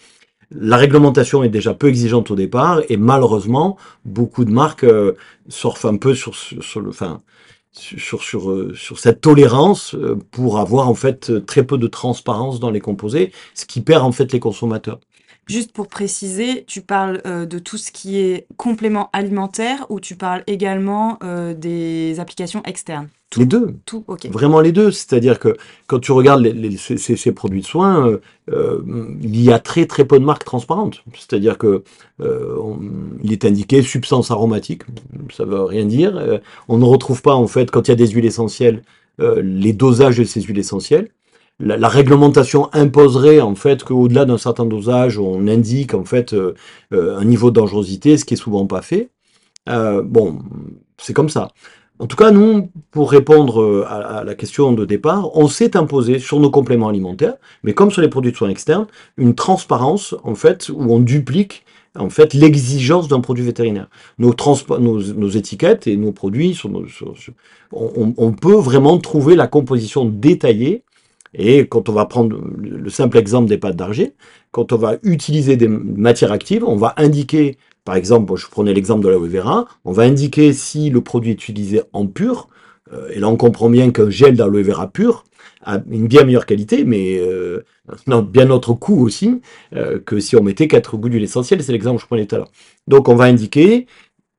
La 0.51 0.79
réglementation 0.79 1.43
est 1.43 1.51
déjà 1.51 1.75
peu 1.75 1.89
exigeante 1.89 2.31
au 2.31 2.35
départ, 2.35 2.81
et 2.89 2.97
malheureusement, 2.97 3.77
beaucoup 4.07 4.47
de 4.47 4.51
marques 4.51 4.85
euh, 4.85 5.13
surfent 5.49 5.85
un 5.85 5.99
peu 5.99 6.15
sur, 6.15 6.35
sur, 6.35 6.81
le, 6.81 6.89
enfin, 6.89 7.21
sur, 7.73 8.23
sur, 8.23 8.51
euh, 8.51 8.75
sur 8.75 8.99
cette 8.99 9.21
tolérance 9.21 9.95
euh, 9.95 10.17
pour 10.31 10.59
avoir 10.59 10.89
en 10.89 10.95
fait 10.95 11.45
très 11.47 11.65
peu 11.65 11.79
de 11.79 11.87
transparence 11.87 12.61
dans 12.61 12.71
les 12.71 12.81
composés, 12.81 13.33
ce 13.55 13.67
qui 13.67 13.81
perd 13.81 14.05
en 14.05 14.13
fait 14.13 14.33
les 14.33 14.41
consommateurs. 14.41 15.01
Juste 15.49 15.73
pour 15.73 15.89
préciser, 15.89 16.65
tu 16.67 16.83
parles 16.83 17.21
euh, 17.27 17.47
de 17.47 17.59
tout 17.59 17.79
ce 17.79 17.91
qui 17.91 18.19
est 18.19 18.47
complément 18.57 19.11
alimentaire 19.13 19.87
ou 19.89 20.01
tu 20.01 20.17
parles 20.17 20.43
également 20.47 21.19
des 21.57 22.21
applications 22.21 22.63
externes? 22.65 23.09
Les 23.37 23.45
deux. 23.45 23.75
Tout, 23.85 24.05
ok. 24.09 24.27
Vraiment 24.31 24.61
les 24.61 24.73
deux. 24.73 24.91
C'est-à-dire 24.91 25.39
que 25.39 25.57
quand 25.87 25.99
tu 25.99 26.13
regardes 26.13 26.43
les, 26.43 26.77
ces, 26.79 27.33
produits 27.33 27.61
de 27.61 27.67
soins, 27.67 28.09
euh, 28.09 28.21
euh, 28.51 28.83
il 29.23 29.41
y 29.41 29.53
a 29.53 29.59
très 29.59 29.85
très 29.85 30.07
peu 30.07 30.19
de 30.19 30.25
marques 30.25 30.45
transparentes. 30.45 31.05
C'est-à-dire 31.15 31.59
que 31.59 31.83
euh, 32.21 32.57
il 33.23 33.33
est 33.33 33.45
indiqué 33.45 33.83
substance 33.83 34.31
aromatique. 34.31 34.83
Ça 35.31 35.45
veut 35.45 35.63
rien 35.63 35.85
dire. 35.85 36.41
on 36.69 36.79
ne 36.79 36.85
retrouve 36.85 37.21
pas 37.21 37.35
en 37.35 37.47
fait 37.47 37.71
quand 37.71 37.89
il 37.89 37.91
y 37.91 37.93
a 37.93 37.97
des 37.97 38.09
huiles 38.09 38.27
essentielles 38.27 38.83
les 39.19 39.73
dosages 39.73 40.19
de 40.19 40.25
ces 40.25 40.41
huiles 40.41 40.61
essentielles. 40.61 41.11
La, 41.61 41.77
la 41.77 41.89
réglementation 41.89 42.69
imposerait 42.73 43.41
en 43.41 43.55
fait 43.55 43.83
qu'au-delà 43.83 44.25
d'un 44.25 44.39
certain 44.39 44.65
dosage, 44.65 45.19
on 45.19 45.47
indique 45.49 45.95
en 45.95 46.05
fait 46.05 46.35
un 46.93 47.25
niveau 47.25 47.51
de 47.51 47.57
dangerosité, 47.57 48.17
ce 48.17 48.25
qui 48.25 48.35
est 48.35 48.39
souvent 48.39 48.67
pas 48.67 48.83
fait. 48.83 49.11
bon, 49.67 50.39
c'est 50.99 51.15
comme 51.15 51.29
ça. 51.29 51.49
En 52.01 52.07
tout 52.07 52.17
cas, 52.17 52.31
nous, 52.31 52.71
pour 52.93 53.11
répondre 53.11 53.61
euh, 53.61 53.85
à, 53.89 54.23
la 54.23 54.35
question 54.35 54.73
de 54.73 54.85
départ, 54.85 55.37
on 55.37 55.49
s'est 55.49 55.77
imposé 55.77 56.21
sur 56.21 56.39
nos 56.39 56.51
compléments 56.51 56.89
alimentaires, 56.89 57.35
mais 57.65 57.75
comme 57.75 57.91
sur 57.91 58.03
les 58.03 58.09
produits 58.09 58.31
de 58.31 58.37
soins 58.37 58.51
externes, 58.51 58.87
une 59.17 59.35
transparence, 59.35 60.15
en 60.23 60.37
fait, 60.37 60.71
où 60.73 60.93
on 60.95 61.01
duplique 61.01 61.65
en 61.99 62.11
fait 62.11 62.35
l'exigence 62.35 63.09
d'un 63.09 63.19
produit 63.21 63.45
vétérinaire. 63.45 63.89
Nos, 64.19 64.33
nos, 64.79 65.29
étiquettes 65.31 65.89
et 65.89 65.97
nos 65.97 66.13
produits, 66.13 66.55
sont, 66.55 66.85
on, 67.73 68.15
on, 68.17 68.33
peut 68.33 68.55
vraiment 68.55 68.99
trouver 68.99 69.35
la 69.35 69.49
composition 69.49 70.05
détaillée. 70.05 70.85
Et 71.35 71.67
quand 71.67 71.89
on 71.89 71.93
va 71.93 72.07
prendre 72.07 72.41
le 72.59 72.91
simple 72.91 73.19
exemple 73.19 73.49
des 73.49 73.59
pâtes 73.59 73.77
d'argile, 73.77 74.13
quand 74.51 74.73
on 74.73 74.77
va 74.77 74.97
utiliser 75.03 75.57
des 75.57 75.69
matières 75.69 76.33
actives, 76.33 76.65
on 76.65 76.77
va 76.77 76.95
indiquer 76.97 77.59
par 77.89 77.97
exemple, 77.97 78.37
je 78.37 78.47
prenais 78.49 78.75
l'exemple 78.75 79.03
de 79.03 79.09
l'aloe 79.09 79.29
vera, 79.29 79.67
on 79.87 79.93
va 79.93 80.03
indiquer 80.03 80.53
si 80.53 80.91
le 80.91 81.01
produit 81.01 81.31
est 81.31 81.43
utilisé 81.49 81.81
en 81.95 82.07
pur, 82.07 82.51
euh, 82.93 83.09
et 83.15 83.19
là 83.19 83.31
on 83.31 83.37
comprend 83.39 83.71
bien 83.71 83.91
qu'un 83.93 84.11
gel 84.11 84.37
d'aloe 84.37 84.63
vera 84.63 84.89
pur 84.89 85.25
a 85.63 85.81
une 85.91 86.07
bien 86.07 86.25
meilleure 86.25 86.45
qualité, 86.45 86.85
mais 86.85 87.19
euh, 87.19 87.65
bien 88.27 88.51
autre 88.51 88.75
coût 88.75 89.03
aussi, 89.03 89.41
euh, 89.75 89.99
que 90.01 90.21
si 90.21 90.37
on 90.37 90.43
mettait 90.43 90.69
quatre 90.69 90.99
gouttes 90.99 91.13
d'huile 91.13 91.23
essentielle, 91.23 91.63
c'est 91.63 91.73
l'exemple 91.73 91.97
que 91.97 92.03
je 92.03 92.07
prenais 92.09 92.27
tout 92.27 92.35
à 92.35 92.39
l'heure. 92.41 92.53
Donc 92.89 93.09
on 93.09 93.15
va 93.15 93.25
indiquer 93.25 93.87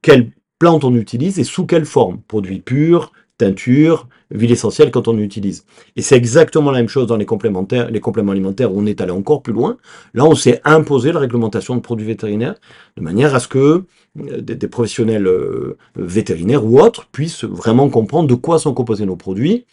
quelle 0.03 0.29
plante 0.59 0.83
on 0.83 0.93
utilise 0.93 1.39
et 1.39 1.43
sous 1.43 1.65
quelle 1.65 1.85
forme, 1.85 2.21
produit 2.27 2.59
pur, 2.59 3.13
teinture, 3.39 4.07
huile 4.31 4.51
essentielle 4.51 4.91
quand 4.91 5.07
on 5.07 5.17
utilise. 5.17 5.65
Et 5.95 6.01
c'est 6.01 6.15
exactement 6.15 6.71
la 6.71 6.79
même 6.79 6.89
chose 6.89 7.07
dans 7.07 7.17
les 7.17 7.25
complémentaires, 7.25 7.89
les 7.89 7.99
compléments 7.99 8.31
alimentaires 8.31 8.73
où 8.73 8.79
on 8.79 8.85
est 8.85 9.01
allé 9.01 9.11
encore 9.11 9.41
plus 9.41 9.53
loin. 9.53 9.77
Là, 10.13 10.25
on 10.25 10.35
s'est 10.35 10.61
imposé 10.63 11.11
la 11.11 11.19
réglementation 11.19 11.75
de 11.75 11.81
produits 11.81 12.05
vétérinaires 12.05 12.55
de 12.97 13.01
manière 13.01 13.33
à 13.35 13.39
ce 13.39 13.47
que 13.47 13.85
euh, 14.19 14.41
des, 14.41 14.67
professionnels 14.67 15.27
euh, 15.27 15.77
vétérinaires 15.95 16.65
ou 16.65 16.79
autres 16.79 17.07
puissent 17.07 17.43
vraiment 17.43 17.89
comprendre 17.89 18.27
de 18.27 18.35
quoi 18.35 18.59
sont 18.59 18.73
composés 18.73 19.05
nos 19.05 19.15
produits 19.15 19.65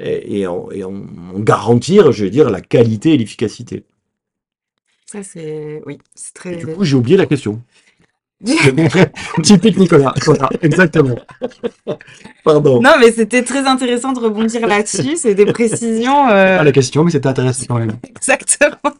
et, 0.00 0.46
en, 0.46 0.68
garantir, 1.38 2.12
je 2.12 2.24
veux 2.24 2.30
dire, 2.30 2.50
la 2.50 2.60
qualité 2.60 3.14
et 3.14 3.16
l'efficacité. 3.16 3.82
Ça, 5.06 5.24
c'est. 5.24 5.82
Oui, 5.86 5.98
c'est 6.14 6.34
très. 6.34 6.56
du 6.56 6.66
coup, 6.66 6.84
j'ai 6.84 6.94
oublié 6.94 7.16
la 7.16 7.26
question. 7.26 7.60
Typique 9.42 9.76
Nicolas. 9.78 10.14
exactement. 10.62 11.16
Pardon. 12.44 12.80
Non, 12.80 12.92
mais 13.00 13.10
c'était 13.10 13.42
très 13.42 13.66
intéressant 13.66 14.12
de 14.12 14.20
rebondir 14.20 14.66
là-dessus. 14.66 15.16
C'est 15.16 15.34
des 15.34 15.46
précisions. 15.46 16.28
Euh... 16.28 16.62
la 16.62 16.72
question, 16.72 17.04
mais 17.04 17.10
c'était 17.10 17.28
intéressant 17.28 17.64
quand 17.68 17.78
même. 17.78 17.96
Exactement. 18.08 18.94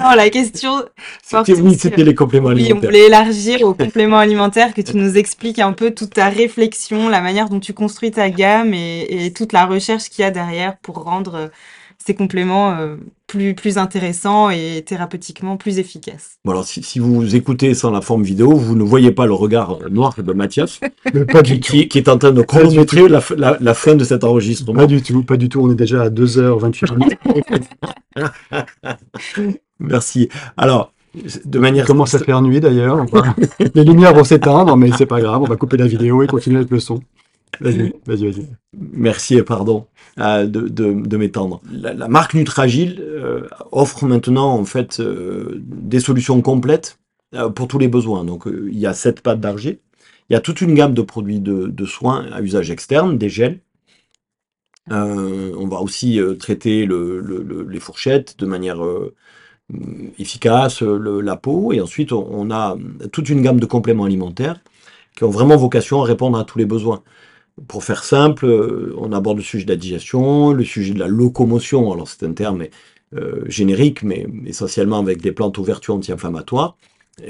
non, 0.00 0.10
la 0.16 0.28
question. 0.28 0.82
C'était 1.22 2.02
les 2.02 2.14
compléments 2.16 2.48
alimentaires. 2.48 2.76
Oui, 2.76 2.82
on 2.82 2.86
voulait 2.86 3.06
élargir 3.06 3.62
aux 3.62 3.74
compléments 3.74 4.18
alimentaires, 4.18 4.74
que 4.74 4.82
tu 4.82 4.96
nous 4.96 5.16
expliques 5.16 5.60
un 5.60 5.72
peu 5.72 5.92
toute 5.92 6.14
ta 6.14 6.28
réflexion, 6.28 7.08
la 7.08 7.20
manière 7.20 7.48
dont 7.48 7.60
tu 7.60 7.74
construis 7.74 8.10
ta 8.10 8.28
gamme 8.28 8.74
et, 8.74 9.26
et 9.26 9.32
toute 9.32 9.52
la 9.52 9.66
recherche 9.66 10.08
qu'il 10.10 10.22
y 10.22 10.26
a 10.26 10.32
derrière 10.32 10.76
pour 10.78 11.04
rendre 11.04 11.50
ces 12.04 12.14
compléments 12.14 12.76
euh, 12.78 12.96
plus, 13.26 13.54
plus 13.54 13.78
intéressants 13.78 14.50
et 14.50 14.82
thérapeutiquement 14.86 15.56
plus 15.56 15.78
efficaces. 15.78 16.38
Bon 16.44 16.52
alors, 16.52 16.64
si, 16.64 16.82
si, 16.82 16.98
vous 16.98 17.34
écoutez 17.34 17.72
sans 17.72 17.90
la 17.90 18.02
forme 18.02 18.22
vidéo, 18.22 18.52
vous 18.54 18.74
ne 18.74 18.82
voyez 18.82 19.10
pas 19.10 19.24
le 19.24 19.32
regard 19.32 19.78
noir 19.90 20.14
de 20.18 20.32
Mathias, 20.34 20.80
pas 21.32 21.42
qui, 21.42 21.60
qui, 21.60 21.98
est 21.98 22.08
en 22.08 22.18
train 22.18 22.32
de 22.32 22.42
chronométrer 22.42 23.08
la, 23.08 23.22
la, 23.38 23.56
la, 23.58 23.74
fin 23.74 23.94
de 23.94 24.04
cet 24.04 24.22
enregistrement. 24.22 24.80
Pas 24.80 24.86
du 24.86 25.02
tout, 25.02 25.22
pas 25.22 25.38
du 25.38 25.48
tout. 25.48 25.60
On 25.60 25.70
est 25.70 25.76
déjà 25.76 26.02
à 26.02 26.10
2h28 26.10 26.94
minutes. 26.94 27.68
Merci. 29.78 30.28
Alors, 30.58 30.92
de 31.44 31.58
manière. 31.58 31.86
Comment 31.86 32.06
ça 32.06 32.18
faire 32.18 32.42
nuit 32.42 32.60
d'ailleurs. 32.60 33.06
Les 33.74 33.84
lumières 33.84 34.14
vont 34.14 34.24
s'éteindre, 34.24 34.76
mais 34.76 34.90
c'est 34.92 35.06
pas 35.06 35.22
grave. 35.22 35.40
On 35.40 35.46
va 35.46 35.56
couper 35.56 35.78
la 35.78 35.86
vidéo 35.86 36.22
et 36.22 36.26
continuer 36.26 36.58
avec 36.58 36.70
le 36.70 36.80
son. 36.80 37.00
Vas-y, 37.60 37.94
vas-y, 38.04 38.24
vas-y. 38.30 38.46
Merci 38.92 39.36
et 39.36 39.42
pardon 39.42 39.86
euh, 40.20 40.46
de, 40.46 41.16
m'étendre. 41.16 41.60
La, 41.72 42.06
marque 42.06 42.34
Nutragile 42.34 43.00
euh, 43.00 43.48
offre 43.72 44.06
maintenant 44.06 44.54
en 44.54 44.64
fait 44.64 45.00
euh, 45.00 45.60
des 45.60 45.98
solutions 45.98 46.40
complètes 46.40 47.00
pour 47.56 47.66
tous 47.66 47.80
les 47.80 47.88
besoins. 47.88 48.24
Donc 48.24 48.44
il 48.46 48.78
y 48.78 48.86
a 48.86 48.94
sept 48.94 49.20
pattes 49.22 49.40
d'argile, 49.40 49.78
il 50.30 50.34
y 50.34 50.36
a 50.36 50.40
toute 50.40 50.60
une 50.60 50.74
gamme 50.74 50.94
de 50.94 51.02
produits 51.02 51.40
de, 51.40 51.84
soins 51.84 52.26
à 52.32 52.40
usage 52.42 52.70
externe, 52.70 53.18
des 53.18 53.28
gels. 53.28 53.58
on 54.88 55.66
va 55.66 55.80
aussi 55.80 56.20
traiter 56.38 56.86
le, 56.86 57.18
le, 57.18 57.66
les 57.68 57.80
fourchettes 57.80 58.38
de 58.38 58.46
manière 58.46 58.80
efficace, 60.20 60.82
la 60.82 61.36
peau, 61.36 61.72
et 61.72 61.80
ensuite 61.80 62.12
on 62.12 62.52
a 62.52 62.76
toute 63.10 63.30
une 63.30 63.42
gamme 63.42 63.58
de 63.58 63.66
compléments 63.66 64.04
alimentaires 64.04 64.60
qui 65.16 65.24
ont 65.24 65.30
vraiment 65.30 65.56
vocation 65.56 66.02
à 66.02 66.04
répondre 66.04 66.38
à 66.38 66.44
tous 66.44 66.58
les 66.58 66.66
besoins. 66.66 67.02
Pour 67.68 67.84
faire 67.84 68.02
simple, 68.02 68.46
euh, 68.46 68.94
on 68.98 69.12
aborde 69.12 69.36
le 69.36 69.42
sujet 69.42 69.64
de 69.64 69.70
la 69.70 69.76
digestion, 69.76 70.52
le 70.52 70.64
sujet 70.64 70.92
de 70.92 70.98
la 70.98 71.06
locomotion, 71.06 71.92
alors 71.92 72.08
c'est 72.08 72.24
un 72.24 72.32
terme 72.32 72.64
euh, 73.14 73.44
générique, 73.46 74.02
mais 74.02 74.26
essentiellement 74.44 74.98
avec 74.98 75.22
des 75.22 75.30
plantes 75.30 75.58
aux 75.58 75.62
vertus 75.62 75.90
anti-inflammatoires, 75.90 76.76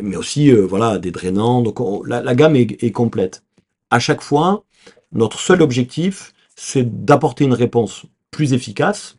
mais 0.02 0.16
aussi 0.16 0.50
euh, 0.50 0.62
voilà, 0.64 0.98
des 0.98 1.10
drainants, 1.10 1.60
donc 1.60 1.78
la, 2.06 2.34
gamme 2.34 2.56
est, 2.56 2.92
complète. 2.92 3.44
À 3.90 3.98
chaque 3.98 4.22
fois, 4.22 4.64
notre 5.12 5.38
seul 5.38 5.60
objectif, 5.60 6.32
c'est 6.56 7.04
d'apporter 7.04 7.44
une 7.44 7.52
réponse 7.52 8.06
plus 8.30 8.54
efficace, 8.54 9.18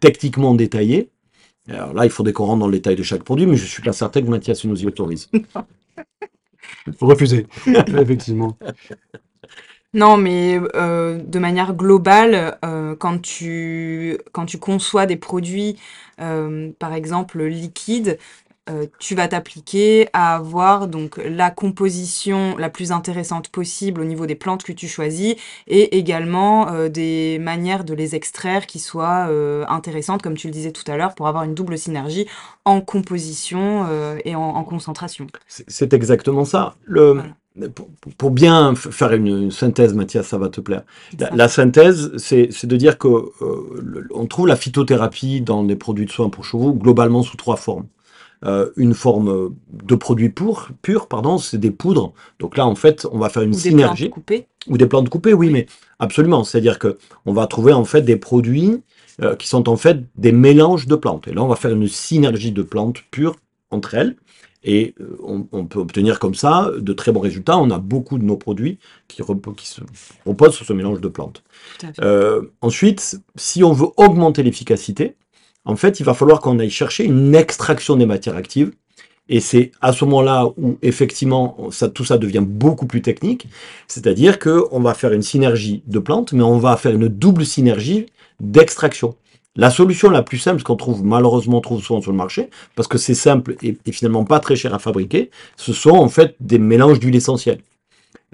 techniquement 0.00 0.54
détaillée. 0.54 1.10
Alors 1.68 1.94
là, 1.94 2.04
il 2.04 2.10
faudrait 2.10 2.32
qu'on 2.32 2.46
rentre 2.46 2.60
dans 2.60 2.66
le 2.66 2.72
détail 2.72 2.96
de 2.96 3.02
chaque 3.02 3.24
produit, 3.24 3.46
mais 3.46 3.56
je 3.56 3.66
suis 3.66 3.82
pas 3.82 3.92
certain 3.92 4.22
que 4.22 4.28
Mathias 4.28 4.64
nous 4.64 4.82
y 4.82 4.86
autorise. 4.86 5.30
Refuser, 7.00 7.46
effectivement. 7.66 8.56
Non, 9.94 10.18
mais 10.18 10.60
euh, 10.74 11.18
de 11.18 11.38
manière 11.38 11.74
globale, 11.74 12.58
euh, 12.62 12.94
quand 12.94 13.22
tu 13.22 14.18
quand 14.32 14.44
tu 14.44 14.58
conçois 14.58 15.06
des 15.06 15.16
produits, 15.16 15.78
euh, 16.20 16.70
par 16.78 16.92
exemple 16.92 17.42
liquides, 17.44 18.18
tu 18.98 19.14
vas 19.14 19.28
t'appliquer 19.28 20.08
à 20.12 20.34
avoir 20.36 20.88
donc 20.88 21.16
la 21.16 21.50
composition 21.50 22.54
la 22.58 22.68
plus 22.68 22.92
intéressante 22.92 23.48
possible 23.48 24.02
au 24.02 24.04
niveau 24.04 24.26
des 24.26 24.34
plantes 24.34 24.62
que 24.62 24.72
tu 24.72 24.88
choisis 24.88 25.36
et 25.68 25.96
également 25.96 26.86
des 26.90 27.38
manières 27.40 27.82
de 27.82 27.94
les 27.94 28.14
extraire 28.14 28.66
qui 28.66 28.78
soient 28.78 29.26
intéressantes, 29.70 30.20
comme 30.20 30.36
tu 30.36 30.48
le 30.48 30.52
disais 30.52 30.72
tout 30.72 30.84
à 30.86 30.98
l'heure, 30.98 31.14
pour 31.14 31.28
avoir 31.28 31.44
une 31.44 31.54
double 31.54 31.78
synergie 31.78 32.26
en 32.66 32.82
composition 32.82 33.86
et 34.26 34.34
en, 34.34 34.62
concentration. 34.64 35.28
C'est 35.46 35.94
exactement 35.94 36.44
ça. 36.44 36.74
Le, 36.84 37.22
pour, 37.74 37.88
pour 38.16 38.30
bien 38.30 38.74
faire 38.74 39.12
une, 39.12 39.26
une 39.26 39.50
synthèse, 39.50 39.94
Mathias, 39.94 40.26
ça 40.26 40.38
va 40.38 40.48
te 40.48 40.60
plaire. 40.60 40.82
La, 41.18 41.30
la 41.34 41.48
synthèse, 41.48 42.12
c'est 42.16 42.66
de 42.66 42.76
dire 42.76 42.98
que 42.98 43.08
euh, 43.08 43.80
le- 43.82 44.08
on 44.14 44.26
trouve 44.26 44.46
la 44.46 44.56
phytothérapie 44.56 45.40
dans 45.40 45.62
les 45.62 45.76
produits 45.76 46.06
de 46.06 46.10
soins 46.10 46.28
pour 46.30 46.44
chevaux 46.44 46.72
globalement 46.72 47.22
sous 47.22 47.36
trois 47.36 47.56
formes. 47.56 47.86
Euh, 48.44 48.70
une 48.76 48.94
forme 48.94 49.52
de 49.72 49.94
produits 49.96 50.28
purs, 50.28 50.70
purs 50.80 51.08
pardon, 51.08 51.38
c'est 51.38 51.58
des 51.58 51.72
poudres. 51.72 52.12
Donc 52.38 52.56
là, 52.56 52.66
en 52.66 52.76
fait, 52.76 53.04
on 53.10 53.18
va 53.18 53.28
faire 53.30 53.42
une 53.42 53.50
Ou 53.50 53.54
des 53.54 53.58
synergie 53.58 54.04
plantes 54.04 54.14
coupées. 54.14 54.46
ou 54.68 54.78
des 54.78 54.86
plantes 54.86 55.08
coupées, 55.08 55.32
oui, 55.34 55.50
mais 55.50 55.66
absolument. 55.98 56.44
C'est-à-dire 56.44 56.78
que 56.78 56.98
on 57.26 57.32
va 57.32 57.48
trouver 57.48 57.72
en 57.72 57.84
fait 57.84 58.02
des 58.02 58.14
produits 58.16 58.80
euh, 59.22 59.34
qui 59.34 59.48
sont 59.48 59.68
en 59.68 59.76
fait 59.76 59.98
des 60.16 60.30
mélanges 60.30 60.86
de 60.86 60.94
plantes. 60.94 61.26
Et 61.26 61.32
là, 61.34 61.42
on 61.42 61.48
va 61.48 61.56
faire 61.56 61.72
une 61.72 61.88
synergie 61.88 62.52
de 62.52 62.62
plantes 62.62 62.98
pures 63.10 63.34
entre 63.72 63.94
elles. 63.94 64.14
Et 64.68 64.94
euh, 65.00 65.16
on, 65.22 65.46
on 65.50 65.64
peut 65.64 65.78
obtenir 65.78 66.18
comme 66.18 66.34
ça 66.34 66.70
de 66.78 66.92
très 66.92 67.10
bons 67.10 67.20
résultats. 67.20 67.56
On 67.56 67.70
a 67.70 67.78
beaucoup 67.78 68.18
de 68.18 68.24
nos 68.24 68.36
produits 68.36 68.78
qui, 69.08 69.22
se 69.22 69.80
reposent 70.26 70.54
sur 70.54 70.66
ce 70.66 70.74
mélange 70.74 71.00
de 71.00 71.08
plantes. 71.08 71.42
Euh, 72.02 72.42
ensuite, 72.60 73.18
si 73.34 73.64
on 73.64 73.72
veut 73.72 73.88
augmenter 73.96 74.42
l'efficacité, 74.42 75.14
en 75.64 75.74
fait, 75.74 76.00
il 76.00 76.02
va 76.02 76.12
falloir 76.12 76.40
qu'on 76.40 76.58
aille 76.58 76.68
chercher 76.68 77.04
une 77.04 77.34
extraction 77.34 77.96
des 77.96 78.04
matières 78.04 78.36
actives. 78.36 78.72
Et 79.30 79.40
c'est 79.40 79.72
à 79.80 79.94
ce 79.94 80.04
moment-là 80.04 80.46
où, 80.58 80.76
effectivement, 80.82 81.70
ça, 81.70 81.88
tout 81.88 82.04
ça 82.04 82.18
devient 82.18 82.44
beaucoup 82.46 82.86
plus 82.86 83.00
technique. 83.00 83.46
C'est-à-dire 83.86 84.38
qu'on 84.38 84.80
va 84.80 84.92
faire 84.92 85.14
une 85.14 85.22
synergie 85.22 85.82
de 85.86 85.98
plantes, 85.98 86.34
mais 86.34 86.42
on 86.42 86.58
va 86.58 86.76
faire 86.76 86.92
une 86.92 87.08
double 87.08 87.46
synergie 87.46 88.04
d'extraction. 88.38 89.14
La 89.58 89.70
solution 89.70 90.08
la 90.08 90.22
plus 90.22 90.38
simple, 90.38 90.60
ce 90.60 90.64
qu'on 90.64 90.76
trouve 90.76 91.04
malheureusement 91.04 91.60
trop 91.60 91.80
souvent 91.80 92.00
sur 92.00 92.12
le 92.12 92.16
marché, 92.16 92.48
parce 92.76 92.86
que 92.86 92.96
c'est 92.96 93.14
simple 93.14 93.56
et, 93.62 93.76
finalement 93.90 94.24
pas 94.24 94.38
très 94.38 94.54
cher 94.54 94.72
à 94.72 94.78
fabriquer, 94.78 95.30
ce 95.56 95.72
sont 95.72 95.96
en 95.96 96.08
fait 96.08 96.36
des 96.38 96.60
mélanges 96.60 97.00
d'huile 97.00 97.16
essentielle. 97.16 97.58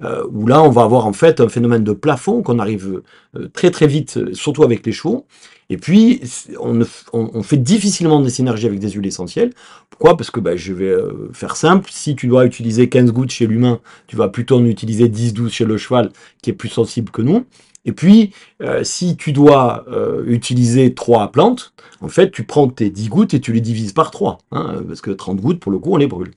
Euh, 0.03 0.25
où 0.31 0.47
là, 0.47 0.63
on 0.63 0.71
va 0.71 0.83
avoir 0.83 1.07
en 1.07 1.13
fait 1.13 1.41
un 1.41 1.49
phénomène 1.49 1.83
de 1.83 1.93
plafond 1.93 2.43
qu'on 2.43 2.59
arrive 2.59 3.01
euh, 3.37 3.49
très 3.55 3.71
très 3.71 3.87
vite, 3.87 4.19
euh, 4.19 4.35
surtout 4.35 4.65
avec 4.65 4.85
les 4.85 4.93
chevaux. 4.93 5.25
Et 5.71 5.79
puis, 5.79 6.21
on 6.61 7.43
fait 7.43 7.57
difficilement 7.57 8.21
des 8.21 8.29
synergies 8.29 8.67
avec 8.67 8.81
des 8.81 8.91
huiles 8.91 9.07
essentielles. 9.07 9.51
Pourquoi? 9.89 10.17
Parce 10.17 10.31
que 10.31 10.41
ben, 10.41 10.57
je 10.57 10.73
vais 10.73 10.91
euh, 10.91 11.31
faire 11.33 11.57
simple. 11.57 11.89
Si 11.91 12.17
tu 12.17 12.27
dois 12.27 12.45
utiliser 12.45 12.89
15 12.89 13.13
gouttes 13.13 13.31
chez 13.31 13.47
l'humain, 13.47 13.81
tu 14.09 14.17
vas 14.17 14.29
plutôt 14.29 14.57
en 14.59 14.65
utiliser 14.65 15.09
10-12 15.09 15.51
chez 15.51 15.65
le 15.65 15.79
cheval, 15.79 16.11
qui 16.43 16.51
est 16.51 16.55
plus 16.55 16.69
sensible 16.69 17.11
que 17.11 17.23
nous. 17.23 17.47
Et 17.85 17.93
puis, 17.93 18.33
euh, 18.63 18.83
si 18.83 19.17
tu 19.17 19.33
dois 19.33 19.85
euh, 19.89 20.25
utiliser 20.27 20.95
3 20.95 21.33
plantes, 21.33 21.75
en 22.01 22.09
fait, 22.09 22.31
tu 22.31 22.45
prends 22.45 22.69
tes 22.69 22.91
10 22.91 23.09
gouttes 23.09 23.35
et 23.35 23.41
tu 23.41 23.53
les 23.53 23.61
divises 23.61 23.93
par 23.93 24.11
3. 24.11 24.39
Hein, 24.53 24.83
parce 24.87 25.01
que 25.01 25.11
30 25.11 25.41
gouttes, 25.41 25.61
pour 25.61 25.73
le 25.73 25.79
coup, 25.79 25.93
on 25.93 25.97
les 25.97 26.07
brûle. 26.07 26.33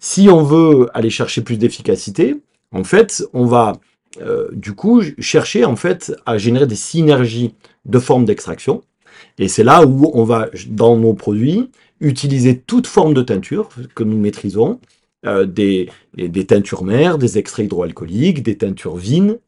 Si 0.00 0.28
on 0.28 0.42
veut 0.42 0.88
aller 0.94 1.10
chercher 1.10 1.42
plus 1.42 1.56
d'efficacité, 1.56 2.36
en 2.72 2.84
fait, 2.84 3.24
on 3.32 3.46
va 3.46 3.74
euh, 4.20 4.48
du 4.52 4.74
coup 4.74 5.02
chercher 5.18 5.64
en 5.64 5.76
fait 5.76 6.14
à 6.24 6.38
générer 6.38 6.66
des 6.66 6.76
synergies 6.76 7.54
de 7.84 7.98
formes 7.98 8.24
d'extraction. 8.24 8.82
Et 9.38 9.48
c'est 9.48 9.64
là 9.64 9.84
où 9.84 10.10
on 10.14 10.24
va, 10.24 10.48
dans 10.68 10.96
nos 10.96 11.14
produits, 11.14 11.70
utiliser 12.00 12.58
toute 12.58 12.86
forme 12.86 13.14
de 13.14 13.22
teinture 13.22 13.68
que 13.94 14.04
nous 14.04 14.18
maîtrisons, 14.18 14.80
euh, 15.24 15.46
des, 15.46 15.88
des 16.14 16.46
teintures 16.46 16.84
mères, 16.84 17.16
des 17.16 17.38
extraits 17.38 17.64
hydroalcooliques, 17.64 18.42
des 18.42 18.58
teintures 18.58 18.96
vines, 18.96 19.38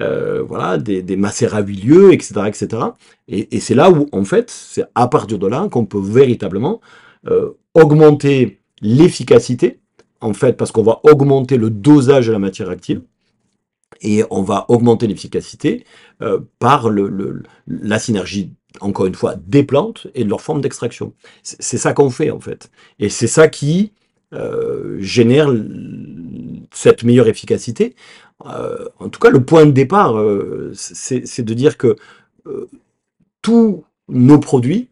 euh, 0.00 0.42
voilà, 0.42 0.78
des, 0.78 1.02
des 1.02 1.16
macérats 1.16 1.60
etc., 1.60 2.40
etc. 2.46 2.82
Et, 3.28 3.60
c'est 3.60 3.74
là 3.74 3.90
où, 3.90 4.08
en 4.12 4.24
fait, 4.24 4.50
c'est 4.50 4.84
à 4.94 5.06
partir 5.06 5.38
de 5.38 5.46
là 5.46 5.68
qu'on 5.70 5.84
peut 5.84 6.00
véritablement 6.00 6.80
euh, 7.28 7.50
augmenter 7.74 8.58
l'efficacité, 8.80 9.80
en 10.22 10.32
fait, 10.32 10.54
parce 10.54 10.72
qu'on 10.72 10.82
va 10.82 11.00
augmenter 11.04 11.58
le 11.58 11.68
dosage 11.68 12.28
de 12.28 12.32
la 12.32 12.38
matière 12.38 12.70
active 12.70 13.02
et 14.00 14.24
on 14.30 14.42
va 14.42 14.64
augmenter 14.68 15.06
l'efficacité 15.06 15.84
par 16.58 16.88
le, 16.88 17.42
la 17.66 17.98
synergie, 17.98 18.52
encore 18.80 19.06
une 19.06 19.14
fois, 19.14 19.34
des 19.36 19.62
plantes 19.62 20.06
et 20.14 20.24
de 20.24 20.28
leur 20.28 20.40
forme 20.40 20.60
d'extraction. 20.62 21.12
C'est 21.42 21.78
ça 21.78 21.92
qu'on 21.92 22.10
fait 22.10 22.30
en 22.30 22.40
fait. 22.40 22.70
Et 22.98 23.08
c'est 23.08 23.26
ça 23.26 23.48
qui 23.48 23.92
euh, 24.34 24.96
génère 25.00 25.48
cette 26.70 27.02
meilleure 27.02 27.28
efficacité. 27.28 27.94
Euh, 28.46 28.86
en 28.98 29.08
tout 29.08 29.18
cas, 29.18 29.30
le 29.30 29.42
point 29.42 29.64
de 29.64 29.70
départ, 29.70 30.18
euh, 30.18 30.70
c'est 30.74 31.42
de 31.42 31.54
dire 31.54 31.78
que 31.78 31.96
tous 33.42 33.84
nos 34.08 34.38
produits 34.38 34.88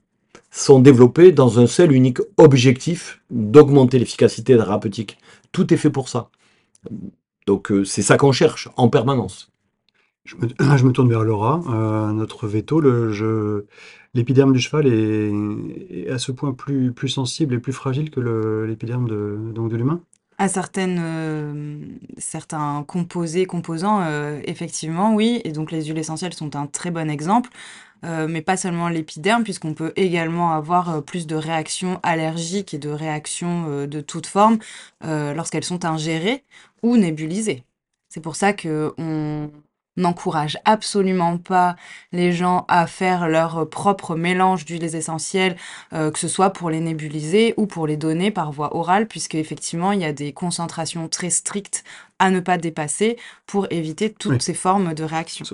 sont 0.50 0.78
développés 0.78 1.32
dans 1.32 1.58
un 1.58 1.66
seul 1.66 1.92
unique 1.92 2.18
objectif 2.38 3.20
d'augmenter 3.30 3.98
l'efficacité 3.98 4.56
thérapeutique. 4.56 5.18
Tout 5.52 5.72
est 5.72 5.76
fait 5.76 5.90
pour 5.90 6.08
ça. 6.08 6.30
Donc 7.46 7.72
c'est 7.84 8.02
ça 8.02 8.16
qu'on 8.16 8.32
cherche 8.32 8.68
en 8.76 8.88
permanence. 8.88 9.50
Je 10.76 10.84
me, 10.84 10.92
tourne 10.92 11.08
vers 11.08 11.22
Laura, 11.22 11.60
euh, 11.68 12.12
notre 12.12 12.46
veto. 12.46 12.82
L'épiderme 14.14 14.52
du 14.52 14.60
cheval 14.60 14.86
est, 14.86 16.10
à 16.10 16.18
ce 16.18 16.32
point 16.32 16.52
plus, 16.52 17.08
sensible 17.08 17.54
et 17.54 17.58
plus 17.58 17.72
fragile 17.72 18.10
que 18.10 18.64
l'épiderme 18.66 19.08
de, 19.08 19.38
de 19.54 19.76
l'humain. 19.76 20.00
À 20.38 20.48
certaines, 20.48 21.00
euh, 21.00 21.78
certains 22.18 22.84
composés, 22.86 23.46
composants, 23.46 24.02
euh, 24.02 24.40
effectivement, 24.44 25.14
oui. 25.14 25.40
Et 25.44 25.52
donc 25.52 25.70
les 25.70 25.84
huiles 25.84 25.98
essentielles 25.98 26.34
sont 26.34 26.56
un 26.56 26.66
très 26.66 26.90
bon 26.90 27.10
exemple, 27.10 27.50
mais 28.02 28.40
pas 28.40 28.56
seulement 28.56 28.88
l'épiderme, 28.88 29.42
puisqu'on 29.42 29.74
peut 29.74 29.92
également 29.96 30.52
avoir 30.52 31.02
plus 31.02 31.26
de 31.26 31.34
réactions 31.34 31.98
allergiques 32.04 32.72
et 32.72 32.78
de 32.78 32.88
réactions 32.88 33.84
de 33.86 34.00
toute 34.00 34.26
forme 34.26 34.58
euh, 35.04 35.34
lorsqu'elles 35.34 35.64
sont 35.64 35.84
ingérées 35.84 36.44
ou 36.84 36.96
nébulisées. 36.96 37.64
C'est 38.08 38.20
pour 38.20 38.36
ça 38.36 38.52
que 38.52 38.94
on 38.96 39.50
n'encourage 39.96 40.58
absolument 40.64 41.38
pas 41.38 41.76
les 42.12 42.32
gens 42.32 42.64
à 42.68 42.86
faire 42.86 43.28
leur 43.28 43.68
propre 43.68 44.14
mélange 44.16 44.64
d'huiles 44.64 44.94
essentielles 44.94 45.56
euh, 45.92 46.10
que 46.10 46.18
ce 46.18 46.28
soit 46.28 46.50
pour 46.50 46.70
les 46.70 46.80
nébuliser 46.80 47.54
ou 47.56 47.66
pour 47.66 47.86
les 47.86 47.96
donner 47.96 48.30
par 48.30 48.52
voie 48.52 48.76
orale, 48.76 49.06
puisque 49.08 49.34
effectivement 49.34 49.92
il 49.92 50.00
y 50.00 50.04
a 50.04 50.12
des 50.12 50.32
concentrations 50.32 51.08
très 51.08 51.30
strictes 51.30 51.84
à 52.18 52.30
ne 52.30 52.40
pas 52.40 52.56
dépasser 52.56 53.18
pour 53.46 53.66
éviter 53.70 54.10
toutes 54.12 54.32
Oui. 54.32 54.40
ces 54.40 54.54
formes 54.54 54.94
de 54.94 55.06
sa- 55.06 55.44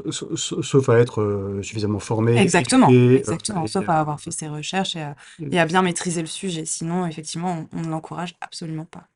Sauf 0.63 0.89
à 0.89 0.99
être 0.99 1.21
euh, 1.21 1.63
suffisamment 1.63 1.99
formé. 1.99 2.37
Exactement, 2.37 2.89
euh, 2.91 3.17
exactement, 3.17 3.67
sauf 3.67 3.89
à 3.89 3.99
avoir 3.99 4.21
fait 4.21 4.31
ses 4.31 4.49
recherches 4.49 4.95
et 4.97 5.03
à, 5.03 5.17
et 5.51 5.59
à 5.59 5.67
bien 5.67 5.83
maîtriser 5.83 6.21
le 6.21 6.29
sujet. 6.29 6.65
Sinon, 6.65 7.07
effectivement, 7.07 7.67
on 7.73 7.79
on 7.79 7.83
ne 7.83 7.89
l'encourage 7.89 8.37
absolument 8.41 8.85
pas. 8.85 9.09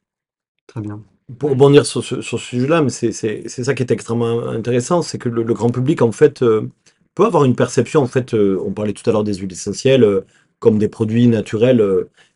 Très 0.66 0.80
bien. 0.80 1.00
Pour 1.40 1.50
rebondir 1.50 1.84
sur 1.86 2.04
ce, 2.04 2.20
sur 2.22 2.38
ce 2.38 2.46
sujet-là, 2.46 2.82
mais 2.82 2.90
c'est 2.90 3.12
ça 3.12 3.74
qui 3.74 3.82
est 3.82 3.90
extrêmement 3.90 4.46
intéressant, 4.48 5.02
c'est 5.02 5.18
que 5.18 5.28
le, 5.28 5.42
le 5.42 5.54
grand 5.54 5.70
public 5.70 6.00
en 6.02 6.12
fait 6.12 6.42
euh, 6.42 6.68
peut 7.16 7.26
avoir 7.26 7.44
une 7.44 7.56
perception 7.56 8.00
en 8.02 8.06
fait. 8.06 8.32
euh, 8.34 8.60
on 8.64 8.70
parlait 8.72 8.92
tout 8.92 9.08
à 9.10 9.12
l'heure 9.12 9.24
des 9.24 9.34
huiles 9.34 9.52
essentielles 9.52 10.04
euh, 10.04 10.20
comme 10.60 10.78
des 10.78 10.88
produits 10.88 11.26
naturels, 11.26 11.84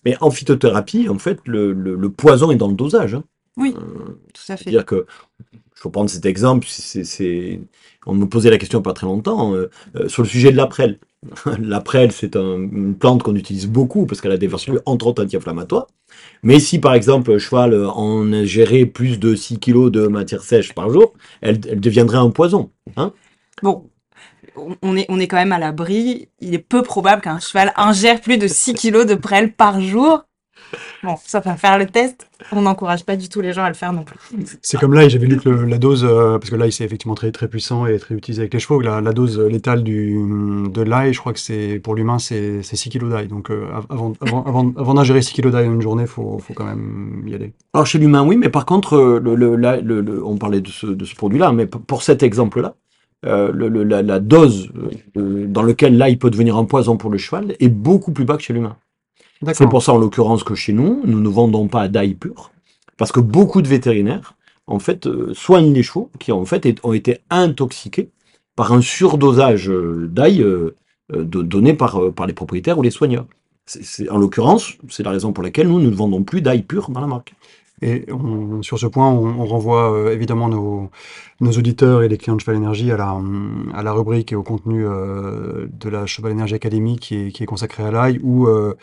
mais 0.05 0.17
en 0.21 0.31
phytothérapie 0.31 1.09
en 1.09 1.19
fait 1.19 1.39
le, 1.47 1.73
le- 1.73 1.95
le 1.95 2.11
poison 2.11 2.51
est 2.51 2.57
dans 2.57 2.69
le 2.69 2.75
dosage. 2.75 3.15
hein. 3.15 3.23
Oui, 3.57 3.73
tout 3.75 4.43
à 4.49 4.57
fait. 4.57 4.65
C'est-à-dire 4.65 4.85
que, 4.85 5.07
je 5.77 5.85
vais 5.85 5.91
prendre 5.91 6.11
cet 6.11 6.27
exemple, 6.27 6.67
c'est, 6.69 7.61
on 8.07 8.15
me 8.15 8.27
posait 8.27 8.51
la 8.51 8.59
question 8.59 8.83
pas 8.83 8.93
très 8.93 9.07
longtemps, 9.07 9.55
sur 10.09 10.23
le 10.23 10.29
sujet 10.29 10.53
de 10.53 10.57
la 10.57 10.67
prêle. 10.67 10.99
la 11.61 11.81
prêle, 11.83 12.13
c'est 12.13 12.37
un- 12.37 12.57
une 12.59 12.97
plante 12.97 13.23
qu'on 13.23 13.37
utilise 13.37 13.67
beaucoup 13.69 14.07
parce 14.07 14.21
qu'elle 14.21 14.33
a 14.33 14.37
des 14.39 14.47
vertus 14.49 14.75
entre 14.87 15.07
autres 15.07 15.23
anti-inflammatoires. 15.25 15.87
Mais 16.43 16.59
si 16.61 16.79
par 16.79 16.95
exemple, 16.95 17.33
un 17.33 17.39
cheval 17.39 17.75
euh, 17.75 17.89
en 17.91 18.33
ingérait 18.33 18.87
plus 18.87 19.19
de 19.19 19.35
6 19.35 19.59
kg 19.59 19.91
de 19.91 20.07
matière 20.07 20.43
sèche 20.43 20.73
par 20.75 20.91
jour, 20.91 21.13
elle, 21.41 21.61
deviendrait 21.61 22.19
un 22.19 22.31
poison. 22.31 22.71
Hein 22.97 23.13
Bon, 23.63 23.91
on- 24.83 24.97
est, 24.97 25.07
on 25.09 25.21
est 25.21 25.29
quand 25.29 25.37
même 25.37 25.53
à 25.53 25.59
l'abri. 25.59 26.29
Il 26.41 26.55
est 26.55 26.59
peu 26.59 26.83
probable 26.83 27.23
qu'un 27.23 27.39
cheval 27.39 27.73
ingère 27.77 28.21
plus 28.21 28.39
de 28.39 28.47
6 28.49 28.75
kilos 28.75 29.07
de 29.07 29.15
prêle 29.15 29.53
par 29.53 29.81
jour. 29.81 30.25
Bon, 31.03 31.15
sauf 31.25 31.47
à 31.47 31.57
faire 31.57 31.79
le 31.79 31.87
test, 31.87 32.29
on 32.53 32.63
n'encourage 32.63 33.05
pas 33.05 33.17
du 33.17 33.29
tout 33.29 33.41
les 33.41 33.53
gens 33.55 33.65
à 33.65 33.69
le 33.69 33.75
faire 33.75 33.93
non 33.93 34.03
plus. 34.05 34.19
C'est 34.61 34.79
comme 34.79 34.93
là, 34.93 35.09
j'avais 35.09 35.27
lu 35.27 35.39
que 35.39 35.49
le- 35.49 35.65
la 35.65 35.79
dose, 35.79 36.05
euh, 36.05 36.39
parce 36.39 36.51
que 36.51 36.57
l'ail 36.57 36.73
c'est 36.73 36.85
effectivement 36.85 37.15
très, 37.15 37.33
très 37.33 37.49
puissant 37.49 37.87
et 37.87 37.99
très 37.99 38.15
utilisé 38.15 38.43
avec 38.43 38.53
les 38.53 38.61
chevaux, 38.61 38.79
que 38.79 38.85
la, 38.85 39.01
la 39.01 39.13
dose 39.13 39.39
létale 39.41 39.83
du, 39.83 40.15
de 40.73 40.83
l'ail, 40.83 41.15
je 41.15 41.19
crois 41.21 41.33
que 41.33 41.41
c'est 41.41 41.81
pour 41.83 41.95
l'humain, 41.95 42.19
c'est 42.19 42.63
c'est 42.63 42.77
6 42.77 42.91
kg 42.91 43.09
d'ail. 43.09 43.29
Donc 43.29 43.51
euh, 43.51 43.67
av- 43.75 43.87
avant, 43.89 44.13
avant, 44.21 44.45
avant, 44.45 44.73
avant 44.77 44.95
d'ingérer 44.95 45.23
6 45.23 45.33
kg 45.35 45.51
d'ail 45.51 45.69
en 45.69 45.73
une 45.75 45.81
journée, 45.83 46.03
il 46.05 46.09
faut, 46.09 46.39
faut 46.39 46.53
quand 46.55 46.65
même 46.67 47.25
y 47.27 47.35
aller. 47.35 47.53
Alors 47.73 47.87
chez 47.87 47.99
l'humain, 47.99 48.23
oui, 48.23 48.37
mais 48.37 48.51
par 48.51 48.67
contre, 48.67 48.95
euh, 48.95 49.21
le, 49.23 49.35
le- 49.35 49.57
la- 49.57 49.81
le- 49.81 50.03
le- 50.03 50.25
on 50.25 50.37
parlait 50.37 50.61
de 50.61 50.69
ce, 50.69 50.87
de 50.87 51.05
ce 51.07 51.15
produit-là, 51.15 51.53
mais 51.53 51.67
pour 51.67 52.03
cet 52.03 52.23
exemple-là, 52.23 52.75
euh, 53.27 53.51
le- 53.53 53.69
le- 53.69 53.85
la, 53.85 54.03
la 54.03 54.19
dose 54.21 54.71
euh, 55.17 55.47
dans 55.47 55.63
laquelle 55.63 55.97
l'ail 55.97 56.17
peut 56.17 56.31
devenir 56.31 56.57
un 56.59 56.65
poison 56.65 56.97
pour 56.99 57.11
le 57.11 57.17
cheval 57.19 57.55
est 57.59 57.69
beaucoup 57.69 58.13
plus 58.13 58.25
bas 58.25 58.37
que 58.37 58.43
chez 58.43 58.53
l'humain. 58.53 58.77
C'est 59.55 59.67
pour 59.69 59.83
ça, 59.83 59.93
en 59.93 59.99
l'occurrence, 59.99 60.45
que 60.45 60.55
chez 60.55 60.73
nous, 60.73 61.01
nous 61.05 61.21
ne 61.21 61.29
vendons 61.29 61.67
pas 61.69 61.89
d'ail 61.89 62.15
pur, 62.15 62.51
parce 62.99 63.13
que 63.13 63.21
beaucoup 63.21 63.63
de 63.63 63.69
vétérinaires, 63.69 64.35
en 64.67 64.79
fait, 64.79 65.07
euh, 65.07 65.33
soignent 65.35 65.73
les 65.73 65.83
chevaux 65.83 66.11
qui, 66.19 66.31
en 66.33 66.45
fait, 66.45 66.67
ont 66.83 66.93
été 66.93 67.19
intoxiqués 67.31 68.11
par 68.55 68.73
un 68.73 68.83
surdosage 68.83 69.71
euh, 69.71 70.07
d'ail 70.13 70.43
euh, 70.43 70.77
donné 71.11 71.75
par, 71.75 72.13
par 72.13 72.27
les 72.27 72.35
propriétaires 72.35 72.79
ou 72.79 72.83
les 72.83 72.91
soigneurs. 72.91 73.27
En 74.11 74.19
l'occurrence, 74.19 74.75
c'est 74.89 75.03
la 75.03 75.11
raison 75.11 75.33
pour 75.33 75.43
laquelle 75.45 75.69
nous, 75.69 75.81
nous 75.81 75.91
ne 75.91 75.95
vendons 75.95 76.23
plus 76.23 76.43
d'ail 76.43 76.63
pur 76.63 76.91
dans 76.91 77.01
la 77.01 77.07
marque. 77.07 77.33
Et 77.83 78.05
on- 78.13 78.63
sur 78.63 78.79
ce 78.79 78.87
point, 78.87 79.09
on, 79.09 79.41
on 79.41 79.47
renvoie 79.47 79.93
euh, 79.93 80.13
évidemment 80.13 80.49
nos, 80.49 80.91
nos 81.41 81.53
auditeurs 81.53 82.03
et 82.03 82.09
les 82.09 82.19
clients 82.19 82.37
de 82.37 82.41
Cheval 82.41 82.57
Énergie 82.57 82.91
à 82.93 82.97
la, 82.97 83.19
à 83.75 83.83
la 83.83 83.93
rubrique 83.93 84.33
et 84.33 84.37
au 84.37 84.43
contenu 84.43 84.85
euh, 84.87 85.67
de 85.73 85.89
la 85.89 86.05
Cheval 86.07 86.33
Énergie 86.33 86.55
Academy 86.55 86.99
qui 86.99 87.17
est, 87.17 87.33
qui 87.33 87.43
est 87.43 87.47
consacrée 87.47 87.85
à 87.85 87.91
l'ail, 87.91 88.21
où 88.23 88.47
euh, 88.49 88.75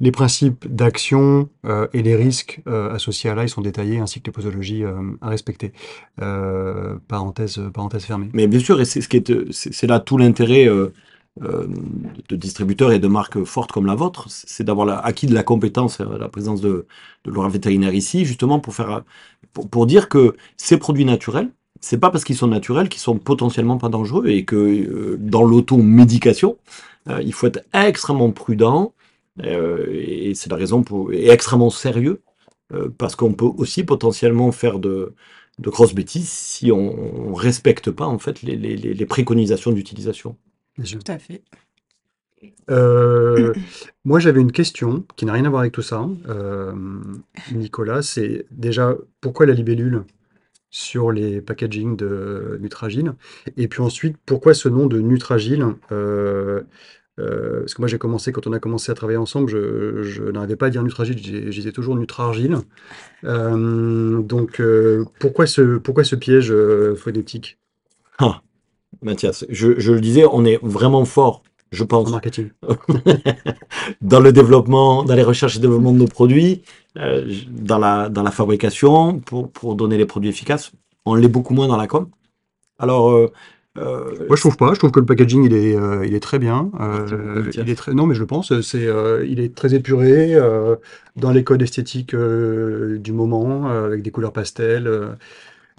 les 0.00 0.10
principes 0.10 0.66
d'action 0.68 1.48
euh, 1.64 1.86
et 1.92 2.02
les 2.02 2.16
risques 2.16 2.60
euh, 2.66 2.92
associés 2.92 3.30
à 3.30 3.34
l'ail 3.34 3.48
sont 3.48 3.60
détaillés, 3.60 3.98
ainsi 3.98 4.20
que 4.20 4.26
les 4.26 4.32
posologies 4.32 4.84
euh, 4.84 4.94
à 5.20 5.28
respecter. 5.28 5.72
Parenthèse, 6.16 7.60
parenthèse 7.72 8.04
fermée. 8.04 8.28
Mais 8.32 8.46
bien 8.46 8.60
sûr, 8.60 8.84
c'est 8.86 9.00
ce 9.00 9.08
est, 9.16 9.86
là 9.86 10.00
tout 10.00 10.18
l'intérêt 10.18 10.66
de 11.40 12.36
distributeurs 12.36 12.92
et 12.92 12.98
de 12.98 13.08
marques 13.08 13.42
fortes 13.44 13.72
comme 13.72 13.86
la 13.86 13.94
vôtre, 13.94 14.26
c'est 14.28 14.64
d'avoir 14.64 15.04
acquis 15.04 15.26
de 15.26 15.34
la 15.34 15.42
compétence, 15.42 15.98
la 15.98 16.28
présence 16.28 16.60
de, 16.60 16.86
de 17.24 17.48
Vétérinaire 17.48 17.94
ici, 17.94 18.24
justement 18.24 18.60
pour 18.60 18.74
faire, 18.74 19.02
pour, 19.52 19.86
dire 19.86 20.08
que 20.08 20.36
ces 20.56 20.76
produits 20.76 21.04
naturels, 21.04 21.50
c'est 21.80 21.98
pas 21.98 22.10
parce 22.10 22.24
qu'ils 22.24 22.36
sont 22.36 22.46
naturels 22.46 22.88
qu'ils 22.88 23.00
sont 23.00 23.18
potentiellement 23.18 23.78
pas 23.78 23.88
dangereux 23.88 24.28
et 24.28 24.44
que 24.44 25.16
dans 25.20 25.44
l'automédication, 25.44 26.56
euh, 27.08 27.20
il 27.22 27.32
faut 27.32 27.46
être 27.46 27.64
extrêmement 27.72 28.30
prudent 28.30 28.92
et 29.42 30.34
c'est 30.34 30.50
la 30.50 30.56
raison 30.56 30.82
pour 30.82 31.12
et 31.12 31.28
extrêmement 31.30 31.70
sérieux 31.70 32.22
euh, 32.72 32.88
parce 32.98 33.16
qu'on 33.16 33.34
peut 33.34 33.44
aussi 33.46 33.84
potentiellement 33.84 34.52
faire 34.52 34.78
de 34.78 35.14
de 35.60 35.70
grosses 35.70 35.94
bêtises 35.94 36.28
si 36.28 36.72
on, 36.72 37.30
on 37.30 37.34
respecte 37.34 37.90
pas 37.90 38.06
en 38.06 38.18
fait 38.18 38.42
les, 38.42 38.56
les- 38.56 38.76
préconisations 39.06 39.72
d'utilisation. 39.72 40.36
Tout 40.82 41.04
à 41.08 41.18
fait. 41.18 41.42
Euh, 42.70 43.52
moi, 44.04 44.18
j'avais 44.20 44.40
une 44.40 44.52
question 44.52 45.04
qui 45.16 45.26
n'a 45.26 45.32
rien 45.32 45.44
à 45.44 45.48
voir 45.50 45.60
avec 45.60 45.72
tout 45.72 45.82
ça. 45.82 46.08
Euh, 46.28 46.74
Nicolas, 47.52 48.02
c'est 48.02 48.46
déjà 48.50 48.96
pourquoi 49.20 49.46
la 49.46 49.54
libellule 49.54 50.04
sur 50.70 51.12
les 51.12 51.40
packaging 51.42 51.96
de 51.96 52.58
Nutragile? 52.62 53.14
Et 53.56 53.68
puis 53.68 53.82
ensuite, 53.82 54.16
pourquoi 54.26 54.54
ce 54.54 54.68
nom 54.68 54.86
de 54.86 55.00
Nutragile? 55.00 55.66
Euh, 55.92 56.62
euh, 57.20 57.60
parce 57.60 57.74
que 57.74 57.82
moi, 57.82 57.88
j'ai 57.88 57.98
commencé, 57.98 58.32
quand 58.32 58.46
on 58.46 58.52
a 58.52 58.58
commencé 58.58 58.90
à 58.90 58.94
travailler 58.94 59.18
ensemble, 59.18 59.48
je, 59.48 60.02
je 60.02 60.22
n'arrivais 60.24 60.56
pas 60.56 60.66
à 60.66 60.70
dire 60.70 60.82
Nutragile, 60.82 61.18
je 61.18 61.50
disais 61.50 61.72
toujours 61.72 61.96
Nutrargile. 61.96 62.58
Euh, 63.24 64.20
donc, 64.20 64.60
euh, 64.60 65.04
pourquoi 65.20 65.46
ce, 65.46 65.78
pourquoi 65.78 66.04
ce 66.04 66.16
piège 66.16 66.50
euh, 66.50 66.96
phonétique? 66.96 67.58
Ah, 68.18 68.42
Mathias, 69.02 69.44
je, 69.48 69.78
je 69.78 69.92
le 69.92 70.00
disais, 70.00 70.24
on 70.30 70.44
est 70.44 70.58
vraiment 70.62 71.04
fort, 71.04 71.42
je 71.70 71.84
en 71.84 71.86
pense, 71.86 72.10
marketing? 72.10 72.50
dans 74.00 74.20
le 74.20 74.32
développement, 74.32 75.04
dans 75.04 75.14
les 75.14 75.22
recherches 75.22 75.56
et 75.56 75.60
développement 75.60 75.92
de 75.92 75.98
nos 75.98 76.06
produits, 76.06 76.62
dans 76.96 77.78
la, 77.78 78.08
dans 78.08 78.22
la 78.22 78.30
fabrication, 78.30 79.18
pour, 79.20 79.50
pour 79.50 79.74
donner 79.74 79.98
les 79.98 80.06
produits 80.06 80.30
efficaces. 80.30 80.72
On 81.04 81.14
l'est 81.14 81.28
beaucoup 81.28 81.54
moins 81.54 81.66
dans 81.66 81.76
la 81.76 81.88
com. 81.88 82.08
Alors, 82.78 83.30
euh, 83.78 84.14
Moi, 84.28 84.36
je 84.36 84.40
trouve 84.40 84.56
pas. 84.56 84.72
Je 84.74 84.78
trouve 84.78 84.90
que 84.92 85.00
le 85.00 85.06
packaging, 85.06 85.44
il 85.44 85.52
est, 85.54 85.76
euh, 85.76 86.06
il 86.06 86.14
est 86.14 86.20
très 86.20 86.38
bien. 86.38 86.70
Merci 86.78 87.14
Euh, 87.14 87.50
il 87.54 87.68
est 87.70 87.74
très, 87.74 87.92
non, 87.94 88.06
mais 88.06 88.14
je 88.14 88.20
le 88.20 88.26
pense. 88.26 88.60
C'est, 88.60 88.86
euh, 88.86 89.24
il 89.26 89.40
est 89.40 89.54
très 89.54 89.74
épuré 89.74 90.34
euh, 90.34 90.76
dans 91.16 91.30
les 91.32 91.44
codes 91.44 91.62
esthétiques 91.62 92.14
euh, 92.14 92.98
du 92.98 93.12
moment, 93.12 93.70
euh, 93.70 93.86
avec 93.86 94.02
des 94.02 94.10
couleurs 94.10 94.32
pastel, 94.32 94.86
euh, 94.86 95.08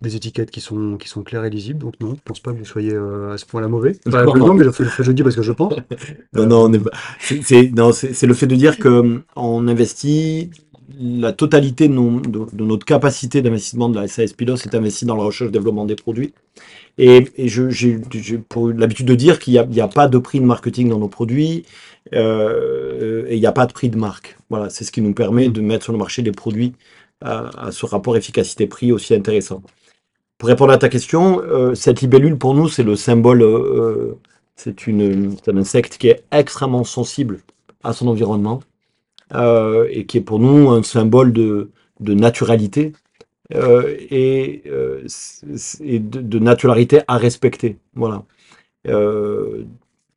des 0.01 0.15
étiquettes 0.17 0.51
qui 0.51 0.61
sont, 0.61 0.97
qui 0.97 1.07
sont 1.07 1.23
claires 1.23 1.45
et 1.45 1.49
lisibles. 1.49 1.79
Donc 1.79 1.93
non, 2.01 2.15
je 2.15 2.21
pense 2.25 2.39
pas 2.41 2.51
que 2.53 2.57
vous 2.57 2.65
soyez 2.65 2.93
euh, 2.93 3.33
à 3.33 3.37
ce 3.37 3.45
point-là 3.45 3.69
mauvais. 3.69 3.93
Enfin, 4.07 4.25
Non. 4.25 4.35
non, 4.35 4.53
mais 4.53 4.65
je, 4.65 5.03
je, 5.03 5.11
dis 5.11 5.23
parce 5.23 5.35
que 5.35 5.41
je 5.41 5.53
pense. 5.53 5.73
Non, 6.35 6.45
non, 6.45 6.73
est 6.73 6.81
c'est, 7.19 7.41
c'est- 7.43 7.71
non, 7.73 7.91
c'est, 7.93 8.13
c'est 8.13 8.27
le 8.27 8.33
fait 8.33 8.47
de 8.47 8.55
dire 8.55 8.77
que 8.77 8.89
hum, 8.89 9.23
on 9.37 9.67
investit 9.67 10.51
la 10.99 11.31
totalité 11.33 11.87
de, 11.87 12.63
notre 12.63 12.85
capacité 12.85 13.41
d'investissement 13.41 13.89
de 13.89 13.99
la 13.99 14.07
SAS 14.07 14.33
Pilos 14.33 14.57
est 14.57 14.75
investie 14.75 15.05
dans 15.05 15.15
la 15.15 15.23
recherche 15.23 15.49
et 15.49 15.51
développement 15.51 15.85
des 15.85 15.95
produits. 15.95 16.33
Et, 16.97 17.25
j'ai, 17.37 17.99
l'habitude 18.75 19.05
de 19.05 19.15
dire 19.15 19.39
qu'il 19.39 19.53
n'y 19.53 19.79
a, 19.81 19.87
pas 19.87 20.07
de 20.07 20.17
prix 20.17 20.39
de 20.39 20.45
marketing 20.45 20.89
dans 20.89 20.99
nos 20.99 21.07
produits 21.07 21.65
euh, 22.13 23.25
et 23.27 23.35
il 23.35 23.39
n'y 23.39 23.45
a 23.45 23.51
pas 23.51 23.65
de 23.65 23.73
prix 23.73 23.89
de 23.89 23.97
marque. 23.97 24.37
Voilà, 24.49 24.69
c'est 24.69 24.83
ce 24.83 24.91
qui 24.91 25.01
nous 25.01 25.13
permet 25.13 25.49
de 25.49 25.61
mettre 25.61 25.83
sur 25.83 25.93
le 25.93 25.99
marché 25.99 26.21
des 26.21 26.31
produits 26.31 26.73
à, 27.21 27.71
ce 27.71 27.85
rapport 27.85 28.15
efficacité-prix 28.17 28.91
aussi 28.91 29.13
intéressant. 29.15 29.61
Pour 30.37 30.49
répondre 30.49 30.73
à 30.73 30.77
ta 30.77 30.89
question, 30.89 31.41
euh, 31.41 31.75
cette 31.75 32.01
libellule 32.01 32.37
pour 32.37 32.53
nous 32.53 32.67
c'est 32.67 32.83
le 32.83 32.95
symbole 32.95 33.41
euh, 33.41 34.19
c'est 34.55 34.75
un 34.89 35.57
insecte 35.57 35.97
qui 35.97 36.09
est 36.09 36.23
extrêmement 36.31 36.83
sensible 36.83 37.39
à 37.83 37.93
son 37.93 38.07
environnement 38.07 38.61
euh, 39.33 39.87
et 39.91 40.05
qui 40.05 40.17
est 40.17 40.21
pour 40.21 40.39
nous 40.39 40.69
un 40.69 40.83
symbole 40.83 41.33
de, 41.33 41.71
de 41.99 42.13
naturalité 42.13 42.93
euh, 43.55 43.95
et, 44.11 44.63
euh, 44.67 45.05
et 45.81 45.99
de, 45.99 46.21
de 46.21 46.39
naturalité 46.39 47.01
à 47.07 47.17
respecter. 47.17 47.77
Voilà. 47.95 48.23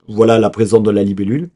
Voilà 0.08 0.38
la 0.38 0.50
présence 0.50 0.82
de 0.82 0.90
la 0.90 1.02
libellule. 1.02 1.50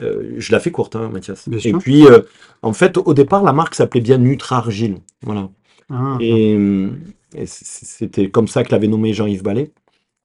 Euh, 0.00 0.34
je 0.38 0.52
la 0.52 0.60
fais 0.60 0.70
courte, 0.70 0.96
hein, 0.96 1.10
Mathias. 1.12 1.48
Bien 1.48 1.58
Et 1.58 1.60
sûr. 1.60 1.78
puis, 1.78 2.06
euh, 2.06 2.22
en 2.62 2.72
fait, 2.72 2.96
au 2.98 3.14
départ, 3.14 3.42
la 3.42 3.52
marque 3.52 3.74
s'appelait 3.74 4.00
bien 4.00 4.18
Nutrargile. 4.18 4.96
Voilà. 5.22 5.50
Ah, 5.90 6.18
Et, 6.20 6.56
c'était 7.46 8.30
comme 8.30 8.48
ça 8.48 8.64
que 8.64 8.72
l'avait 8.72 8.88
nommé 8.88 9.12
Jean-Yves 9.14 9.42
Ballet. 9.42 9.72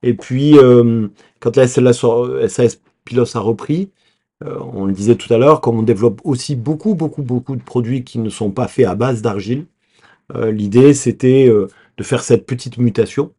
Et 0.03 0.13
puis, 0.13 0.57
euh, 0.57 1.07
quand 1.39 1.55
la 1.57 1.67
SLS, 1.67 2.05
SAS 2.49 2.81
Pilos 3.05 3.35
a 3.37 3.39
repris, 3.39 3.91
euh, 4.43 4.59
on 4.73 4.85
le 4.85 4.93
disait 4.93 5.15
tout 5.15 5.33
à 5.33 5.37
l'heure, 5.37 5.61
comme 5.61 5.79
on 5.79 5.83
développe 5.83 6.21
aussi 6.23 6.55
beaucoup, 6.55 6.95
beaucoup, 6.95 7.23
beaucoup 7.23 7.55
de 7.55 7.63
produits 7.63 8.03
qui 8.03 8.19
ne 8.19 8.29
sont 8.29 8.51
pas 8.51 8.67
faits 8.67 8.85
à 8.87 8.95
base 8.95 9.21
d'argile, 9.21 9.65
euh, 10.35 10.51
l'idée 10.51 10.93
c'était 10.93 11.47
euh, 11.49 11.67
de 11.97 12.03
faire 12.03 12.23
cette 12.23 12.45
petite 12.45 12.77
mutation 12.77 13.33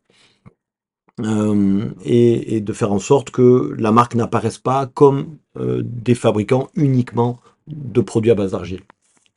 euh, 1.20 1.90
et, 2.04 2.56
et 2.56 2.60
de 2.60 2.72
faire 2.72 2.92
en 2.92 2.98
sorte 2.98 3.30
que 3.30 3.74
la 3.78 3.92
marque 3.92 4.14
n'apparaisse 4.14 4.58
pas 4.58 4.86
comme 4.86 5.38
euh, 5.56 5.82
des 5.84 6.14
fabricants 6.14 6.68
uniquement 6.74 7.40
de 7.66 8.00
produits 8.00 8.30
à 8.30 8.34
base 8.34 8.52
d'argile. 8.52 8.82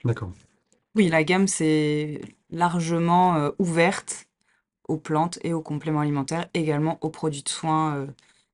d'accord. 0.03 0.31
Oui, 0.95 1.07
la 1.07 1.23
gamme, 1.23 1.47
c'est 1.47 2.21
largement 2.49 3.35
euh, 3.37 3.51
ouverte 3.59 4.27
aux 4.87 4.97
plantes 4.97 5.39
et 5.43 5.53
aux 5.53 5.61
compléments 5.61 6.01
alimentaires, 6.01 6.49
également 6.53 6.97
aux 7.01 7.09
produits 7.09 7.43
de 7.43 7.49
soins 7.49 8.07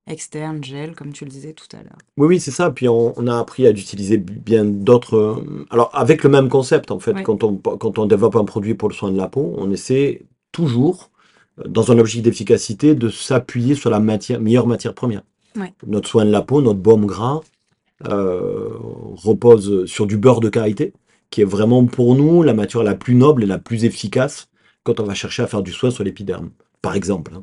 externes, 0.08 0.64
gel, 0.64 0.96
comme 0.96 1.12
tu 1.14 1.26
le 1.26 1.30
disais 1.32 1.54
tout 1.54 1.68
à 1.76 1.84
l'heure. 1.84 1.98
Oui, 2.18 2.28
oui, 2.28 2.40
c'est 2.40 2.52
ça. 2.52 2.72
Puis 2.72 2.88
on, 2.88 3.14
on 3.20 3.28
a 3.28 3.38
appris 3.38 3.66
à 3.68 3.72
utiliser 3.72 4.18
bien 4.18 4.66
d'autres. 4.66 5.16
euh, 5.16 5.66
Alors, 5.70 5.90
avec 5.94 6.24
le 6.24 6.30
même 6.30 6.50
concept, 6.50 6.92
en 6.92 7.00
fait, 7.00 7.14
Oui. 7.14 7.24
quand, 7.24 7.44
on, 7.44 7.56
quand 7.58 7.98
on 8.00 8.06
développe 8.06 8.36
un 8.36 8.46
produit 8.46 8.74
pour 8.74 8.90
le 8.90 8.94
soin 8.96 9.12
de 9.12 9.18
la 9.18 9.28
peau, 9.28 9.54
on 9.58 9.72
essaie 9.72 10.22
toujours, 10.52 11.12
euh, 11.60 11.68
dans 11.68 11.92
un 11.92 11.98
objectif 12.00 12.24
d'efficacité, 12.24 12.96
de 12.96 13.10
s'appuyer 13.10 13.76
sur 13.76 13.90
la 13.90 14.00
matière, 14.00 14.40
meilleure 14.42 14.68
matière 14.68 14.94
première. 14.94 15.24
Notre 15.88 16.08
soin 16.08 16.24
de 16.26 16.30
la 16.32 16.42
peau, 16.44 16.62
notre 16.62 16.80
baume 16.80 17.06
gras, 17.08 17.42
euh, 18.08 18.70
repose 19.16 19.86
sur 19.86 20.06
du 20.06 20.18
beurre 20.18 20.40
de 20.40 20.50
karité, 20.50 20.94
qui 21.32 21.42
est 21.42 21.46
vraiment 21.46 21.84
pour 21.86 22.16
nous 22.16 22.44
la 22.44 22.54
matière 22.54 22.84
la 22.84 22.94
plus 22.96 23.16
noble 23.16 23.44
et 23.44 23.48
la 23.48 23.58
plus 23.58 23.84
efficace 23.84 24.50
quand 24.84 25.00
on 25.00 25.04
va 25.04 25.14
chercher 25.16 25.42
à 25.44 25.48
faire 25.48 25.64
du 25.64 25.72
soin 25.72 25.90
sur 25.90 26.04
l'épiderme, 26.04 26.52
par 26.82 26.96
exemple. 26.96 27.34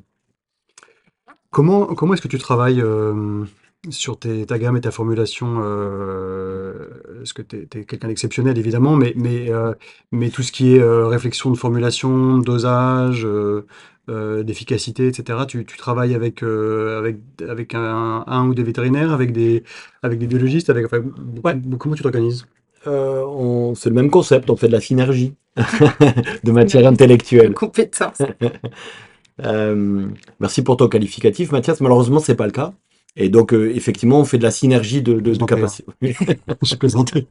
Comment, 1.54 1.86
comment 1.86 2.14
est-ce 2.14 2.22
que 2.22 2.28
tu 2.28 2.38
travailles 2.38 2.80
euh, 2.80 3.44
sur 3.88 4.18
tes- 4.18 4.44
ta 4.44 4.58
gamme 4.58 4.76
et 4.76 4.80
ta 4.80 4.90
formulation 4.90 5.60
euh, 5.62 6.88
Est-ce 7.22 7.32
que 7.32 7.42
tu 7.42 7.56
es, 7.78 7.84
quelqu'un 7.84 8.08
d'exceptionnel, 8.08 8.58
évidemment, 8.58 8.96
mais, 8.96 9.12
mais, 9.16 9.52
euh, 9.52 9.72
mais 10.10 10.30
tout 10.30 10.42
ce 10.42 10.50
qui 10.50 10.74
est 10.74 10.80
euh, 10.80 11.06
réflexion 11.06 11.50
de 11.52 11.56
formulation, 11.56 12.38
dosage, 12.38 13.24
euh, 13.24 13.66
euh, 14.10 14.42
d'efficacité, 14.42 15.06
etc., 15.06 15.38
tu, 15.46 15.64
tu 15.64 15.76
travailles 15.78 16.14
avec, 16.16 16.42
euh, 16.42 16.98
avec, 16.98 17.18
avec 17.48 17.74
un, 17.76 18.24
un 18.26 18.46
ou 18.48 18.54
des 18.54 18.64
vétérinaires, 18.64 19.12
avec 19.12 19.30
des, 19.32 19.62
avec 20.02 20.18
des 20.18 20.26
biologistes, 20.26 20.70
avec, 20.70 20.86
enfin, 20.86 21.02
Ouais. 21.44 21.56
comment 21.78 21.94
tu 21.94 22.02
t'organises? 22.02 22.46
Euh, 22.88 23.72
c'est 23.76 23.90
le 23.90 23.94
même 23.94 24.10
concept, 24.10 24.50
on 24.50 24.56
fait 24.56 24.66
de 24.68 24.72
la 24.72 24.80
synergie 24.80 25.34
de 26.44 26.50
matière 26.52 26.86
intellectuelle. 26.88 27.54
Compétence. 27.54 28.18
Euh, 29.42 30.06
merci 30.40 30.62
pour 30.62 30.76
ton 30.76 30.88
qualificatif, 30.88 31.52
Mathias. 31.52 31.80
Malheureusement, 31.80 32.20
c'est 32.20 32.36
pas 32.36 32.46
le 32.46 32.52
cas. 32.52 32.72
Et 33.16 33.28
donc, 33.28 33.52
euh, 33.54 33.72
effectivement, 33.74 34.20
on 34.20 34.24
fait 34.24 34.38
de 34.38 34.42
la 34.42 34.50
synergie 34.50 35.02
de, 35.02 35.14
de, 35.20 35.32
Je 35.32 35.38
de 35.38 35.38
t'en 35.38 35.46
prie, 35.46 35.46
capacité. 35.46 35.84
J'ai 36.62 36.76
plaisanté. 36.76 37.26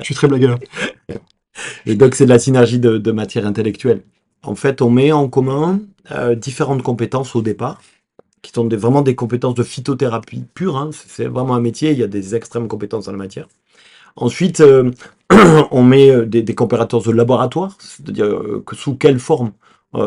Je 0.00 0.04
suis 0.04 0.14
très 0.14 0.28
blagueur. 0.28 0.58
Et 1.86 1.94
donc, 1.96 2.14
c'est 2.14 2.24
de 2.24 2.30
la 2.30 2.38
synergie 2.38 2.78
de, 2.78 2.98
de 2.98 3.12
matière 3.12 3.46
intellectuelle. 3.46 4.02
En 4.42 4.54
fait, 4.54 4.82
on 4.82 4.90
met 4.90 5.12
en 5.12 5.28
commun 5.28 5.80
euh, 6.10 6.34
différentes 6.34 6.82
compétences 6.82 7.34
au 7.34 7.42
départ, 7.42 7.80
qui 8.42 8.52
sont 8.52 8.66
des- 8.66 8.76
vraiment 8.76 9.02
des 9.02 9.14
compétences 9.14 9.54
de 9.54 9.62
phytothérapie 9.62 10.44
pure. 10.54 10.76
hein. 10.78 10.90
C'est 10.92 11.26
vraiment 11.26 11.54
un 11.56 11.60
métier, 11.60 11.92
il 11.92 11.98
y 11.98 12.04
a 12.04 12.08
des 12.08 12.34
extrêmes 12.34 12.68
compétences 12.68 13.06
dans 13.06 13.12
la 13.12 13.18
matière. 13.18 13.48
Ensuite, 14.16 14.60
euh, 14.60 14.90
on 15.72 15.82
met 15.84 16.26
des, 16.26 16.42
des 16.42 16.54
compétences 16.56 17.04
de 17.04 17.12
laboratoire, 17.12 17.76
c'est-à-dire 17.80 18.28
que 18.66 18.76
sous 18.76 18.96
quelle 18.96 19.20
forme? 19.20 19.52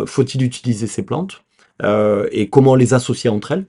Faut-il 0.05 0.43
utiliser 0.43 0.87
ces 0.87 1.03
plantes 1.03 1.43
euh, 1.83 2.27
et 2.31 2.49
comment 2.49 2.75
les 2.75 2.93
associer 2.93 3.29
entre 3.29 3.51
elles? 3.51 3.65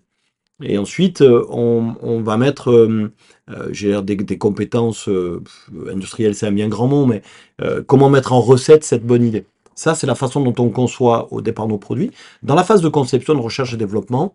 Et 0.62 0.76
ensuite, 0.76 1.22
euh, 1.22 1.44
on, 1.50 2.20
va 2.20 2.36
mettre 2.36 2.70
euh, 2.72 3.12
euh, 3.50 4.02
des, 4.02 4.38
compétences 4.38 5.08
euh, 5.08 5.42
industrielles, 5.88 6.34
c'est 6.34 6.46
un 6.48 6.52
bien 6.52 6.68
grand 6.68 6.88
mot, 6.88 7.06
mais 7.06 7.22
euh, 7.62 7.82
comment 7.86 8.10
mettre 8.10 8.32
en 8.32 8.40
recette 8.40 8.82
cette 8.82 9.06
bonne 9.06 9.24
idée? 9.24 9.46
Ça, 9.76 9.94
c'est 9.94 10.08
la 10.08 10.16
façon 10.16 10.40
dont 10.40 10.54
on 10.60 10.70
conçoit 10.70 11.32
au 11.32 11.40
départ 11.40 11.68
nos 11.68 11.78
produits. 11.78 12.10
Dans 12.42 12.56
la 12.56 12.64
phase 12.64 12.80
de 12.80 12.88
conception, 12.88 13.34
de 13.34 13.40
recherche 13.40 13.72
et 13.72 13.76
développement, 13.76 14.34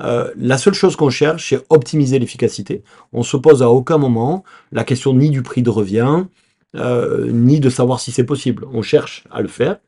euh, 0.00 0.30
la 0.36 0.58
seule 0.58 0.74
chose 0.74 0.94
qu'on 0.94 1.10
cherche, 1.10 1.48
c'est 1.48 1.60
optimiser 1.70 2.20
l'efficacité. 2.20 2.84
On 3.12 3.24
se 3.24 3.36
pose 3.36 3.60
à 3.62 3.70
aucun 3.70 3.98
moment 3.98 4.44
la 4.70 4.84
question 4.84 5.12
ni 5.12 5.30
du 5.30 5.42
prix 5.42 5.62
de 5.62 5.70
revient, 5.70 6.26
euh, 6.76 7.30
ni 7.32 7.58
de 7.58 7.68
savoir 7.68 7.98
si 7.98 8.12
c'est 8.12 8.24
possible. 8.24 8.64
On 8.72 8.82
cherche 8.82 9.24
à 9.32 9.42
le 9.42 9.48
faire. 9.48 9.78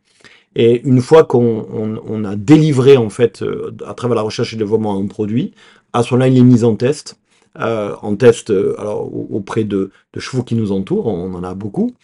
Et 0.58 0.82
une 0.82 1.00
fois 1.00 1.24
qu'on 1.24 2.24
a 2.24 2.34
délivré, 2.34 2.96
en 2.96 3.10
fait, 3.10 3.42
euh, 3.42 3.70
à 3.86 3.94
travers 3.94 4.16
la 4.16 4.22
recherche 4.22 4.54
et 4.54 4.56
développement 4.56 4.98
un 4.98 5.06
produit, 5.06 5.52
à 5.92 6.02
ce 6.02 6.14
moment-là, 6.14 6.28
il 6.28 6.38
est 6.38 6.42
mis 6.42 6.64
en 6.64 6.74
test. 6.76 7.18
en 7.54 8.16
test 8.16 8.50
alors, 8.78 9.10
auprès 9.32 9.64
de, 9.64 9.90
de, 10.12 10.20
chevaux 10.20 10.42
qui 10.42 10.54
nous 10.54 10.72
entourent, 10.72 11.06
on 11.06 11.34
en 11.34 11.44
a 11.44 11.54
beaucoup. 11.54 11.94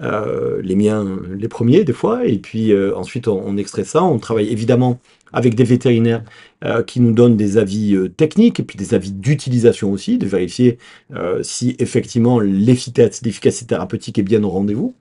les 0.00 0.76
miens, 0.76 1.06
les 1.36 1.48
premiers 1.48 1.84
des 1.84 1.92
fois, 1.92 2.26
et 2.26 2.38
puis 2.38 2.74
ensuite 2.94 3.26
on, 3.28 3.42
on, 3.44 3.56
extrait 3.56 3.84
ça. 3.84 4.02
On 4.02 4.18
travaille 4.18 4.48
évidemment 4.48 5.00
avec 5.32 5.54
des 5.54 5.64
vétérinaires 5.64 6.22
euh, 6.64 6.82
qui 6.82 7.00
nous 7.00 7.12
donnent 7.12 7.36
des 7.36 7.58
avis 7.58 7.94
euh, 7.94 8.08
techniques 8.08 8.60
et 8.60 8.62
puis 8.62 8.76
des 8.76 8.94
avis 8.94 9.12
d'utilisation 9.12 9.92
aussi, 9.92 10.18
de 10.18 10.26
vérifier 10.26 10.78
euh, 11.14 11.42
si 11.42 11.76
effectivement 11.78 12.40
l'efficacité 12.40 13.66
thérapeutique 13.66 14.18
est 14.18 14.22
bien 14.22 14.42
au 14.42 14.50
rendez-vous. 14.50 14.94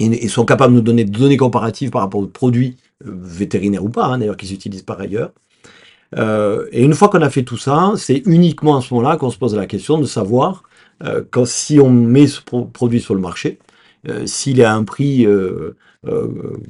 Et, 0.00 0.28
sont 0.28 0.44
capables 0.44 0.72
de 0.72 0.78
nous 0.78 0.84
donner 0.84 1.04
des 1.04 1.10
données 1.10 1.36
comparatives 1.36 1.90
par 1.90 2.02
rapport 2.02 2.20
aux 2.20 2.26
produits 2.26 2.76
vétérinaires 3.04 3.84
ou 3.84 3.90
pas, 3.90 4.06
hein, 4.06 4.18
d'ailleurs, 4.18 4.36
qu'ils 4.36 4.52
utilisent 4.52 4.82
par 4.82 5.00
ailleurs. 5.00 5.32
et 6.16 6.82
une 6.82 6.94
fois 6.94 7.08
qu'on 7.08 7.22
a 7.22 7.30
fait 7.30 7.44
tout 7.44 7.58
ça, 7.58 7.92
c'est 7.96 8.22
uniquement 8.26 8.76
à 8.76 8.82
ce 8.82 8.92
moment-là 8.94 9.16
qu'on 9.16 9.30
se 9.30 9.38
pose 9.38 9.54
la 9.54 9.66
question 9.66 9.98
de 9.98 10.06
savoir 10.06 10.64
quand, 11.30 11.46
si 11.46 11.80
on 11.80 11.90
met 11.90 12.26
ce 12.26 12.40
produit 12.40 13.00
sur 13.00 13.14
le 13.14 13.20
marché, 13.20 13.58
s'il 14.24 14.58
est 14.60 14.64
à 14.64 14.74
un 14.74 14.84
prix 14.84 15.26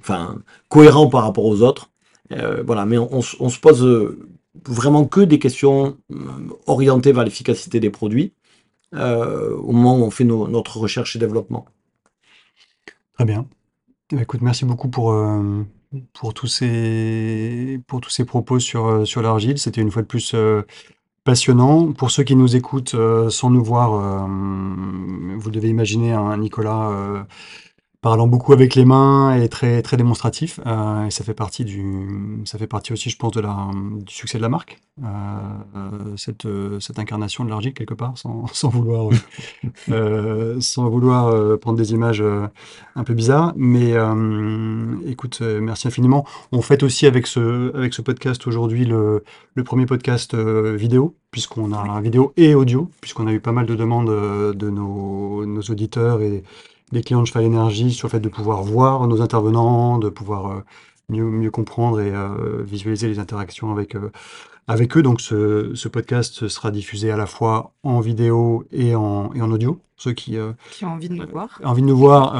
enfin, 0.01 0.39
cohérent 0.68 1.09
par 1.09 1.22
rapport 1.22 1.47
aux 1.47 1.62
autres, 1.62 1.91
euh, 2.33 2.62
voilà, 2.64 2.87
mais 2.87 2.99
on, 2.99 3.22
se 3.22 3.59
pose 3.61 3.85
euh, 3.85 4.18
vraiment 4.66 5.05
que 5.05 5.20
des 5.20 5.39
questions 5.39 5.97
euh, 6.12 6.16
orientées 6.66 7.12
vers 7.12 7.24
l'efficacité 7.24 7.81
des 7.81 7.91
produits 7.91 8.33
au 8.93 9.72
moment 9.72 9.99
où 9.99 10.03
on 10.03 10.11
fait 10.11 10.24
notre 10.24 10.78
recherche 10.78 11.14
et 11.14 11.20
développement. 11.20 11.64
Très 13.21 13.27
bien. 13.27 13.45
Ben, 14.11 14.21
écoute, 14.21 14.41
merci 14.41 14.64
beaucoup 14.64 14.89
pour, 14.89 15.14
pour, 16.14 16.33
tous 16.33 16.47
ces, 16.47 17.79
pour 17.87 18.01
tous 18.01 18.09
ces 18.09 18.25
propos 18.25 18.59
sur, 18.59 19.07
sur 19.07 19.21
l'argile. 19.21 19.59
C'était 19.59 19.83
une 19.83 19.91
fois 19.91 20.01
de 20.01 20.07
plus 20.07 20.35
passionnant. 21.23 21.93
Pour 21.93 22.11
ceux 22.11 22.23
qui 22.23 22.35
nous 22.35 22.57
écoutent 22.57 22.97
sans 23.29 23.51
nous 23.51 23.62
voir, 23.62 24.27
vous 24.27 25.51
devez 25.51 25.68
imaginer 25.68 26.14
un 26.14 26.39
Nicolas 26.39 27.27
parlant 28.01 28.27
beaucoup 28.27 28.55
avec 28.55 28.75
les 28.77 28.87
mains 28.87 29.35
et 29.35 29.49
très 29.49 29.83
très 29.83 29.97
démonstratif. 29.97 30.59
Euh, 30.67 31.07
et 31.07 31.11
ça 31.11 31.23
fait 31.23 31.35
partie 31.35 31.65
du, 31.65 32.43
ça 32.47 32.59
fait 32.59 32.67
partie 32.67 32.93
aussi, 32.93 33.11
je 33.11 33.17
pense, 33.17 33.33
de 33.33 33.41
la, 33.41 33.71
du 33.75 34.13
succès 34.13 34.39
de 34.39 34.43
la 34.43 34.49
marque. 34.49 34.81
Euh, 35.03 36.17
cette, 36.17 36.47
cette 36.81 36.99
incarnation 36.99 37.45
de 37.45 37.51
l'argile 37.51 37.75
quelque 37.75 37.95
part, 37.95 38.17
sans, 38.17 38.47
sans 38.53 38.69
vouloir, 38.71 39.11
euh, 39.91 40.57
sans 40.61 40.89
vouloir 40.89 41.59
prendre 41.59 41.77
des 41.77 41.93
images 41.93 42.23
un 42.23 43.05
peu 43.05 43.15
bizarres. 43.15 43.53
Mais 43.57 43.95
écoute, 45.07 45.41
merci 45.43 45.89
infiniment. 45.89 46.25
On 46.53 46.63
fait 46.63 46.83
aussi 46.83 47.07
avec 47.07 47.27
ce, 47.27 47.75
avec 47.77 47.93
ce 47.93 48.03
podcast 48.03 48.47
aujourd'hui 48.47 48.85
le, 48.85 49.25
le 49.55 49.65
premier 49.65 49.87
podcast 49.87 50.35
vidéo 50.35 51.15
puisqu'on 51.31 51.73
a 51.73 52.01
vidéo 52.01 52.33
et 52.37 52.57
audio, 52.57 52.91
puisqu'on 53.01 53.29
a 53.29 53.33
eu 53.33 53.39
pas 53.39 53.53
mal 53.53 53.65
de 53.65 53.77
demandes 53.77 54.09
de 54.09 54.71
nos, 54.71 55.47
nos 55.47 55.61
auditeurs 55.63 56.23
et, 56.23 56.43
des 56.93 57.03
clients 57.03 57.22
de 57.22 57.26
Cheval 57.26 57.45
Énergie 57.45 57.93
sur 57.93 58.09
le 58.09 58.11
fait 58.11 58.20
de 58.20 58.28
pouvoir 58.28 58.62
voir 58.62 59.07
nos 59.07 59.22
intervenants, 59.22 59.99
de 59.99 60.09
pouvoir 60.09 60.51
euh, 60.51 60.61
mieux, 61.09 61.24
mieux 61.24 61.51
comprendre 61.51 62.01
et 62.01 62.12
euh, 62.12 62.62
visualiser 62.62 63.09
les 63.09 63.18
interactions 63.18 63.70
avec, 63.72 63.95
euh, 63.95 64.11
avec 64.66 64.97
eux. 64.97 65.03
Donc 65.03 65.20
ce, 65.20 65.72
ce, 65.74 65.88
podcast 65.88 66.49
sera 66.49 66.70
diffusé 66.70 67.11
à 67.11 67.16
la 67.16 67.26
fois 67.26 67.72
en 67.82 68.01
vidéo 68.01 68.64
et 68.72 68.95
en, 68.95 69.32
et 69.34 69.43
en 69.43 69.51
audio. 69.51 69.80
Ceux 69.97 70.14
qui, 70.14 70.38
qui 70.70 70.86
ont 70.86 70.93
envie 70.93 71.11
de 71.11 71.14
nous 71.14 71.28
voir. 71.28 71.61
envie 71.62 71.82
de 71.82 71.86
nous 71.86 71.97
voir, 71.97 72.32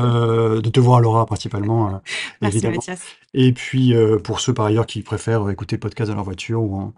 de 0.63 0.71
te 0.71 0.81
voir 0.81 1.03
Laura 1.03 1.27
principalement. 1.27 2.01
Merci 2.41 2.57
évidemment. 2.57 2.77
Mathias. 2.77 3.03
Et 3.35 3.53
puis 3.53 3.93
pour 4.25 4.41
ceux 4.41 4.55
par 4.55 4.65
ailleurs 4.65 4.87
qui 4.87 5.03
préfèrent 5.03 5.51
écouter 5.51 5.77
le 5.77 5.81
podcast 5.81 6.09
dans 6.09 6.17
leur 6.17 6.25
voiture 6.25 6.63
ou 6.63 6.75
en, 6.75 6.95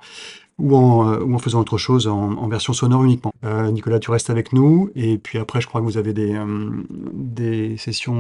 ou 0.59 0.77
en, 0.77 1.11
euh, 1.11 1.21
ou 1.21 1.35
en 1.35 1.39
faisant 1.39 1.61
autre 1.61 1.79
chose 1.79 2.07
en, 2.07 2.49
version 2.49 2.73
sonore 2.73 3.05
uniquement. 3.05 3.33
Euh, 3.45 3.71
Nicolas, 3.71 3.99
tu 3.99 4.11
restes 4.11 4.31
avec 4.31 4.53
nous, 4.53 4.91
et 4.95 5.19
puis 5.19 5.39
après, 5.39 5.61
je 5.61 5.67
crois 5.67 5.81
que 5.81 5.87
vous 5.87 5.97
avez 5.97 6.13
des, 6.13 6.35
euh, 6.35 6.71
des 7.13 7.77
sessions 7.77 8.13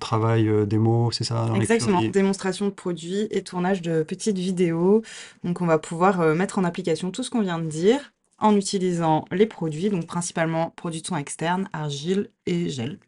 travail, 0.00 0.50
démo, 0.66 1.10
c'est 1.12 1.24
ça 1.24 1.48
Exactement, 1.54 2.02
démonstration 2.02 2.66
de 2.66 2.70
produits 2.70 3.26
et 3.30 3.42
tournage 3.42 3.82
de 3.82 4.02
petites 4.02 4.38
vidéos. 4.38 5.02
Donc, 5.44 5.60
on 5.60 5.66
va 5.66 5.78
pouvoir 5.78 6.34
mettre 6.34 6.58
en 6.58 6.64
application 6.64 7.10
tout 7.10 7.22
ce 7.22 7.30
qu'on 7.30 7.42
vient 7.42 7.58
de 7.58 7.66
dire 7.66 8.12
en 8.38 8.56
utilisant 8.56 9.24
les 9.30 9.46
produits, 9.46 9.90
donc 9.90 10.06
principalement 10.06 10.72
produits 10.76 11.02
de 11.02 11.06
soins 11.06 11.18
externes, 11.18 11.68
argile 11.72 12.30
et 12.46 12.68
gel. 12.68 12.98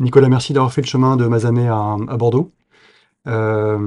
Nicolas, 0.00 0.28
merci 0.28 0.52
d'avoir 0.52 0.72
fait 0.72 0.80
le 0.80 0.86
chemin 0.86 1.16
de 1.16 1.26
Mazamet 1.26 1.68
à 1.68 2.16
Bordeaux. 2.16 2.50
Euh, 3.28 3.78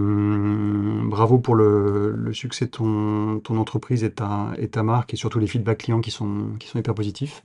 bravo 1.10 1.40
pour 1.40 1.56
le, 1.56 2.32
succès 2.34 2.66
de 2.66 2.72
ton, 2.72 3.58
entreprise 3.58 4.04
et 4.04 4.12
ta, 4.12 4.84
marque 4.84 5.14
et 5.14 5.18
surtout 5.18 5.40
les 5.40 5.48
feedbacks 5.48 5.80
clients 5.80 6.02
qui 6.02 6.12
sont, 6.12 6.56
qui 6.60 6.68
sont 6.68 6.80
hyper 6.80 6.96
positifs. 6.96 7.44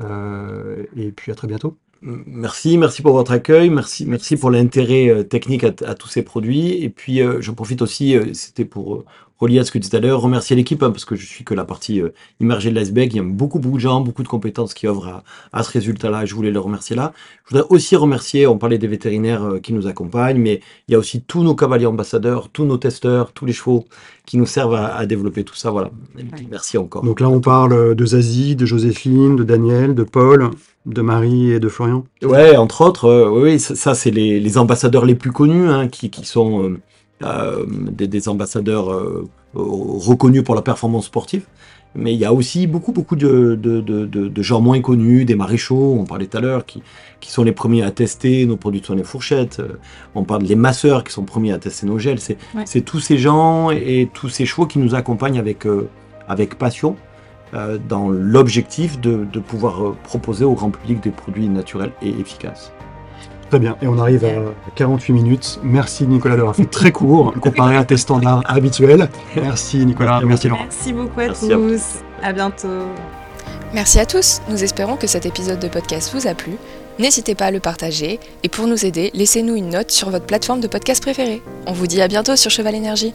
Euh, 0.00 0.84
et 0.96 1.12
puis 1.12 1.30
à 1.32 1.34
très 1.34 1.46
bientôt. 1.46 1.76
Merci, 2.02 2.78
merci 2.78 3.02
pour 3.02 3.12
votre 3.12 3.30
accueil, 3.30 3.68
merci, 3.68 4.06
merci 4.06 4.38
pour 4.38 4.50
l'intérêt 4.50 5.10
euh, 5.10 5.22
technique 5.22 5.64
à, 5.64 5.94
tous 5.94 6.08
ces 6.08 6.22
produits. 6.22 6.82
Et 6.82 6.88
puis, 6.88 7.20
j'en 7.40 7.54
profite 7.54 7.82
aussi, 7.82 8.16
c'était 8.32 8.64
pour 8.64 9.04
relié 9.40 9.58
à 9.58 9.64
ce 9.64 9.70
que 9.70 9.78
tu 9.78 9.80
disais 9.80 9.90
tout 9.90 9.96
à 9.96 10.00
l'heure, 10.00 10.20
remercier 10.20 10.54
l'équipe, 10.54 10.82
hein, 10.82 10.90
parce 10.90 11.04
que 11.04 11.16
je 11.16 11.26
suis 11.26 11.44
que 11.44 11.54
la 11.54 11.64
partie 11.64 12.00
euh, 12.00 12.10
immergée 12.40 12.70
de 12.70 12.74
l'iceberg. 12.74 13.12
Il 13.12 13.16
y 13.16 13.20
a 13.20 13.22
beaucoup, 13.22 13.58
beaucoup 13.58 13.76
de 13.76 13.82
gens, 13.82 14.00
beaucoup 14.00 14.22
de 14.22 14.28
compétences 14.28 14.74
qui 14.74 14.86
œuvrent 14.86 15.22
à, 15.52 15.62
ce 15.62 15.70
résultat-là. 15.72 16.26
Je 16.26 16.34
voulais 16.34 16.50
le 16.50 16.60
remercier 16.60 16.94
là. 16.94 17.12
Je 17.46 17.54
voudrais 17.54 17.66
aussi 17.70 17.96
remercier, 17.96 18.46
on 18.46 18.58
parlait 18.58 18.78
des 18.78 18.86
vétérinaires 18.86 19.42
euh, 19.44 19.58
qui 19.58 19.72
nous 19.72 19.86
accompagnent, 19.86 20.38
mais 20.38 20.60
il 20.88 20.92
y 20.92 20.94
a 20.94 20.98
aussi 20.98 21.22
tous 21.22 21.42
nos 21.42 21.54
cavaliers 21.54 21.86
ambassadeurs, 21.86 22.48
tous 22.50 22.64
nos 22.64 22.76
testeurs, 22.76 23.32
tous 23.32 23.46
les 23.46 23.52
chevaux 23.52 23.86
qui 24.26 24.36
nous 24.36 24.46
servent 24.46 24.74
à, 24.74 25.04
développer 25.06 25.42
tout 25.42 25.56
ça. 25.56 25.70
Voilà. 25.70 25.90
Merci 26.50 26.78
encore. 26.78 27.02
Donc 27.02 27.20
là, 27.20 27.28
on 27.28 27.40
parle 27.40 27.96
de 27.96 28.06
Zazie, 28.06 28.54
de 28.54 28.64
Joséphine, 28.64 29.34
de 29.34 29.42
Daniel, 29.42 29.94
de 29.94 30.04
Paul, 30.04 30.50
de 30.86 31.02
Marie 31.02 31.52
et 31.52 31.60
de 31.60 31.68
Florian? 31.68 32.04
Ouais, 32.22 32.56
entre 32.56 32.82
autres. 32.82 33.06
Euh, 33.06 33.28
oui, 33.28 33.58
ça, 33.58 33.94
c'est 33.94 34.10
les, 34.10 34.58
ambassadeurs 34.58 35.04
les 35.04 35.14
plus 35.14 35.32
connus, 35.32 35.68
hein, 35.68 35.88
qui, 35.88 36.10
qui, 36.10 36.24
sont 36.24 36.64
euh, 36.64 36.80
des, 37.22 38.28
ambassadeurs 38.28 38.92
euh, 38.92 39.28
reconnus 39.54 40.42
pour 40.42 40.54
la 40.54 40.62
performance 40.62 41.06
sportive. 41.06 41.44
Mais 41.96 42.14
il 42.14 42.20
y 42.20 42.24
a 42.24 42.32
aussi 42.32 42.68
beaucoup, 42.68 42.92
beaucoup 42.92 43.16
de, 43.16 43.58
de, 43.60 43.80
de, 43.80 44.42
gens 44.42 44.60
moins 44.60 44.80
connus, 44.80 45.24
des 45.24 45.34
maréchaux, 45.34 45.96
on 45.98 46.04
parlait 46.04 46.26
tout 46.26 46.38
à 46.38 46.40
l'heure, 46.40 46.64
qui, 46.64 46.82
qui, 47.18 47.32
sont 47.32 47.42
les 47.42 47.50
premiers 47.50 47.82
à 47.82 47.90
tester 47.90 48.46
nos 48.46 48.56
produits 48.56 48.80
de 48.80 48.94
les 48.94 49.02
fourchettes. 49.02 49.58
Euh, 49.58 49.72
on 50.14 50.22
parle 50.22 50.44
des 50.44 50.54
masseurs 50.54 51.02
qui 51.02 51.12
sont 51.12 51.24
premiers 51.24 51.52
à 51.52 51.58
tester 51.58 51.86
nos 51.86 51.98
gels. 51.98 52.20
C'est 52.20 52.80
tous 52.82 53.00
ces 53.00 53.18
gens 53.18 53.70
et, 53.72 54.08
tous 54.14 54.28
ces 54.28 54.46
chevaux 54.46 54.66
qui 54.66 54.78
nous 54.78 54.94
accompagnent 54.94 55.40
avec, 55.40 55.66
avec 56.28 56.56
passion 56.56 56.94
dans 57.88 58.08
l'objectif 58.08 59.00
de, 59.00 59.26
de 59.32 59.40
pouvoir 59.40 59.96
proposer 60.04 60.44
au 60.44 60.54
grand 60.54 60.70
public 60.70 61.02
des 61.02 61.10
produits 61.10 61.48
naturels 61.48 61.90
et 62.00 62.10
efficaces. 62.10 62.72
Très 63.50 63.58
bien, 63.58 63.76
et 63.82 63.88
on 63.88 63.98
arrive 63.98 64.24
à 64.24 64.70
48 64.76 65.12
minutes. 65.12 65.60
Merci 65.64 66.06
Nicolas 66.06 66.36
d'avoir 66.36 66.54
fait 66.54 66.66
très 66.66 66.92
court 66.92 67.34
comparé 67.40 67.76
à 67.76 67.84
tes 67.84 67.96
standards 67.96 68.44
habituels. 68.46 69.08
Merci 69.34 69.84
Nicolas, 69.84 70.20
merci 70.24 70.48
Laurent. 70.48 70.62
Merci 70.62 70.92
beaucoup 70.92 71.18
à 71.18 71.28
tous, 71.30 71.82
à 72.22 72.32
bientôt. 72.32 72.68
Merci 73.74 73.98
à 73.98 74.06
tous, 74.06 74.40
nous 74.48 74.62
espérons 74.62 74.96
que 74.96 75.08
cet 75.08 75.26
épisode 75.26 75.58
de 75.58 75.66
podcast 75.66 76.12
vous 76.14 76.28
a 76.28 76.34
plu. 76.34 76.52
N'hésitez 77.00 77.34
pas 77.34 77.46
à 77.46 77.50
le 77.50 77.58
partager 77.58 78.20
et 78.44 78.48
pour 78.48 78.68
nous 78.68 78.86
aider, 78.86 79.10
laissez-nous 79.14 79.56
une 79.56 79.70
note 79.70 79.90
sur 79.90 80.10
votre 80.10 80.26
plateforme 80.26 80.60
de 80.60 80.68
podcast 80.68 81.02
préférée. 81.02 81.42
On 81.66 81.72
vous 81.72 81.88
dit 81.88 82.00
à 82.00 82.06
bientôt 82.06 82.36
sur 82.36 82.52
Cheval 82.52 82.76
Énergie. 82.76 83.14